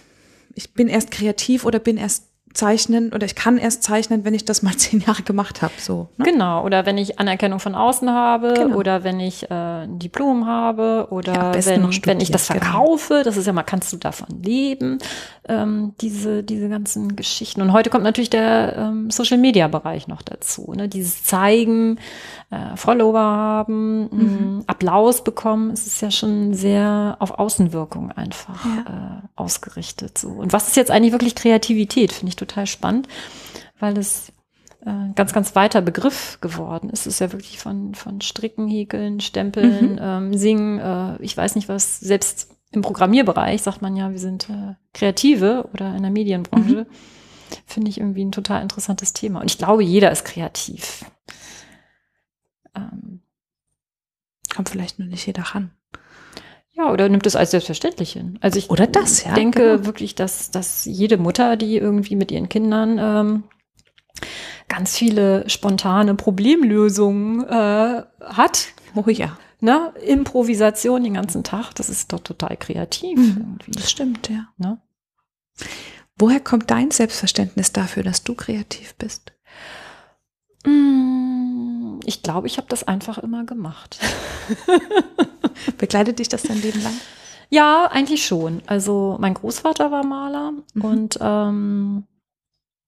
ich 0.55 0.75
bin 0.75 0.89
erst 0.89 1.11
kreativ 1.11 1.65
oder 1.65 1.79
bin 1.79 1.97
erst 1.97 2.29
zeichnen 2.55 3.13
oder 3.13 3.27
ich 3.27 3.35
kann 3.35 3.59
erst 3.59 3.83
zeichnen, 3.83 4.25
wenn 4.25 4.33
ich 4.33 4.45
das 4.45 4.63
mal 4.63 4.75
zehn 4.77 5.01
Jahre 5.01 5.23
gemacht 5.23 5.61
habe. 5.61 5.75
So, 5.79 6.09
ne? 6.17 6.25
Genau, 6.25 6.65
oder 6.65 6.87
wenn 6.87 6.97
ich 6.97 7.19
Anerkennung 7.19 7.59
von 7.59 7.75
außen 7.75 8.11
habe 8.11 8.55
genau. 8.55 8.77
oder 8.77 9.05
wenn 9.05 9.21
ich 9.21 9.51
äh, 9.51 9.55
ein 9.55 9.99
Diplom 9.99 10.47
habe 10.47 11.09
oder 11.11 11.33
ja, 11.33 11.67
wenn, 11.67 11.83
wenn 12.05 12.21
ich 12.21 12.31
das 12.31 12.49
genau. 12.49 12.61
verkaufe, 12.61 13.15
genau. 13.15 13.25
das 13.25 13.37
ist 13.37 13.47
ja 13.47 13.53
mal, 13.53 13.65
kannst 13.65 13.93
du 13.93 13.97
davon 13.97 14.43
leben, 14.43 14.99
ähm, 15.49 15.95
diese, 16.01 16.43
diese 16.43 16.69
ganzen 16.69 17.17
Geschichten. 17.17 17.61
Und 17.61 17.73
heute 17.73 17.91
kommt 17.91 18.05
natürlich 18.05 18.31
der 18.31 18.77
ähm, 18.79 19.11
Social 19.11 19.39
Media 19.39 19.69
Bereich 19.69 20.09
noch 20.09 20.23
dazu, 20.23 20.73
ne? 20.75 20.89
dieses 20.89 21.25
Zeigen, 21.25 21.99
äh, 22.55 22.77
Follower 22.77 23.19
haben, 23.19 24.09
mhm. 24.11 24.65
Applaus 24.67 25.25
bekommen, 25.25 25.71
es 25.71 25.87
ist 25.87 26.01
ja 26.01 26.11
schon 26.11 26.55
sehr 26.55 27.17
auf 27.19 27.33
Außenwirkung 27.33 28.13
einfach 28.13 28.65
ja. 28.65 29.21
äh, 29.23 29.29
ausgerichtet. 29.37 30.19
So. 30.19 30.29
Und 30.29 30.53
was 30.53 30.69
ist 30.69 30.77
jetzt 30.77 30.91
eigentlich 30.91 31.13
wirklich 31.13 31.35
Kreativität? 31.35 32.13
Finde 32.13 32.31
ich 32.31 32.37
total 32.37 32.67
spannend, 32.67 33.09
weil 33.81 33.99
es 33.99 34.33
äh, 34.85 35.13
ganz, 35.15 35.33
ganz 35.33 35.57
weiter 35.57 35.81
Begriff 35.83 36.39
geworden 36.41 36.91
ist. 36.91 37.07
Es 37.07 37.15
ist 37.15 37.21
ja 37.21 37.33
wirklich 37.33 37.59
von, 37.59 37.95
von 37.95 38.21
Stricken, 38.21 38.69
Häkeln, 38.69 39.21
Stempeln, 39.21 39.93
mhm. 39.93 39.99
ähm, 40.01 40.35
Singen, 40.35 40.79
äh, 40.79 41.23
ich 41.23 41.37
weiß 41.37 41.55
nicht 41.57 41.69
was, 41.69 42.01
selbst 42.01 42.51
im 42.71 42.83
Programmierbereich 42.83 43.63
sagt 43.63 43.83
man 43.83 43.97
ja, 43.97 44.11
wir 44.11 44.19
sind 44.19 44.51
äh, 44.51 44.75
Kreative 44.93 45.69
oder 45.73 45.95
in 45.95 46.03
der 46.03 46.11
Medienbranche. 46.11 46.87
Mhm. 46.89 46.95
Finde 47.67 47.91
ich 47.91 47.99
irgendwie 47.99 48.25
ein 48.25 48.33
total 48.33 48.63
interessantes 48.63 49.13
Thema. 49.13 49.41
Und 49.41 49.51
ich 49.51 49.59
glaube, 49.59 49.85
jeder 49.85 50.11
ist 50.11 50.25
kreativ. 50.25 51.05
Ähm, 52.75 53.21
Kommt 54.55 54.69
vielleicht 54.69 54.99
nur 54.99 55.09
nicht 55.09 55.27
jeder 55.27 55.43
ran. 55.43 55.73
Ja, 56.73 56.91
oder 56.93 57.09
nimmt 57.09 57.27
es 57.27 57.37
als 57.37 57.53
selbstverständlich 57.53 58.13
hin. 58.13 58.39
Also 58.41 58.59
ich 58.59 58.71
oder 58.71 58.87
das, 58.87 59.25
ja, 59.25 59.35
denke 59.35 59.77
genau. 59.77 59.87
wirklich, 59.87 60.15
dass, 60.15 60.51
dass 60.51 60.85
jede 60.85 61.19
Mutter, 61.19 61.57
die 61.57 61.77
irgendwie 61.77 62.17
mit 62.17 62.33
ihren 62.33 62.49
Kindern 62.49 62.99
ähm, 62.99 63.45
ganz 64.69 64.97
viele 64.97 65.49
spontane 65.49 66.15
Problemlösungen 66.15 67.45
äh, 67.45 68.03
hat. 68.21 68.69
Oh 68.95 69.09
ja. 69.09 69.39
Ne? 69.61 69.93
Improvisation 70.05 71.05
den 71.05 71.15
ganzen 71.15 71.45
Tag, 71.45 71.75
das 71.75 71.89
ist 71.89 72.13
doch 72.13 72.21
total 72.21 72.57
kreativ. 72.57 73.19
Mhm, 73.19 73.59
das 73.69 73.91
stimmt, 73.91 74.29
ja. 74.29 74.49
Ne? 74.57 74.79
Woher 76.17 76.41
kommt 76.41 76.71
dein 76.71 76.91
Selbstverständnis 76.91 77.73
dafür, 77.73 78.03
dass 78.03 78.25
du 78.25 78.35
kreativ 78.35 78.95
bist? 78.97 79.33
Mm, 80.67 81.14
ich 82.07 82.23
glaube, 82.23 82.47
ich 82.47 82.57
habe 82.57 82.69
das 82.69 82.85
einfach 82.85 83.19
immer 83.19 83.45
gemacht. 83.45 83.99
Begleitet 85.79 86.19
dich 86.19 86.29
das 86.29 86.43
dein 86.43 86.61
Leben 86.61 86.83
lang? 86.83 86.95
Ja, 87.51 87.87
eigentlich 87.91 88.27
schon. 88.27 88.63
Also 88.67 89.17
mein 89.21 89.35
Großvater 89.35 89.91
war 89.91 90.05
Maler 90.05 90.53
mhm. 90.75 90.85
und 90.85 91.19
ähm, 91.21 92.05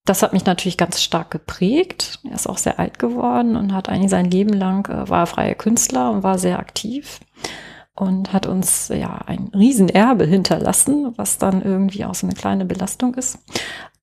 das 0.04 0.22
hat 0.22 0.32
mich 0.32 0.44
natürlich 0.44 0.76
ganz 0.76 1.02
stark 1.02 1.30
geprägt. 1.30 2.20
Er 2.24 2.36
ist 2.36 2.48
auch 2.48 2.58
sehr 2.58 2.78
alt 2.78 2.98
geworden 2.98 3.56
und 3.56 3.72
hat 3.74 3.88
eigentlich 3.88 4.10
sein 4.10 4.30
Leben 4.30 4.52
lang, 4.52 4.88
äh, 4.88 5.08
war 5.08 5.26
freier 5.26 5.54
Künstler 5.54 6.10
und 6.12 6.22
war 6.22 6.38
sehr 6.38 6.58
aktiv 6.58 7.20
und 7.96 8.32
hat 8.32 8.46
uns 8.46 8.88
ja 8.88 9.18
ein 9.26 9.50
Riesenerbe 9.54 10.24
hinterlassen, 10.24 11.12
was 11.16 11.38
dann 11.38 11.62
irgendwie 11.62 12.04
auch 12.04 12.14
so 12.14 12.26
eine 12.26 12.36
kleine 12.36 12.64
Belastung 12.64 13.14
ist. 13.14 13.38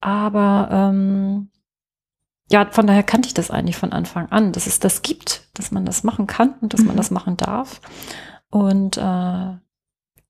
Aber 0.00 0.68
ähm, 0.70 1.48
ja, 2.50 2.66
von 2.70 2.86
daher 2.86 3.02
kannte 3.02 3.28
ich 3.28 3.34
das 3.34 3.50
eigentlich 3.50 3.76
von 3.76 3.92
Anfang 3.92 4.30
an, 4.30 4.52
dass 4.52 4.66
es 4.66 4.78
das 4.78 5.02
gibt, 5.02 5.48
dass 5.54 5.70
man 5.70 5.84
das 5.84 6.04
machen 6.04 6.26
kann 6.26 6.54
und 6.60 6.74
dass 6.74 6.80
mhm. 6.80 6.88
man 6.88 6.96
das 6.96 7.10
machen 7.10 7.36
darf. 7.36 7.80
Und 8.50 8.96
äh, 8.98 9.56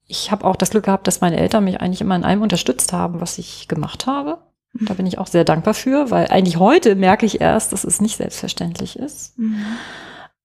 ich 0.07 0.31
habe 0.31 0.45
auch 0.45 0.57
das 0.57 0.71
Glück 0.71 0.85
gehabt, 0.85 1.07
dass 1.07 1.21
meine 1.21 1.37
Eltern 1.37 1.65
mich 1.65 1.81
eigentlich 1.81 2.01
immer 2.01 2.17
in 2.17 2.25
allem 2.25 2.43
unterstützt 2.43 2.93
haben, 2.93 3.21
was 3.21 3.39
ich 3.39 3.69
gemacht 3.69 4.07
habe. 4.07 4.39
Da 4.75 4.95
bin 4.95 5.07
ich 5.07 5.19
auch 5.19 5.29
sehr 5.29 5.45
dankbar 5.45 5.75
für, 5.75 6.11
weil 6.11 6.27
eigentlich 6.29 6.59
heute 6.59 6.97
merke 6.97 7.27
ich 7.27 7.41
erst, 7.41 7.73
dass 7.73 7.85
es 7.85 8.01
nicht 8.01 8.17
selbstverständlich 8.17 8.99
ist. 8.99 9.39
Mhm. 9.39 9.65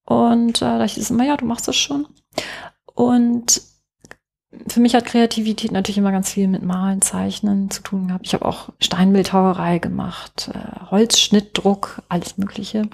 Und 0.06 0.62
äh, 0.62 0.78
da 0.78 0.84
ich 0.84 0.98
es 0.98 1.10
immer, 1.10 1.26
ja, 1.26 1.36
du 1.36 1.46
machst 1.46 1.68
das 1.68 1.76
schon. 1.76 2.08
Und 2.94 3.62
für 4.68 4.80
mich 4.80 4.96
hat 4.96 5.06
Kreativität 5.06 5.72
natürlich 5.72 6.00
immer 6.00 6.12
ganz 6.12 6.32
viel 6.32 6.48
mit 6.48 6.64
Malen, 6.64 7.02
Zeichnen 7.02 7.70
zu 7.70 7.84
tun 7.84 8.08
gehabt. 8.08 8.26
Ich 8.26 8.34
habe 8.34 8.46
auch 8.46 8.70
Steinbildhauerei 8.80 9.78
gemacht, 9.80 10.50
äh, 10.54 10.90
Holzschnittdruck, 10.90 12.02
alles 12.10 12.38
Mögliche. 12.38 12.90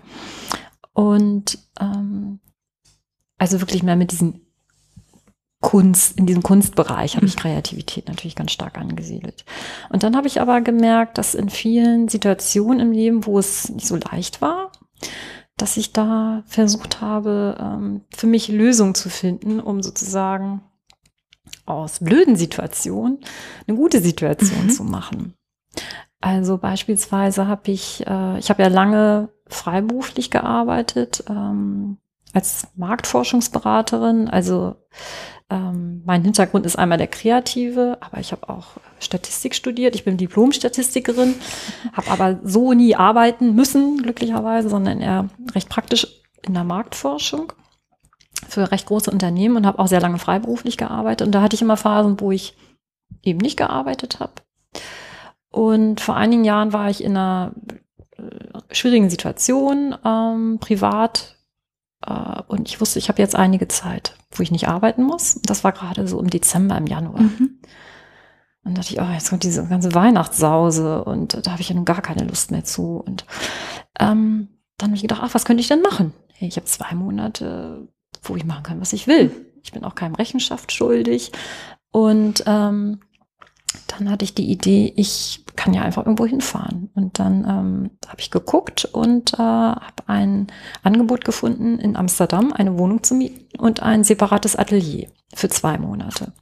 Und 0.93 1.59
ähm, 1.79 2.39
also 3.37 3.61
wirklich 3.61 3.83
mehr 3.83 3.95
mit 3.95 4.11
diesem 4.11 4.41
Kunst, 5.61 6.17
in 6.19 6.25
diesem 6.25 6.43
Kunstbereich 6.43 7.15
habe 7.15 7.25
ich 7.25 7.37
Kreativität 7.37 8.07
natürlich 8.07 8.35
ganz 8.35 8.51
stark 8.51 8.77
angesiedelt. 8.77 9.45
Und 9.89 10.03
dann 10.03 10.15
habe 10.15 10.27
ich 10.27 10.41
aber 10.41 10.61
gemerkt, 10.61 11.17
dass 11.17 11.35
in 11.35 11.49
vielen 11.49 12.07
Situationen 12.09 12.79
im 12.81 12.91
Leben, 12.91 13.25
wo 13.25 13.39
es 13.39 13.69
nicht 13.69 13.87
so 13.87 13.95
leicht 13.95 14.41
war, 14.41 14.71
dass 15.57 15.77
ich 15.77 15.93
da 15.93 16.43
versucht 16.45 17.01
habe, 17.01 17.57
ähm, 17.59 18.01
für 18.13 18.27
mich 18.27 18.49
Lösungen 18.49 18.93
zu 18.93 19.09
finden, 19.09 19.59
um 19.59 19.81
sozusagen 19.81 20.61
aus 21.65 21.99
blöden 21.99 22.35
Situationen 22.35 23.19
eine 23.67 23.77
gute 23.77 24.01
Situation 24.01 24.65
mhm. 24.65 24.69
zu 24.69 24.83
machen. 24.83 25.33
Also 26.21 26.57
beispielsweise 26.57 27.47
habe 27.47 27.71
ich, 27.71 28.05
äh, 28.07 28.39
ich 28.39 28.49
habe 28.49 28.63
ja 28.63 28.69
lange 28.69 29.29
freiberuflich 29.47 30.31
gearbeitet 30.31 31.23
ähm, 31.29 31.97
als 32.33 32.67
Marktforschungsberaterin. 32.75 34.27
Also 34.27 34.75
ähm, 35.49 36.01
mein 36.05 36.23
Hintergrund 36.23 36.65
ist 36.65 36.77
einmal 36.77 36.97
der 36.97 37.07
kreative, 37.07 37.97
aber 38.01 38.19
ich 38.19 38.31
habe 38.31 38.49
auch 38.49 38.77
Statistik 38.99 39.53
studiert. 39.53 39.93
Ich 39.93 40.03
bin 40.03 40.17
Diplom-Statistikerin, 40.17 41.35
habe 41.93 42.09
aber 42.09 42.39
so 42.43 42.73
nie 42.73 42.95
arbeiten 42.95 43.53
müssen, 43.53 44.01
glücklicherweise, 44.01 44.69
sondern 44.69 45.01
eher 45.01 45.29
recht 45.53 45.69
praktisch 45.69 46.07
in 46.41 46.53
der 46.55 46.63
Marktforschung 46.63 47.53
für 48.47 48.71
recht 48.71 48.87
große 48.87 49.11
Unternehmen 49.11 49.57
und 49.57 49.65
habe 49.65 49.79
auch 49.79 49.87
sehr 49.87 50.01
lange 50.01 50.19
freiberuflich 50.19 50.77
gearbeitet. 50.77 51.27
Und 51.27 51.31
da 51.33 51.41
hatte 51.41 51.55
ich 51.55 51.61
immer 51.61 51.77
Phasen, 51.77 52.19
wo 52.19 52.31
ich 52.31 52.55
eben 53.23 53.39
nicht 53.39 53.57
gearbeitet 53.57 54.19
habe. 54.19 54.33
Und 55.49 56.01
vor 56.01 56.15
einigen 56.15 56.43
Jahren 56.43 56.73
war 56.73 56.89
ich 56.89 57.03
in 57.03 57.11
einer 57.11 57.53
äh, 58.17 58.21
schwierigen 58.71 59.09
Situation, 59.09 59.95
ähm, 60.03 60.57
privat. 60.59 61.37
Äh, 62.05 62.41
und 62.47 62.67
ich 62.67 62.81
wusste, 62.81 62.99
ich 62.99 63.09
habe 63.09 63.21
jetzt 63.21 63.35
einige 63.35 63.67
Zeit, 63.67 64.15
wo 64.31 64.43
ich 64.43 64.51
nicht 64.51 64.67
arbeiten 64.67 65.03
muss. 65.03 65.39
Das 65.43 65.63
war 65.63 65.71
gerade 65.71 66.07
so 66.07 66.19
im 66.19 66.29
Dezember, 66.29 66.77
im 66.77 66.87
Januar. 66.87 67.21
Mhm. 67.21 67.59
Und 68.65 68.77
dachte 68.77 68.93
ich, 68.93 68.99
oh, 68.99 69.13
jetzt 69.13 69.29
kommt 69.29 69.43
diese 69.43 69.65
ganze 69.67 69.93
Weihnachtssause 69.93 71.03
und 71.03 71.45
da 71.45 71.51
habe 71.51 71.61
ich 71.61 71.69
ja 71.69 71.75
nun 71.75 71.85
gar 71.85 72.01
keine 72.01 72.25
Lust 72.25 72.49
mehr 72.49 72.63
zu. 72.63 72.97
Und 72.97 73.25
ähm, 73.99 74.49
dann 74.77 74.89
habe 74.89 74.95
ich 74.95 75.03
gedacht, 75.03 75.21
ach, 75.23 75.35
was 75.35 75.45
könnte 75.45 75.61
ich 75.61 75.67
denn 75.67 75.83
machen? 75.83 76.13
Hey, 76.33 76.47
ich 76.47 76.57
habe 76.57 76.65
zwei 76.65 76.95
Monate 76.95 77.87
wo 78.29 78.35
ich 78.35 78.45
machen 78.45 78.63
kann, 78.63 78.81
was 78.81 78.93
ich 78.93 79.07
will. 79.07 79.31
Ich 79.63 79.71
bin 79.71 79.83
auch 79.83 79.95
keinem 79.95 80.15
Rechenschaft 80.15 80.71
schuldig. 80.71 81.31
Und 81.91 82.43
ähm, 82.45 82.99
dann 83.87 84.09
hatte 84.09 84.25
ich 84.25 84.35
die 84.35 84.49
Idee, 84.49 84.93
ich 84.95 85.43
kann 85.55 85.73
ja 85.73 85.81
einfach 85.81 86.05
irgendwo 86.05 86.25
hinfahren. 86.25 86.89
Und 86.95 87.19
dann 87.19 87.45
ähm, 87.45 87.91
habe 88.07 88.19
ich 88.19 88.31
geguckt 88.31 88.85
und 88.85 89.33
äh, 89.33 89.37
habe 89.37 90.03
ein 90.07 90.47
Angebot 90.83 91.25
gefunden, 91.25 91.79
in 91.79 91.95
Amsterdam 91.95 92.53
eine 92.53 92.77
Wohnung 92.77 93.03
zu 93.03 93.15
mieten 93.15 93.57
und 93.57 93.81
ein 93.81 94.03
separates 94.03 94.55
Atelier 94.55 95.07
für 95.33 95.49
zwei 95.49 95.77
Monate. 95.77 96.33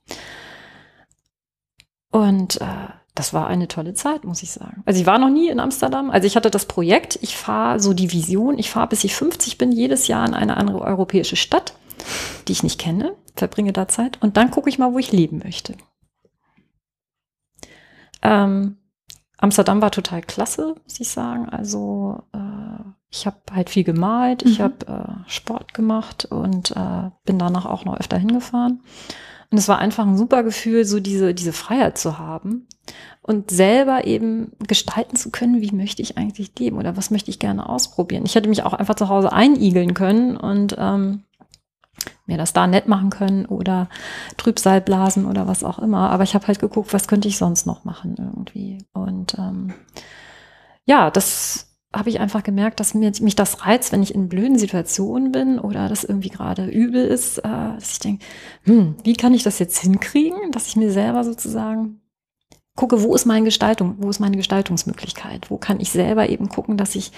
Und 2.12 2.62
äh, 2.62 2.89
das 3.15 3.34
war 3.34 3.47
eine 3.47 3.67
tolle 3.67 3.93
Zeit, 3.93 4.23
muss 4.23 4.41
ich 4.41 4.52
sagen. 4.52 4.82
Also 4.86 4.99
ich 4.99 5.06
war 5.06 5.19
noch 5.19 5.30
nie 5.30 5.49
in 5.49 5.60
Amsterdam. 5.60 6.10
Also 6.10 6.26
ich 6.26 6.36
hatte 6.36 6.49
das 6.49 6.65
Projekt, 6.65 7.19
ich 7.21 7.38
fahre 7.38 7.80
so 7.80 7.93
die 7.93 8.12
Vision, 8.12 8.58
ich 8.58 8.71
fahre 8.71 8.88
bis 8.88 9.04
ich 9.04 9.15
50 9.15 9.58
bin, 9.58 9.71
jedes 9.71 10.08
Jahr 10.08 10.28
in 10.28 10.34
eine 10.34 10.58
andere 10.58 10.82
europäische 10.82 11.36
Stadt, 11.36 11.76
die 12.47 12.54
ich 12.54 12.63
nicht 12.63 12.80
kenne, 12.80 13.15
verbringe 13.36 13.71
da 13.71 13.88
Zeit 13.88 14.17
und 14.21 14.38
dann 14.38 14.49
gucke 14.49 14.69
ich 14.69 14.80
mal, 14.80 14.93
wo 14.93 14.99
ich 14.99 15.12
leben 15.12 15.41
möchte. 15.43 15.76
Ähm, 18.23 18.78
Amsterdam 19.38 19.82
war 19.82 19.91
total 19.91 20.21
klasse, 20.21 20.76
muss 20.84 20.99
ich 20.99 21.10
sagen. 21.10 21.49
Also 21.49 22.23
äh, 22.34 22.84
ich 23.10 23.28
habe 23.28 23.38
halt 23.52 23.69
viel 23.69 23.84
gemalt, 23.84 24.43
mhm. 24.43 24.52
ich 24.52 24.62
habe 24.62 24.88
äh, 24.88 25.30
Sport 25.30 25.73
gemacht 25.73 26.26
und 26.26 26.71
äh, 26.71 27.12
bin 27.26 27.38
danach 27.38 27.65
auch 27.65 27.86
noch 27.86 27.99
öfter 27.99 28.17
hingefahren. 28.17 28.82
Und 29.54 29.60
es 29.60 29.68
war 29.68 29.78
einfach 29.78 30.08
ein 30.08 30.18
super 30.18 30.42
Gefühl, 30.42 30.84
so 30.84 31.00
diese, 31.00 31.36
diese 31.36 31.54
Freiheit 31.54 31.96
zu 32.00 32.18
haben 32.18 32.66
und 33.22 33.52
selber 33.52 34.08
eben 34.08 34.52
gestalten 34.68 35.16
zu 35.16 35.30
können, 35.30 35.62
wie 35.62 35.72
möchte 35.72 36.02
ich 36.02 36.18
eigentlich 36.18 36.58
leben 36.58 36.80
oder 36.80 36.98
was 36.98 37.12
möchte 37.12 37.30
ich 37.30 37.38
gerne 37.38 37.70
ausprobieren. 37.70 38.24
Ich 38.26 38.34
hätte 38.34 38.50
mich 38.50 38.63
auch 38.63 38.74
einfach 38.74 38.96
zu 38.96 39.10
Hause 39.10 39.32
einigeln 39.32 39.94
können 39.94 40.38
und 40.38 40.76
ähm, 40.80 41.26
mir 42.26 42.39
das 42.39 42.54
da 42.54 42.66
nett 42.66 42.88
machen 42.88 43.12
können 43.12 43.46
oder 43.46 43.89
Trübsal 44.38 44.82
blasen 44.82 45.28
oder 45.28 45.46
was 45.48 45.63
auch 45.63 45.78
immer. 45.78 46.10
Aber 46.10 46.24
ich 46.24 46.34
habe 46.34 46.48
halt 46.48 46.58
geguckt, 46.58 46.92
was 46.92 47.08
könnte 47.08 47.28
ich 47.28 47.38
sonst 47.38 47.68
noch 47.68 47.84
machen 47.84 48.16
irgendwie. 48.18 48.80
Und 48.92 49.38
ähm, 49.38 49.72
ja, 50.86 51.12
das 51.12 51.73
habe 51.93 52.10
ich 52.10 52.19
einfach 52.19 52.43
gemerkt, 52.43 52.79
dass 52.79 52.93
mir, 52.93 53.12
mich 53.21 53.36
das 53.36 53.65
reizt, 53.65 53.91
wenn 53.91 54.03
ich 54.03 54.15
in 54.15 54.27
blöden 54.27 54.58
Situationen 54.58 55.32
bin 55.32 55.60
oder 55.60 55.88
das 55.88 56.03
irgendwie 56.03 56.29
gerade 56.29 56.65
übel 56.65 57.06
ist, 57.06 57.38
äh, 57.39 57.41
dass 57.43 57.91
ich 57.91 57.99
denke, 57.99 58.25
hm, 58.63 58.95
wie 59.03 59.13
kann 59.13 59.34
ich 59.34 59.43
das 59.43 59.60
jetzt 59.60 59.77
hinkriegen, 59.79 60.51
dass 60.51 60.67
ich 60.67 60.75
mir 60.75 60.91
selber 60.91 61.23
sozusagen 61.23 61.99
gucke, 62.75 63.03
wo 63.03 63.13
ist 63.13 63.25
meine 63.25 63.45
Gestaltung, 63.45 63.95
wo 63.99 64.10
ist 64.10 64.19
meine 64.19 64.36
Gestaltungsmöglichkeit, 64.36 65.51
wo 65.51 65.58
kann 65.58 65.79
ich 65.79 65.91
selber 65.91 66.29
eben 66.29 66.49
gucken, 66.49 66.75
dass 66.75 66.95
ich, 66.95 67.12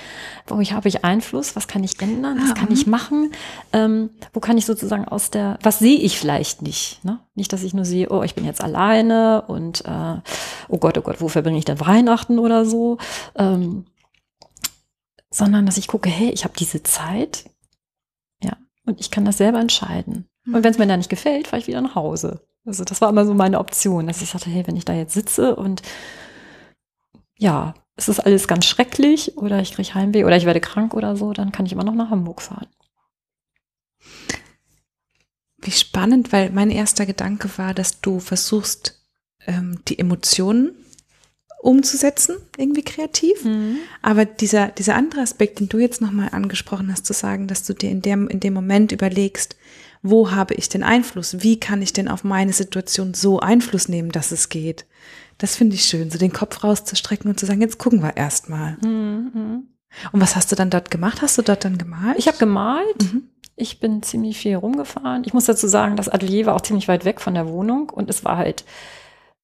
wo 0.48 0.60
ich 0.60 0.74
habe 0.74 0.90
ich 0.90 1.06
Einfluss, 1.06 1.56
was 1.56 1.70
kann 1.70 1.84
ich 1.84 2.02
ändern, 2.02 2.40
was 2.42 2.56
kann 2.56 2.72
ich 2.72 2.88
machen, 2.88 3.32
ähm, 3.72 4.10
wo 4.34 4.42
kann 4.42 4.58
ich 4.58 4.66
sozusagen 4.66 5.06
aus 5.08 5.32
der, 5.32 5.58
was 5.64 5.80
sehe 5.80 5.98
ich 5.98 6.20
vielleicht 6.20 6.62
nicht, 6.62 7.04
ne? 7.06 7.20
Nicht, 7.36 7.54
dass 7.54 7.64
ich 7.64 7.74
nur 7.74 7.86
sehe, 7.86 8.10
oh, 8.10 8.24
ich 8.24 8.36
bin 8.36 8.44
jetzt 8.44 8.62
alleine 8.62 9.44
und 9.48 9.86
äh, 9.86 10.20
oh 10.68 10.78
Gott, 10.78 10.98
oh 10.98 11.02
Gott, 11.02 11.22
wo 11.22 11.30
verbringe 11.30 11.58
ich 11.58 11.66
denn 11.66 11.80
Weihnachten 11.80 12.38
oder 12.38 12.66
so, 12.66 12.98
ähm, 13.38 13.86
sondern 15.36 15.66
dass 15.66 15.78
ich 15.78 15.88
gucke, 15.88 16.10
hey, 16.10 16.30
ich 16.30 16.46
habe 16.46 16.54
diese 16.58 16.82
Zeit, 16.82 17.50
ja, 18.42 18.56
und 18.86 19.02
ich 19.02 19.12
kann 19.12 19.26
das 19.26 19.38
selber 19.38 19.60
entscheiden. 19.60 20.30
Und 20.46 20.64
wenn 20.64 20.72
es 20.72 20.78
mir 20.78 20.88
da 20.88 20.96
nicht 20.96 21.10
gefällt, 21.10 21.48
fahre 21.48 21.60
ich 21.60 21.68
wieder 21.68 21.82
nach 21.82 21.96
Hause. 21.96 22.48
Also 22.66 22.86
das 22.86 23.02
war 23.02 23.10
immer 23.10 23.26
so 23.26 23.34
meine 23.34 23.60
Option, 23.60 24.08
dass 24.08 24.22
ich 24.22 24.30
sagte, 24.30 24.50
hey, 24.50 24.66
wenn 24.66 24.78
ich 24.78 24.86
da 24.86 24.94
jetzt 24.94 25.14
sitze 25.14 25.56
und 25.56 25.82
ja, 27.38 27.74
es 27.98 28.08
ist 28.08 28.22
alles 28.22 28.48
ganz 28.48 28.66
schrecklich 28.66 29.38
oder 29.38 29.60
ich 29.60 29.74
kriege 29.74 29.94
Heimweh 29.94 30.24
oder 30.24 30.38
ich 30.38 30.46
werde 30.46 30.62
krank 30.62 30.94
oder 30.94 31.18
so, 31.18 31.34
dann 31.34 31.52
kann 31.52 31.66
ich 31.66 31.74
immer 31.74 31.84
noch 31.84 31.96
nach 31.96 32.12
Hamburg 32.12 32.42
fahren. 32.42 32.68
Wie 35.58 35.72
spannend, 35.72 36.32
weil 36.32 36.52
mein 36.52 36.70
erster 36.70 37.06
Gedanke 37.06 37.50
war, 37.58 37.74
dass 37.74 38.00
du 38.00 38.20
versuchst, 38.20 39.06
ähm, 39.48 39.82
die 39.88 40.00
Emotionen 40.00 40.85
umzusetzen, 41.66 42.36
irgendwie 42.58 42.84
kreativ. 42.84 43.44
Mhm. 43.44 43.78
Aber 44.02 44.26
dieser, 44.26 44.68
dieser 44.68 44.96
andere 44.96 45.22
Aspekt, 45.22 45.60
den 45.60 45.68
du 45.68 45.80
jetzt 45.80 46.02
nochmal 46.02 46.30
angesprochen 46.32 46.92
hast, 46.92 47.06
zu 47.06 47.14
sagen, 47.14 47.48
dass 47.48 47.64
du 47.64 47.74
dir 47.74 47.90
in 47.90 48.02
dem, 48.02 48.28
in 48.28 48.40
dem 48.40 48.54
Moment 48.54 48.92
überlegst, 48.92 49.58
wo 50.02 50.32
habe 50.32 50.54
ich 50.54 50.70
den 50.70 50.84
Einfluss? 50.84 51.42
Wie 51.42 51.60
kann 51.60 51.82
ich 51.82 51.92
denn 51.92 52.08
auf 52.08 52.24
meine 52.24 52.54
Situation 52.54 53.16
so 53.16 53.40
Einfluss 53.40 53.90
nehmen, 53.90 54.12
dass 54.12 54.32
es 54.32 54.50
geht? 54.50 54.86
Das 55.40 55.56
finde 55.56 55.76
ich 55.76 55.86
schön, 55.86 56.12
so 56.12 56.20
den 56.20 56.32
Kopf 56.32 56.64
rauszustrecken 56.64 57.30
und 57.30 57.40
zu 57.40 57.48
sagen, 57.48 57.62
jetzt 57.62 57.80
gucken 57.80 58.04
wir 58.04 58.16
erstmal. 58.16 58.78
Mhm. 58.84 59.68
Und 60.12 60.22
was 60.22 60.36
hast 60.36 60.52
du 60.52 60.56
dann 60.56 60.70
dort 60.70 60.92
gemacht? 60.92 61.22
Hast 61.22 61.38
du 61.38 61.42
dort 61.42 61.66
dann 61.66 61.78
gemalt? 61.78 62.18
Ich 62.20 62.28
habe 62.28 62.38
gemalt. 62.38 63.14
Mhm. 63.14 63.24
Ich 63.56 63.80
bin 63.80 64.04
ziemlich 64.04 64.38
viel 64.38 64.56
rumgefahren. 64.56 65.24
Ich 65.26 65.34
muss 65.34 65.46
dazu 65.46 65.68
sagen, 65.68 65.96
das 65.96 66.10
Atelier 66.10 66.46
war 66.46 66.56
auch 66.56 66.62
ziemlich 66.62 66.88
weit 66.88 67.06
weg 67.06 67.22
von 67.22 67.34
der 67.34 67.48
Wohnung 67.48 67.90
und 67.90 68.10
es 68.10 68.24
war 68.26 68.38
halt 68.38 68.66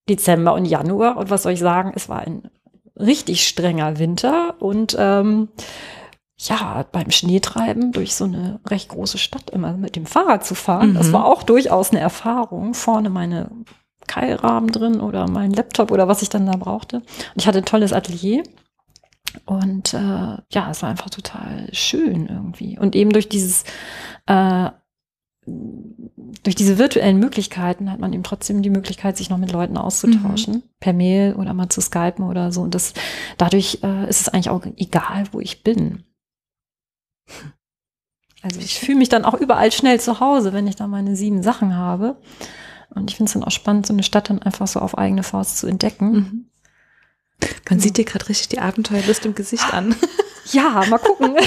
Dezember 0.09 0.53
und 0.53 0.65
Januar. 0.65 1.17
Und 1.17 1.29
was 1.29 1.43
soll 1.43 1.53
ich 1.53 1.59
sagen, 1.59 1.93
es 1.95 2.09
war 2.09 2.19
ein 2.19 2.49
richtig 2.97 3.47
strenger 3.47 3.99
Winter 3.99 4.55
und 4.59 4.95
ähm, 4.99 5.49
ja, 6.37 6.85
beim 6.91 7.11
Schneetreiben 7.11 7.91
durch 7.91 8.15
so 8.15 8.25
eine 8.25 8.59
recht 8.67 8.89
große 8.89 9.17
Stadt 9.17 9.51
immer 9.51 9.73
mit 9.73 9.95
dem 9.95 10.05
Fahrrad 10.05 10.45
zu 10.45 10.55
fahren, 10.55 10.91
mhm. 10.91 10.95
das 10.95 11.13
war 11.13 11.25
auch 11.25 11.43
durchaus 11.43 11.91
eine 11.91 11.99
Erfahrung. 11.99 12.73
Vorne 12.73 13.09
meine 13.09 13.51
Keilrahmen 14.07 14.71
drin 14.71 14.99
oder 14.99 15.29
mein 15.29 15.51
Laptop 15.51 15.91
oder 15.91 16.07
was 16.07 16.21
ich 16.21 16.29
dann 16.29 16.47
da 16.47 16.57
brauchte. 16.57 16.97
Und 16.97 17.05
ich 17.37 17.47
hatte 17.47 17.59
ein 17.59 17.65
tolles 17.65 17.93
Atelier. 17.93 18.43
Und 19.45 19.93
äh, 19.93 19.97
ja, 19.97 20.69
es 20.69 20.81
war 20.81 20.89
einfach 20.89 21.09
total 21.09 21.69
schön 21.71 22.27
irgendwie. 22.27 22.77
Und 22.77 22.95
eben 22.95 23.11
durch 23.11 23.29
dieses 23.29 23.63
äh, 24.25 24.69
durch 25.45 26.55
diese 26.55 26.77
virtuellen 26.77 27.19
Möglichkeiten 27.19 27.91
hat 27.91 27.99
man 27.99 28.13
eben 28.13 28.23
trotzdem 28.23 28.61
die 28.61 28.69
Möglichkeit, 28.69 29.17
sich 29.17 29.29
noch 29.29 29.37
mit 29.37 29.51
Leuten 29.51 29.77
auszutauschen, 29.77 30.53
mhm. 30.55 30.63
per 30.79 30.93
Mail 30.93 31.35
oder 31.35 31.53
mal 31.53 31.69
zu 31.69 31.81
skypen 31.81 32.25
oder 32.25 32.51
so. 32.51 32.61
Und 32.61 32.75
das, 32.75 32.93
dadurch 33.37 33.79
äh, 33.83 34.07
ist 34.09 34.21
es 34.21 34.29
eigentlich 34.29 34.49
auch 34.49 34.65
egal, 34.77 35.25
wo 35.31 35.39
ich 35.39 35.63
bin. 35.63 36.03
Also 38.43 38.59
ich 38.59 38.79
fühle 38.79 38.97
mich 38.97 39.09
dann 39.09 39.25
auch 39.25 39.33
überall 39.33 39.71
schnell 39.71 39.99
zu 39.99 40.19
Hause, 40.19 40.53
wenn 40.53 40.67
ich 40.67 40.75
da 40.75 40.87
meine 40.87 41.15
sieben 41.15 41.43
Sachen 41.43 41.75
habe. 41.75 42.17
Und 42.93 43.09
ich 43.09 43.17
finde 43.17 43.29
es 43.29 43.33
dann 43.33 43.43
auch 43.43 43.51
spannend, 43.51 43.87
so 43.87 43.93
eine 43.93 44.03
Stadt 44.03 44.29
dann 44.29 44.41
einfach 44.41 44.67
so 44.67 44.79
auf 44.79 44.97
eigene 44.97 45.23
Faust 45.23 45.57
zu 45.57 45.67
entdecken. 45.67 46.11
Mhm. 46.11 46.45
Man 47.69 47.79
ja. 47.79 47.83
sieht 47.83 47.97
dir 47.97 48.05
gerade 48.05 48.29
richtig 48.29 48.49
die 48.49 48.59
Abenteuerlust 48.59 49.25
im 49.25 49.35
Gesicht 49.35 49.73
an. 49.73 49.95
Ja, 50.51 50.83
mal 50.89 50.97
gucken. 50.97 51.35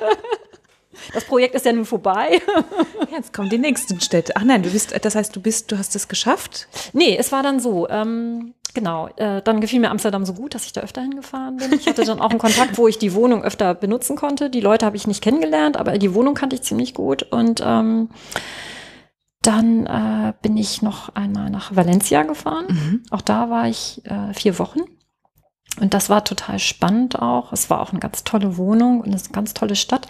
Das 1.12 1.24
Projekt 1.24 1.54
ist 1.54 1.64
ja 1.64 1.72
nun 1.72 1.84
vorbei. 1.84 2.40
Jetzt 3.10 3.32
kommen 3.32 3.48
die 3.48 3.58
nächsten 3.58 4.00
Städte. 4.00 4.34
Ach 4.36 4.44
nein, 4.44 4.62
du 4.62 4.70
bist, 4.70 4.94
das 5.04 5.14
heißt, 5.14 5.34
du 5.34 5.40
bist, 5.40 5.72
du 5.72 5.78
hast 5.78 5.96
es 5.96 6.08
geschafft? 6.08 6.68
Nee, 6.92 7.16
es 7.16 7.32
war 7.32 7.42
dann 7.42 7.60
so. 7.60 7.88
Ähm, 7.88 8.54
Genau, 8.74 9.08
äh, 9.16 9.40
dann 9.42 9.60
gefiel 9.60 9.80
mir 9.80 9.90
Amsterdam 9.90 10.24
so 10.24 10.34
gut, 10.34 10.54
dass 10.54 10.66
ich 10.66 10.72
da 10.72 10.82
öfter 10.82 11.00
hingefahren 11.00 11.56
bin. 11.56 11.72
Ich 11.72 11.88
hatte 11.88 12.04
dann 12.04 12.20
auch 12.20 12.30
einen 12.30 12.38
Kontakt, 12.38 12.76
wo 12.76 12.86
ich 12.86 12.98
die 12.98 13.14
Wohnung 13.14 13.42
öfter 13.42 13.74
benutzen 13.74 14.14
konnte. 14.14 14.50
Die 14.50 14.60
Leute 14.60 14.84
habe 14.86 14.96
ich 14.96 15.06
nicht 15.06 15.22
kennengelernt, 15.22 15.76
aber 15.76 15.96
die 15.98 16.14
Wohnung 16.14 16.34
kannte 16.34 16.54
ich 16.54 16.62
ziemlich 16.62 16.94
gut. 16.94 17.24
Und 17.24 17.62
ähm, 17.64 18.10
dann 19.42 19.86
äh, 19.86 20.34
bin 20.42 20.56
ich 20.56 20.82
noch 20.82 21.08
einmal 21.14 21.50
nach 21.50 21.74
Valencia 21.74 22.22
gefahren. 22.22 22.66
Mhm. 22.68 23.02
Auch 23.10 23.22
da 23.22 23.50
war 23.50 23.68
ich 23.68 24.02
äh, 24.04 24.34
vier 24.34 24.58
Wochen. 24.58 24.80
Und 25.80 25.94
das 25.94 26.10
war 26.10 26.24
total 26.24 26.58
spannend 26.58 27.18
auch. 27.18 27.52
Es 27.52 27.70
war 27.70 27.80
auch 27.80 27.90
eine 27.90 28.00
ganz 28.00 28.24
tolle 28.24 28.56
Wohnung 28.56 29.00
und 29.00 29.06
eine 29.08 29.20
ganz 29.32 29.54
tolle 29.54 29.76
Stadt. 29.76 30.06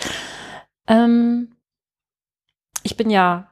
Ähm, 0.88 1.54
ich 2.82 2.96
bin 2.96 3.10
ja 3.10 3.48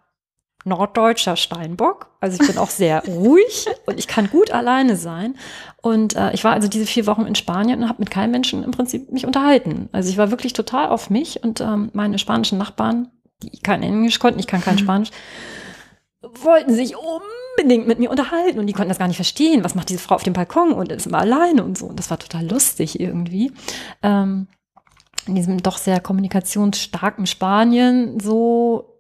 norddeutscher 0.67 1.37
Steinbock. 1.37 2.11
Also 2.21 2.43
ich 2.43 2.49
bin 2.49 2.59
auch 2.59 2.71
sehr 2.71 3.03
ruhig 3.07 3.67
und 3.87 3.99
ich 3.99 4.09
kann 4.09 4.29
gut 4.29 4.51
alleine 4.51 4.97
sein. 4.97 5.37
Und 5.81 6.17
äh, 6.17 6.33
ich 6.33 6.43
war 6.43 6.53
also 6.53 6.69
diese 6.69 6.87
vier 6.87 7.07
Wochen 7.07 7.25
in 7.25 7.37
Spanien 7.37 7.83
und 7.83 7.89
habe 7.89 8.01
mit 8.01 8.11
keinem 8.11 8.33
Menschen 8.33 8.65
im 8.65 8.73
Prinzip 8.73 9.13
mich 9.13 9.25
unterhalten. 9.25 9.89
Also 9.93 10.11
ich 10.11 10.19
war 10.19 10.31
wirklich 10.31 10.53
total 10.53 10.89
auf 10.89 11.09
mich 11.09 11.43
und 11.45 11.61
ähm, 11.61 11.91
meine 11.93 12.19
spanischen 12.19 12.59
Nachbarn, 12.59 13.13
die 13.43 13.61
kein 13.61 13.83
Englisch 13.83 14.19
konnten, 14.19 14.41
ich 14.41 14.49
kann 14.49 14.61
kein 14.61 14.79
Spanisch, 14.87 15.11
wollten 16.21 16.75
sich 16.75 16.95
unbedingt 16.97 17.87
mit 17.87 18.01
mir 18.01 18.11
unterhalten 18.11 18.59
und 18.59 18.67
die 18.67 18.73
konnten 18.73 18.89
das 18.89 18.99
gar 18.99 19.07
nicht 19.07 19.17
verstehen. 19.17 19.63
Was 19.63 19.77
macht 19.77 19.89
diese 19.89 20.01
Frau 20.01 20.17
auf 20.17 20.25
dem 20.25 20.33
Balkon 20.33 20.73
und 20.73 20.91
ist 20.91 21.07
immer 21.07 21.19
alleine 21.19 21.63
und 21.63 21.79
so. 21.79 21.87
Und 21.87 21.99
das 21.99 22.11
war 22.11 22.19
total 22.19 22.45
lustig 22.45 22.99
irgendwie. 22.99 23.53
Ähm, 24.03 24.49
in 25.27 25.35
diesem 25.35 25.63
doch 25.63 25.79
sehr 25.79 26.01
kommunikationsstarken 26.01 27.27
Spanien 27.27 28.21
so 28.21 28.93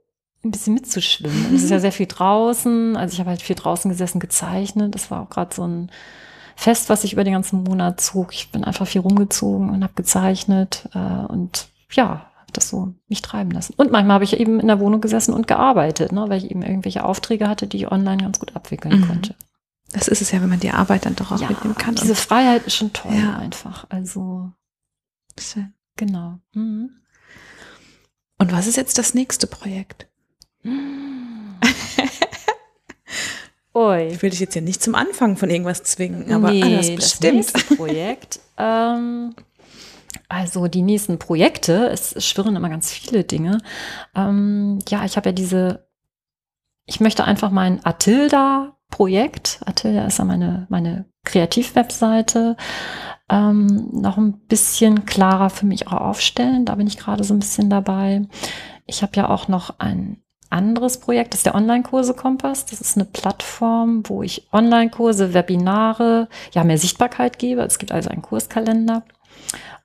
ein 0.44 0.50
bisschen 0.50 0.74
mitzuschwimmen. 0.74 1.54
Es 1.54 1.62
ist 1.64 1.70
ja 1.70 1.80
sehr 1.80 1.92
viel 1.92 2.06
draußen. 2.06 2.96
Also 2.96 3.14
ich 3.14 3.20
habe 3.20 3.30
halt 3.30 3.42
viel 3.42 3.56
draußen 3.56 3.88
gesessen, 3.90 4.20
gezeichnet. 4.20 4.94
Das 4.94 5.10
war 5.10 5.22
auch 5.22 5.30
gerade 5.30 5.54
so 5.54 5.66
ein 5.66 5.90
Fest, 6.54 6.88
was 6.88 7.04
ich 7.04 7.12
über 7.12 7.24
den 7.24 7.32
ganzen 7.34 7.64
Monat 7.64 8.00
zog. 8.00 8.32
Ich 8.32 8.50
bin 8.50 8.64
einfach 8.64 8.86
viel 8.86 9.00
rumgezogen 9.02 9.70
und 9.70 9.82
habe 9.82 9.92
gezeichnet 9.94 10.88
äh, 10.94 10.98
und 10.98 11.68
ja, 11.90 12.08
habe 12.08 12.52
das 12.52 12.68
so 12.70 12.94
mich 13.08 13.22
treiben 13.22 13.50
lassen. 13.50 13.74
Und 13.76 13.90
manchmal 13.92 14.14
habe 14.14 14.24
ich 14.24 14.38
eben 14.38 14.60
in 14.60 14.68
der 14.68 14.80
Wohnung 14.80 15.00
gesessen 15.00 15.34
und 15.34 15.46
gearbeitet, 15.48 16.12
ne, 16.12 16.24
weil 16.28 16.38
ich 16.38 16.50
eben 16.50 16.62
irgendwelche 16.62 17.04
Aufträge 17.04 17.48
hatte, 17.48 17.66
die 17.66 17.76
ich 17.78 17.92
online 17.92 18.22
ganz 18.22 18.38
gut 18.38 18.54
abwickeln 18.56 19.00
Mhm. 19.00 19.06
konnte. 19.08 19.34
Das 19.92 20.08
ist 20.08 20.20
es 20.22 20.30
ja, 20.32 20.40
wenn 20.42 20.48
man 20.48 20.60
die 20.60 20.70
Arbeit 20.72 21.06
dann 21.06 21.14
doch 21.16 21.30
auch 21.32 21.40
ja, 21.40 21.48
mitnehmen 21.48 21.74
kann. 21.76 21.94
diese 21.94 22.14
Freiheit 22.16 22.66
ist 22.66 22.74
schon 22.76 22.92
toll 22.92 23.12
Ja. 23.14 23.36
einfach. 23.36 23.86
Also 23.88 24.50
Schön. 25.38 25.72
Genau. 25.96 26.38
Mhm. 26.52 26.90
Und 28.38 28.52
was 28.52 28.66
ist 28.66 28.76
jetzt 28.76 28.98
das 28.98 29.14
nächste 29.14 29.46
Projekt? 29.46 30.06
Ui. 33.74 34.06
Ich 34.06 34.22
will 34.22 34.30
dich 34.30 34.40
jetzt 34.40 34.54
ja 34.54 34.60
nicht 34.62 34.82
zum 34.82 34.94
Anfang 34.94 35.36
von 35.36 35.50
irgendwas 35.50 35.82
zwingen, 35.82 36.32
aber 36.32 36.50
nee, 36.50 36.62
ah, 36.62 36.70
das 36.70 36.94
bestimmt. 36.94 37.34
nächste 37.34 37.74
Projekt. 37.76 38.40
ähm, 38.56 39.34
also 40.28 40.66
die 40.66 40.82
nächsten 40.82 41.18
Projekte, 41.18 41.88
es 41.88 42.24
schwirren 42.26 42.56
immer 42.56 42.68
ganz 42.68 42.92
viele 42.92 43.24
Dinge. 43.24 43.58
Ähm, 44.14 44.78
ja, 44.88 45.04
ich 45.04 45.16
habe 45.16 45.28
ja 45.28 45.32
diese, 45.32 45.86
ich 46.86 47.00
möchte 47.00 47.24
einfach 47.24 47.50
mein 47.50 47.84
Atilda-Projekt, 47.84 49.60
Atilda 49.64 50.06
ist 50.06 50.18
ja 50.18 50.24
meine, 50.24 50.66
meine 50.68 51.04
Kreativwebseite, 51.24 52.56
ähm, 53.28 53.88
noch 53.92 54.16
ein 54.18 54.38
bisschen 54.46 55.04
klarer 55.04 55.50
für 55.50 55.66
mich 55.66 55.88
auch 55.88 56.00
aufstellen. 56.00 56.64
Da 56.64 56.74
bin 56.76 56.86
ich 56.86 56.98
gerade 56.98 57.24
so 57.24 57.34
ein 57.34 57.40
bisschen 57.40 57.70
dabei. 57.70 58.22
Ich 58.86 59.02
habe 59.02 59.12
ja 59.16 59.28
auch 59.28 59.48
noch 59.48 59.78
ein 59.78 60.22
anderes 60.48 61.00
Projekt, 61.00 61.32
das 61.32 61.40
ist 61.40 61.46
der 61.46 61.56
Online-Kurse 61.56 62.14
Kompass. 62.14 62.66
Das 62.66 62.80
ist 62.80 62.96
eine 62.96 63.04
Plattform, 63.04 64.02
wo 64.06 64.22
ich 64.22 64.48
Online-Kurse, 64.52 65.34
Webinare, 65.34 66.28
ja, 66.52 66.62
mehr 66.62 66.78
Sichtbarkeit 66.78 67.38
gebe. 67.38 67.62
Es 67.62 67.78
gibt 67.78 67.92
also 67.92 68.10
einen 68.10 68.22
Kurskalender 68.22 69.02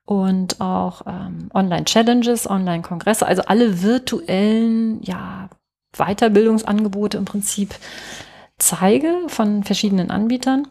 und 0.05 0.61
auch 0.61 1.03
ähm, 1.07 1.49
Online-Challenges, 1.53 2.49
Online-Kongresse, 2.49 3.25
also 3.25 3.43
alle 3.43 3.81
virtuellen, 3.81 5.01
ja, 5.03 5.49
Weiterbildungsangebote 5.97 7.17
im 7.17 7.25
Prinzip 7.25 7.75
zeige 8.57 9.23
von 9.27 9.63
verschiedenen 9.63 10.11
Anbietern. 10.11 10.67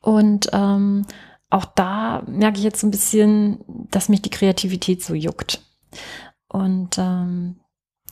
Und 0.00 0.50
ähm, 0.52 1.06
auch 1.50 1.64
da 1.64 2.22
merke 2.26 2.58
ich 2.58 2.64
jetzt 2.64 2.80
so 2.80 2.86
ein 2.86 2.90
bisschen, 2.90 3.64
dass 3.90 4.08
mich 4.08 4.22
die 4.22 4.30
Kreativität 4.30 5.02
so 5.02 5.14
juckt. 5.14 5.62
Und 6.48 6.98
ähm, 6.98 7.60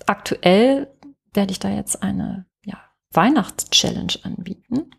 aktuell 0.06 0.90
werde 1.34 1.52
ich 1.52 1.58
da 1.58 1.68
jetzt 1.68 2.02
eine 2.02 2.46
ja, 2.64 2.78
Weihnachts-Challenge 3.12 4.14
anbieten. 4.22 4.90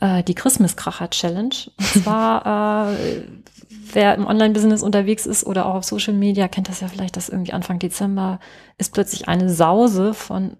Äh, 0.00 0.22
die 0.24 0.34
Christmas-Kracher-Challenge. 0.34 1.54
Und 1.76 1.86
zwar, 1.86 2.92
äh, 2.92 3.24
wer 3.92 4.14
im 4.14 4.26
Online-Business 4.26 4.82
unterwegs 4.82 5.26
ist 5.26 5.44
oder 5.44 5.66
auch 5.66 5.74
auf 5.74 5.84
Social 5.84 6.14
Media, 6.14 6.48
kennt 6.48 6.68
das 6.68 6.80
ja 6.80 6.88
vielleicht, 6.88 7.16
dass 7.16 7.28
irgendwie 7.28 7.52
Anfang 7.52 7.78
Dezember 7.78 8.40
ist 8.78 8.92
plötzlich 8.92 9.28
eine 9.28 9.50
Sause 9.50 10.14
von 10.14 10.56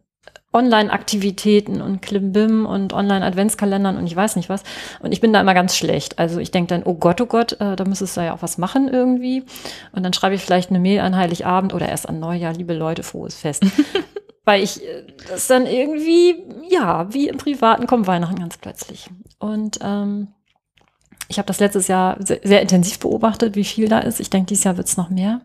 Online-Aktivitäten 0.57 1.82
und 1.82 2.00
Klimbim 2.00 2.64
und 2.66 2.92
Online-Adventskalendern 2.92 3.98
und 3.98 4.07
ich 4.07 4.16
weiß 4.16 4.36
nicht 4.36 4.48
was. 4.48 4.62
Und 5.00 5.12
ich 5.12 5.20
bin 5.20 5.32
da 5.32 5.40
immer 5.40 5.54
ganz 5.54 5.76
schlecht. 5.76 6.18
Also 6.18 6.40
ich 6.40 6.50
denke 6.50 6.68
dann, 6.68 6.82
oh 6.84 6.94
Gott, 6.94 7.20
oh 7.20 7.26
Gott, 7.26 7.52
äh, 7.61 7.76
da 7.76 7.84
müsstest 7.84 8.16
du 8.16 8.22
ja 8.22 8.34
auch 8.34 8.42
was 8.42 8.59
machen 8.59 8.88
irgendwie. 8.88 9.44
Und 9.92 10.02
dann 10.02 10.12
schreibe 10.12 10.34
ich 10.34 10.42
vielleicht 10.42 10.70
eine 10.70 10.78
Mail 10.78 11.00
an 11.00 11.14
Heiligabend 11.14 11.74
oder 11.74 11.88
erst 11.88 12.09
an 12.09 12.18
Neujahr, 12.18 12.54
liebe 12.54 12.74
Leute, 12.74 13.02
frohes 13.02 13.34
Fest. 13.34 13.64
Weil 14.44 14.62
ich 14.62 14.82
äh, 14.82 15.04
das 15.28 15.46
dann 15.46 15.66
irgendwie, 15.66 16.42
ja, 16.70 17.12
wie 17.12 17.28
im 17.28 17.36
Privaten 17.36 17.86
kommt 17.86 18.07
Weihnachten 18.07 18.38
ganz 18.38 18.57
plötzlich. 18.57 19.11
Und 19.38 19.78
ähm, 19.82 20.28
ich 21.28 21.38
habe 21.38 21.46
das 21.46 21.61
letztes 21.61 21.88
Jahr 21.88 22.16
sehr, 22.20 22.40
sehr 22.42 22.62
intensiv 22.62 22.98
beobachtet, 22.98 23.57
wie 23.57 23.64
viel 23.64 23.88
da 23.88 23.98
ist. 23.98 24.20
Ich 24.20 24.30
denke, 24.30 24.46
dieses 24.46 24.64
Jahr 24.64 24.76
wird 24.76 24.86
es 24.86 24.96
noch 24.96 25.11
mehr. 25.11 25.40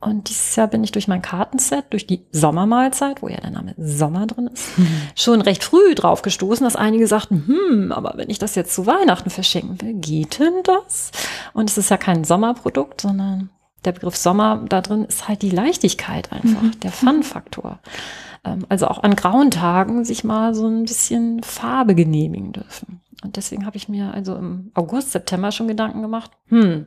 Und 0.00 0.28
dieses 0.28 0.54
Jahr 0.54 0.68
bin 0.68 0.84
ich 0.84 0.92
durch 0.92 1.08
mein 1.08 1.22
Kartenset, 1.22 1.86
durch 1.90 2.06
die 2.06 2.24
Sommermahlzeit, 2.30 3.20
wo 3.20 3.28
ja 3.28 3.38
der 3.38 3.50
Name 3.50 3.74
Sommer 3.76 4.28
drin 4.28 4.48
ist, 4.52 4.68
schon 5.16 5.40
recht 5.40 5.64
früh 5.64 5.94
drauf 5.96 6.22
gestoßen, 6.22 6.62
dass 6.62 6.76
einige 6.76 7.08
sagten, 7.08 7.44
hm, 7.46 7.92
aber 7.92 8.14
wenn 8.16 8.30
ich 8.30 8.38
das 8.38 8.54
jetzt 8.54 8.74
zu 8.74 8.86
Weihnachten 8.86 9.30
verschenken 9.30 9.80
will, 9.82 9.94
geht 9.94 10.38
denn 10.38 10.62
das? 10.62 11.10
Und 11.52 11.68
es 11.68 11.78
ist 11.78 11.90
ja 11.90 11.96
kein 11.96 12.22
Sommerprodukt, 12.22 13.00
sondern 13.00 13.50
der 13.84 13.92
Begriff 13.92 14.16
Sommer 14.16 14.64
da 14.68 14.82
drin 14.82 15.04
ist 15.04 15.26
halt 15.26 15.42
die 15.42 15.50
Leichtigkeit 15.50 16.32
einfach, 16.32 16.62
der 16.82 16.92
Fun-Faktor. 16.92 17.80
Ähm, 18.44 18.66
also 18.68 18.86
auch 18.86 19.02
an 19.02 19.16
grauen 19.16 19.50
Tagen 19.50 20.04
sich 20.04 20.22
mal 20.22 20.54
so 20.54 20.66
ein 20.68 20.84
bisschen 20.84 21.42
Farbe 21.42 21.94
genehmigen 21.94 22.52
dürfen. 22.52 23.00
Und 23.24 23.36
deswegen 23.36 23.66
habe 23.66 23.76
ich 23.76 23.88
mir 23.88 24.14
also 24.14 24.36
im 24.36 24.70
August, 24.74 25.10
September 25.10 25.50
schon 25.50 25.66
Gedanken 25.66 26.02
gemacht, 26.02 26.30
hm, 26.48 26.86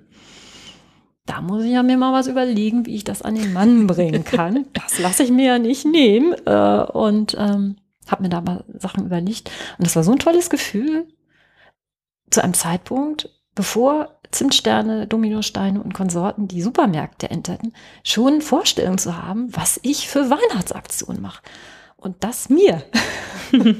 da 1.25 1.41
muss 1.41 1.63
ich 1.63 1.71
ja 1.71 1.83
mir 1.83 1.97
mal 1.97 2.13
was 2.13 2.27
überlegen, 2.27 2.85
wie 2.85 2.95
ich 2.95 3.03
das 3.03 3.21
an 3.21 3.35
den 3.35 3.53
Mann 3.53 3.87
bringen 3.87 4.23
kann. 4.23 4.65
Das 4.73 4.99
lasse 4.99 5.23
ich 5.23 5.31
mir 5.31 5.45
ja 5.45 5.59
nicht 5.59 5.85
nehmen. 5.85 6.33
Äh, 6.45 6.83
und 6.91 7.35
ähm, 7.39 7.77
habe 8.07 8.23
mir 8.23 8.29
da 8.29 8.41
mal 8.41 8.63
Sachen 8.77 9.05
überlegt. 9.05 9.49
Und 9.77 9.85
das 9.85 9.95
war 9.95 10.03
so 10.03 10.11
ein 10.11 10.19
tolles 10.19 10.49
Gefühl, 10.49 11.07
zu 12.29 12.43
einem 12.43 12.53
Zeitpunkt, 12.53 13.29
bevor 13.55 14.19
Zimtsterne, 14.31 15.07
Dominosteine 15.07 15.81
und 15.81 15.93
Konsorten 15.93 16.47
die 16.47 16.61
Supermärkte 16.61 17.29
enterten, 17.29 17.73
schon 18.03 18.41
Vorstellungen 18.41 18.97
zu 18.97 19.21
haben, 19.21 19.55
was 19.55 19.79
ich 19.83 20.07
für 20.07 20.29
Weihnachtsaktionen 20.29 21.21
mache. 21.21 21.41
Und 22.01 22.15
das 22.19 22.49
mir. 22.49 22.83
und 23.51 23.77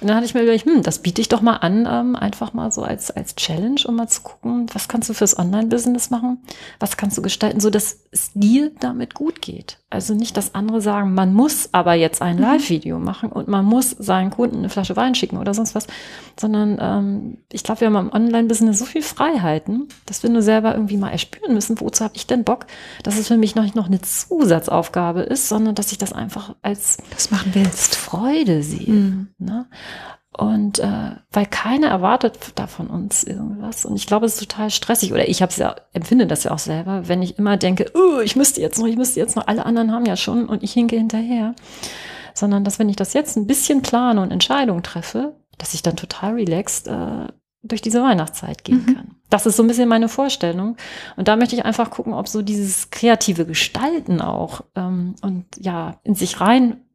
dann 0.00 0.14
hatte 0.14 0.24
ich 0.24 0.34
mir 0.34 0.42
überlegt, 0.42 0.64
hm, 0.64 0.82
das 0.82 1.00
biete 1.00 1.20
ich 1.20 1.28
doch 1.28 1.42
mal 1.42 1.56
an, 1.56 1.86
ähm, 1.90 2.16
einfach 2.16 2.54
mal 2.54 2.72
so 2.72 2.82
als, 2.82 3.10
als 3.10 3.36
Challenge, 3.36 3.80
um 3.86 3.96
mal 3.96 4.08
zu 4.08 4.22
gucken, 4.22 4.66
was 4.72 4.88
kannst 4.88 5.08
du 5.10 5.14
fürs 5.14 5.38
Online-Business 5.38 6.10
machen? 6.10 6.38
Was 6.80 6.96
kannst 6.96 7.18
du 7.18 7.22
gestalten, 7.22 7.60
so 7.60 7.68
dass 7.70 7.98
es 8.12 8.30
dir 8.34 8.72
damit 8.80 9.14
gut 9.14 9.42
geht? 9.42 9.78
Also 9.90 10.14
nicht, 10.14 10.36
dass 10.36 10.54
andere 10.54 10.80
sagen, 10.80 11.14
man 11.14 11.34
muss 11.34 11.68
aber 11.72 11.94
jetzt 11.94 12.20
ein 12.20 12.38
Live-Video 12.38 12.98
machen 12.98 13.30
und 13.30 13.46
man 13.46 13.64
muss 13.64 13.90
seinen 13.90 14.30
Kunden 14.30 14.58
eine 14.58 14.68
Flasche 14.68 14.96
Wein 14.96 15.14
schicken 15.14 15.38
oder 15.38 15.54
sonst 15.54 15.74
was, 15.74 15.86
sondern 16.38 16.78
ähm, 16.80 17.38
ich 17.52 17.62
glaube, 17.62 17.82
wir 17.82 17.86
haben 17.88 18.08
im 18.08 18.12
Online-Business 18.12 18.78
so 18.78 18.86
viel 18.86 19.02
Freiheiten, 19.02 19.88
dass 20.06 20.22
wir 20.22 20.30
nur 20.30 20.42
selber 20.42 20.74
irgendwie 20.74 20.96
mal 20.96 21.10
erspüren 21.10 21.54
müssen, 21.54 21.80
wozu 21.80 22.02
habe 22.02 22.16
ich 22.16 22.26
denn 22.26 22.42
Bock, 22.42 22.66
dass 23.04 23.18
es 23.18 23.28
für 23.28 23.36
mich 23.36 23.54
noch 23.54 23.62
nicht 23.62 23.76
noch 23.76 23.86
eine 23.86 24.00
Zusatzaufgabe 24.00 25.22
ist, 25.22 25.48
sondern 25.48 25.74
dass 25.76 25.92
ich 25.92 25.98
das 25.98 26.12
einfach 26.12 26.54
als 26.62 26.98
machen 27.34 27.54
willst. 27.54 27.96
Freude 27.96 28.62
sehe. 28.62 28.92
Mhm. 28.92 29.28
Ne? 29.38 29.66
Und 30.36 30.80
äh, 30.80 31.12
weil 31.30 31.46
keiner 31.46 31.88
erwartet 31.88 32.38
da 32.56 32.66
von 32.66 32.88
uns 32.88 33.22
irgendwas. 33.22 33.84
Und 33.84 33.94
ich 33.94 34.06
glaube, 34.06 34.26
es 34.26 34.34
ist 34.34 34.48
total 34.48 34.70
stressig. 34.70 35.12
Oder 35.12 35.28
ich 35.28 35.42
habe 35.42 35.50
es 35.50 35.58
ja, 35.58 35.76
empfinde 35.92 36.26
das 36.26 36.42
ja 36.44 36.50
auch 36.50 36.58
selber, 36.58 37.06
wenn 37.06 37.22
ich 37.22 37.38
immer 37.38 37.56
denke, 37.56 37.90
oh, 37.94 38.20
ich 38.20 38.34
müsste 38.34 38.60
jetzt 38.60 38.78
noch, 38.78 38.86
ich 38.86 38.96
müsste 38.96 39.20
jetzt 39.20 39.36
noch, 39.36 39.46
alle 39.46 39.64
anderen 39.64 39.92
haben 39.92 40.06
ja 40.06 40.16
schon 40.16 40.48
und 40.48 40.64
ich 40.64 40.72
hinke 40.72 40.96
hinterher. 40.96 41.54
Sondern 42.34 42.64
dass 42.64 42.80
wenn 42.80 42.88
ich 42.88 42.96
das 42.96 43.12
jetzt 43.12 43.36
ein 43.36 43.46
bisschen 43.46 43.82
plane 43.82 44.20
und 44.20 44.32
Entscheidungen 44.32 44.82
treffe, 44.82 45.36
dass 45.56 45.72
ich 45.72 45.82
dann 45.82 45.94
total 45.94 46.34
relaxed 46.34 46.88
äh, 46.88 47.28
durch 47.62 47.80
diese 47.80 48.02
Weihnachtszeit 48.02 48.64
gehen 48.64 48.84
Mhm. 48.86 48.94
kann. 48.94 49.14
Das 49.30 49.46
ist 49.46 49.56
so 49.56 49.62
ein 49.62 49.68
bisschen 49.68 49.88
meine 49.88 50.08
Vorstellung. 50.08 50.76
Und 51.16 51.28
da 51.28 51.36
möchte 51.36 51.54
ich 51.56 51.64
einfach 51.64 51.90
gucken, 51.90 52.12
ob 52.12 52.28
so 52.28 52.42
dieses 52.42 52.90
kreative 52.90 53.46
Gestalten 53.46 54.20
auch 54.20 54.62
ähm, 54.74 55.14
und 55.22 55.46
ja, 55.58 56.00
in 56.02 56.14
sich 56.16 56.40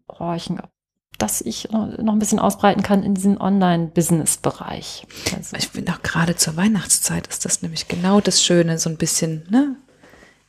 reinhorchen, 0.10 0.60
ob 0.60 0.70
das 1.18 1.41
ich 1.41 1.70
noch 1.72 2.14
ein 2.14 2.20
bisschen 2.20 2.39
ausbreiten 2.39 2.82
kann 2.82 3.03
in 3.03 3.14
diesen 3.14 3.39
Online-Business-Bereich. 3.39 5.05
Also. 5.36 5.57
Ich 5.57 5.68
finde 5.68 5.91
auch 5.91 6.01
gerade 6.01 6.36
zur 6.36 6.55
Weihnachtszeit 6.55 7.28
ist 7.28 7.43
das 7.45 7.62
nämlich 7.62 7.88
genau 7.88 8.22
das 8.22 8.41
Schöne, 8.41 8.78
so 8.80 8.89
ein 8.89 8.97
bisschen 8.97 9.45
ne, 9.49 9.76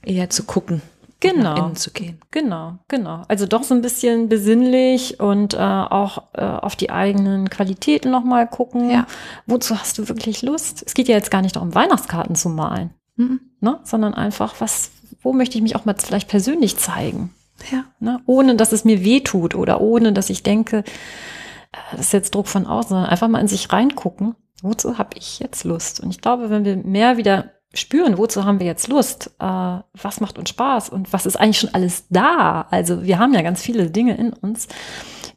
eher 0.03 0.31
zu 0.31 0.45
gucken. 0.45 0.81
Genau. 1.19 1.43
Nach 1.43 1.59
innen 1.59 1.77
zu 1.77 1.91
gehen. 1.91 2.19
Genau, 2.31 2.79
genau. 2.89 3.25
Also 3.29 3.45
doch 3.47 3.63
so 3.63 3.75
ein 3.75 3.83
bisschen 3.83 4.31
besinnlich 4.31 5.21
und 5.21 5.53
äh, 5.53 5.59
auch 5.59 6.23
äh, 6.33 6.43
auf 6.43 6.77
die 6.77 6.91
eigenen 6.91 7.51
Qualitäten 7.51 8.11
nochmal 8.11 8.49
gucken. 8.49 8.91
Ja. 8.91 9.07
Wozu 9.47 9.79
hast 9.79 9.99
du 9.99 10.09
wirklich 10.09 10.41
Lust? 10.41 10.83
Es 10.87 10.95
geht 10.95 11.09
ja 11.09 11.17
jetzt 11.17 11.31
gar 11.31 11.43
nicht 11.43 11.57
darum, 11.57 11.75
Weihnachtskarten 11.75 12.37
zu 12.37 12.49
malen, 12.49 12.95
Mhm. 13.17 13.41
ne? 13.61 13.81
sondern 13.85 14.15
einfach, 14.15 14.55
was, 14.61 14.93
wo 15.21 15.35
möchte 15.35 15.59
ich 15.59 15.63
mich 15.63 15.77
auch 15.77 15.85
mal 15.85 15.95
vielleicht 15.99 16.29
persönlich 16.29 16.79
zeigen? 16.79 17.35
Ja. 17.71 17.85
Ne? 17.99 18.21
Ohne 18.27 18.57
dass 18.57 18.73
es 18.73 18.85
mir 18.85 19.05
weh 19.05 19.21
tut 19.21 19.55
oder 19.55 19.81
ohne 19.81 20.13
dass 20.13 20.31
ich 20.31 20.43
denke, 20.43 20.79
äh, 20.79 21.77
das 21.93 22.01
ist 22.01 22.13
jetzt 22.13 22.35
Druck 22.35 22.49
von 22.49 22.67
außen, 22.67 22.91
sondern 22.91 23.11
einfach 23.11 23.29
mal 23.29 23.41
in 23.41 23.49
sich 23.49 23.73
reingucken. 23.73 24.35
Wozu 24.63 24.99
habe 24.99 25.17
ich 25.17 25.39
jetzt 25.39 25.65
Lust? 25.65 26.01
Und 26.01 26.11
ich 26.11 26.21
glaube, 26.21 26.51
wenn 26.51 26.65
wir 26.65 26.77
mehr 26.77 27.17
wieder 27.17 27.51
spüren, 27.73 28.19
wozu 28.19 28.45
haben 28.45 28.59
wir 28.59 28.67
jetzt 28.67 28.89
Lust, 28.89 29.31
äh, 29.39 29.45
was 29.45 30.21
macht 30.21 30.39
uns 30.39 30.51
Spaß 30.51 30.89
und 30.91 31.13
was 31.13 31.27
ist 31.27 31.37
eigentlich 31.37 31.61
schon 31.61 31.75
alles 31.75 32.07
da. 32.11 32.67
Also 32.71 33.05
wir 33.05 33.19
haben 33.19 33.33
ja 33.33 33.43
ganz 33.43 33.63
viele 33.63 33.91
Dinge 33.91 34.17
in 34.17 34.33
uns, 34.33 34.69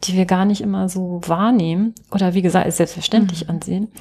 die 0.03 0.13
wir 0.13 0.26
gar 0.26 0.45
nicht 0.45 0.61
immer 0.61 0.89
so 0.89 1.21
wahrnehmen 1.26 1.93
oder 2.11 2.34
wie 2.34 2.41
gesagt 2.41 2.65
als 2.65 2.78
selbstverständlich 2.78 3.49
ansehen, 3.49 3.91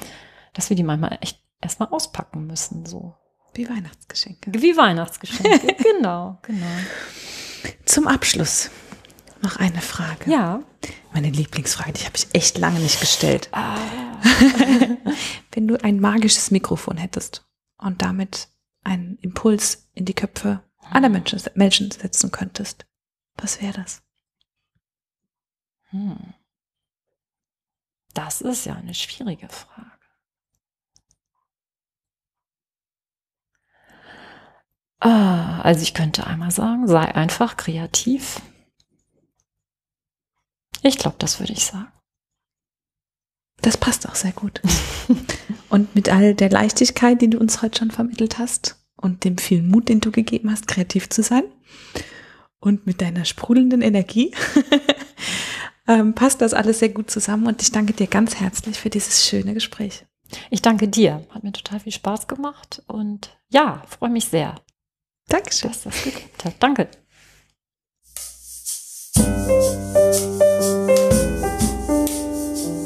dass 0.53 0.69
wir 0.69 0.75
die 0.75 0.83
manchmal 0.83 1.17
echt 1.21 1.39
erstmal 1.61 1.89
auspacken 1.89 2.47
müssen. 2.47 2.85
So 2.85 3.13
Wie 3.53 3.69
Weihnachtsgeschenke. 3.69 4.51
wie 4.53 4.75
Weihnachtsgeschenke. 4.75 5.75
genau, 5.93 6.39
genau. 6.41 6.65
Zum 7.85 8.07
Abschluss 8.07 8.69
noch 9.41 9.57
eine 9.57 9.81
Frage. 9.81 10.29
Ja. 10.29 10.63
Meine 11.13 11.29
Lieblingsfrage, 11.29 11.93
die 11.93 12.05
habe 12.05 12.15
ich 12.15 12.27
echt 12.33 12.57
lange 12.57 12.79
nicht 12.79 12.99
gestellt. 12.99 13.49
Wenn 15.51 15.67
du 15.67 15.81
ein 15.83 15.99
magisches 15.99 16.51
Mikrofon 16.51 16.97
hättest 16.97 17.45
und 17.77 18.01
damit 18.01 18.49
einen 18.83 19.17
Impuls 19.21 19.89
in 19.93 20.05
die 20.05 20.13
Köpfe 20.13 20.63
aller 20.91 21.09
Menschen, 21.09 21.41
Menschen 21.55 21.91
setzen 21.91 22.31
könntest, 22.31 22.85
was 23.35 23.61
wäre 23.61 23.73
das? 23.73 24.01
Hm. 25.89 26.33
Das 28.13 28.41
ist 28.41 28.65
ja 28.65 28.75
eine 28.75 28.93
schwierige 28.93 29.49
Frage. 29.49 29.89
Ah, 34.99 35.52
also 35.63 35.81
ich 35.81 35.93
könnte 35.93 36.27
einmal 36.27 36.51
sagen, 36.51 36.89
sei 36.89 37.15
einfach 37.15 37.55
kreativ. 37.55 38.41
Ich 40.81 40.97
glaube, 40.97 41.15
das 41.19 41.39
würde 41.39 41.53
ich 41.53 41.63
sagen. 41.63 41.87
Das 43.61 43.77
passt 43.77 44.09
auch 44.09 44.15
sehr 44.15 44.33
gut. 44.33 44.61
und 45.69 45.95
mit 45.95 46.09
all 46.09 46.35
der 46.35 46.49
Leichtigkeit, 46.49 47.21
die 47.21 47.29
du 47.29 47.39
uns 47.39 47.61
heute 47.61 47.79
schon 47.79 47.91
vermittelt 47.91 48.39
hast 48.39 48.83
und 48.97 49.23
dem 49.23 49.37
vielen 49.37 49.69
Mut, 49.69 49.87
den 49.87 50.01
du 50.01 50.11
gegeben 50.11 50.51
hast, 50.51 50.67
kreativ 50.67 51.09
zu 51.09 51.23
sein 51.23 51.45
und 52.59 52.85
mit 52.85 52.99
deiner 52.99 53.23
sprudelnden 53.23 53.81
Energie, 53.81 54.35
ähm, 55.87 56.13
passt 56.13 56.41
das 56.41 56.53
alles 56.53 56.79
sehr 56.79 56.89
gut 56.89 57.09
zusammen 57.09 57.47
und 57.47 57.61
ich 57.61 57.71
danke 57.71 57.93
dir 57.93 58.07
ganz 58.07 58.35
herzlich 58.35 58.77
für 58.77 58.89
dieses 58.89 59.25
schöne 59.25 59.53
Gespräch. 59.53 60.05
Ich 60.49 60.61
danke 60.61 60.89
dir. 60.89 61.25
Hat 61.29 61.45
mir 61.45 61.53
total 61.53 61.79
viel 61.79 61.93
Spaß 61.93 62.27
gemacht 62.27 62.83
und 62.87 63.37
ja, 63.49 63.81
freue 63.87 64.09
mich 64.09 64.25
sehr, 64.25 64.55
Dankeschön. 65.33 65.71
dass 65.71 65.81
das 65.81 66.03
geklappt 66.03 66.45
hat. 66.45 66.53
Danke. 66.59 66.87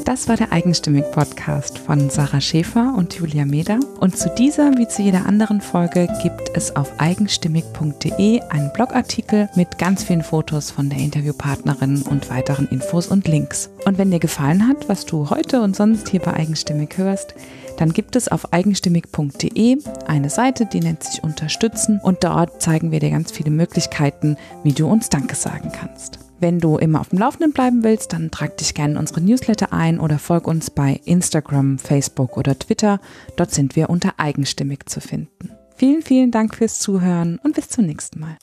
Das 0.06 0.30
war 0.30 0.38
der 0.38 0.54
Eigenstimmig-Podcast 0.54 1.78
von 1.78 2.10
Sarah 2.10 2.39
Schäfer 2.39 2.95
und 2.98 3.16
Julia 3.16 3.43
Meder. 3.43 3.80
Und 4.00 4.18
zu 4.18 4.34
dieser 4.36 4.78
wie 4.78 4.88
zu 4.88 5.02
jeder 5.02 5.26
anderen 5.26 5.60
Folge 5.60 6.08
gibt 6.24 6.56
es 6.56 6.74
auf 6.78 7.02
eigenstimmig.de 7.02 8.41
einen 8.41 8.72
Blogartikel 8.72 9.50
mit 9.56 9.78
ganz 9.78 10.06
vielen 10.06 10.24
Fotos 10.24 10.72
von 10.72 10.89
der 10.89 11.00
Interviewpartnerin 11.00 12.04
und 12.04 12.30
weiteren 12.30 12.70
Infos 12.70 13.08
und 13.08 13.28
Links. 13.28 13.70
Und 13.84 13.98
wenn 13.98 14.10
dir 14.10 14.20
gefallen 14.20 14.70
hat, 14.70 14.88
was 14.88 15.06
du 15.06 15.30
heute 15.30 15.62
und 15.62 15.76
sonst 15.76 16.08
hier 16.08 16.22
bei 16.22 16.34
Eigenstimmig 16.34 16.98
hörst, 16.98 17.36
dann 17.78 17.93
gibt 17.93 18.15
es 18.15 18.28
auf 18.28 18.53
eigenstimmig.de 18.53 19.78
eine 20.05 20.30
Seite, 20.30 20.65
die 20.65 20.82
nennt 20.82 21.03
sich 21.03 21.23
Unterstützen 21.23 21.99
und 22.01 22.23
dort 22.23 22.61
zeigen 22.61 22.91
wir 22.91 22.99
dir 22.99 23.11
ganz 23.11 23.32
viele 23.32 23.51
Möglichkeiten, 23.51 24.38
wie 24.63 24.73
du 24.73 24.88
uns 24.88 25.09
Danke 25.09 25.36
sagen 25.36 25.71
kannst. 25.71 26.19
Wenn 26.39 26.59
du 26.59 26.78
immer 26.78 26.99
auf 27.01 27.09
dem 27.09 27.19
Laufenden 27.19 27.51
bleiben 27.51 27.84
willst, 27.84 28.13
dann 28.13 28.30
trag 28.30 28.57
dich 28.57 28.75
gerne 28.75 28.93
in 28.93 28.99
unsere 28.99 29.21
Newsletter 29.21 29.73
ein 29.73 29.99
oder 29.99 30.19
folg 30.19 30.47
uns 30.47 30.69
bei 30.69 30.99
Instagram, 31.05 31.80
Facebook 31.80 32.38
oder 32.38 32.57
Twitter. 32.57 32.99
Dort 33.36 33.51
sind 33.51 33.75
wir 33.75 33.89
unter 33.89 34.13
eigenstimmig 34.17 34.88
zu 34.88 35.01
finden. 35.01 35.51
Vielen, 35.75 36.01
vielen 36.01 36.32
Dank 36.32 36.55
fürs 36.55 36.80
Zuhören 36.80 37.39
und 37.43 37.55
bis 37.55 37.69
zum 37.69 37.86
nächsten 37.86 38.19
Mal. 38.19 38.38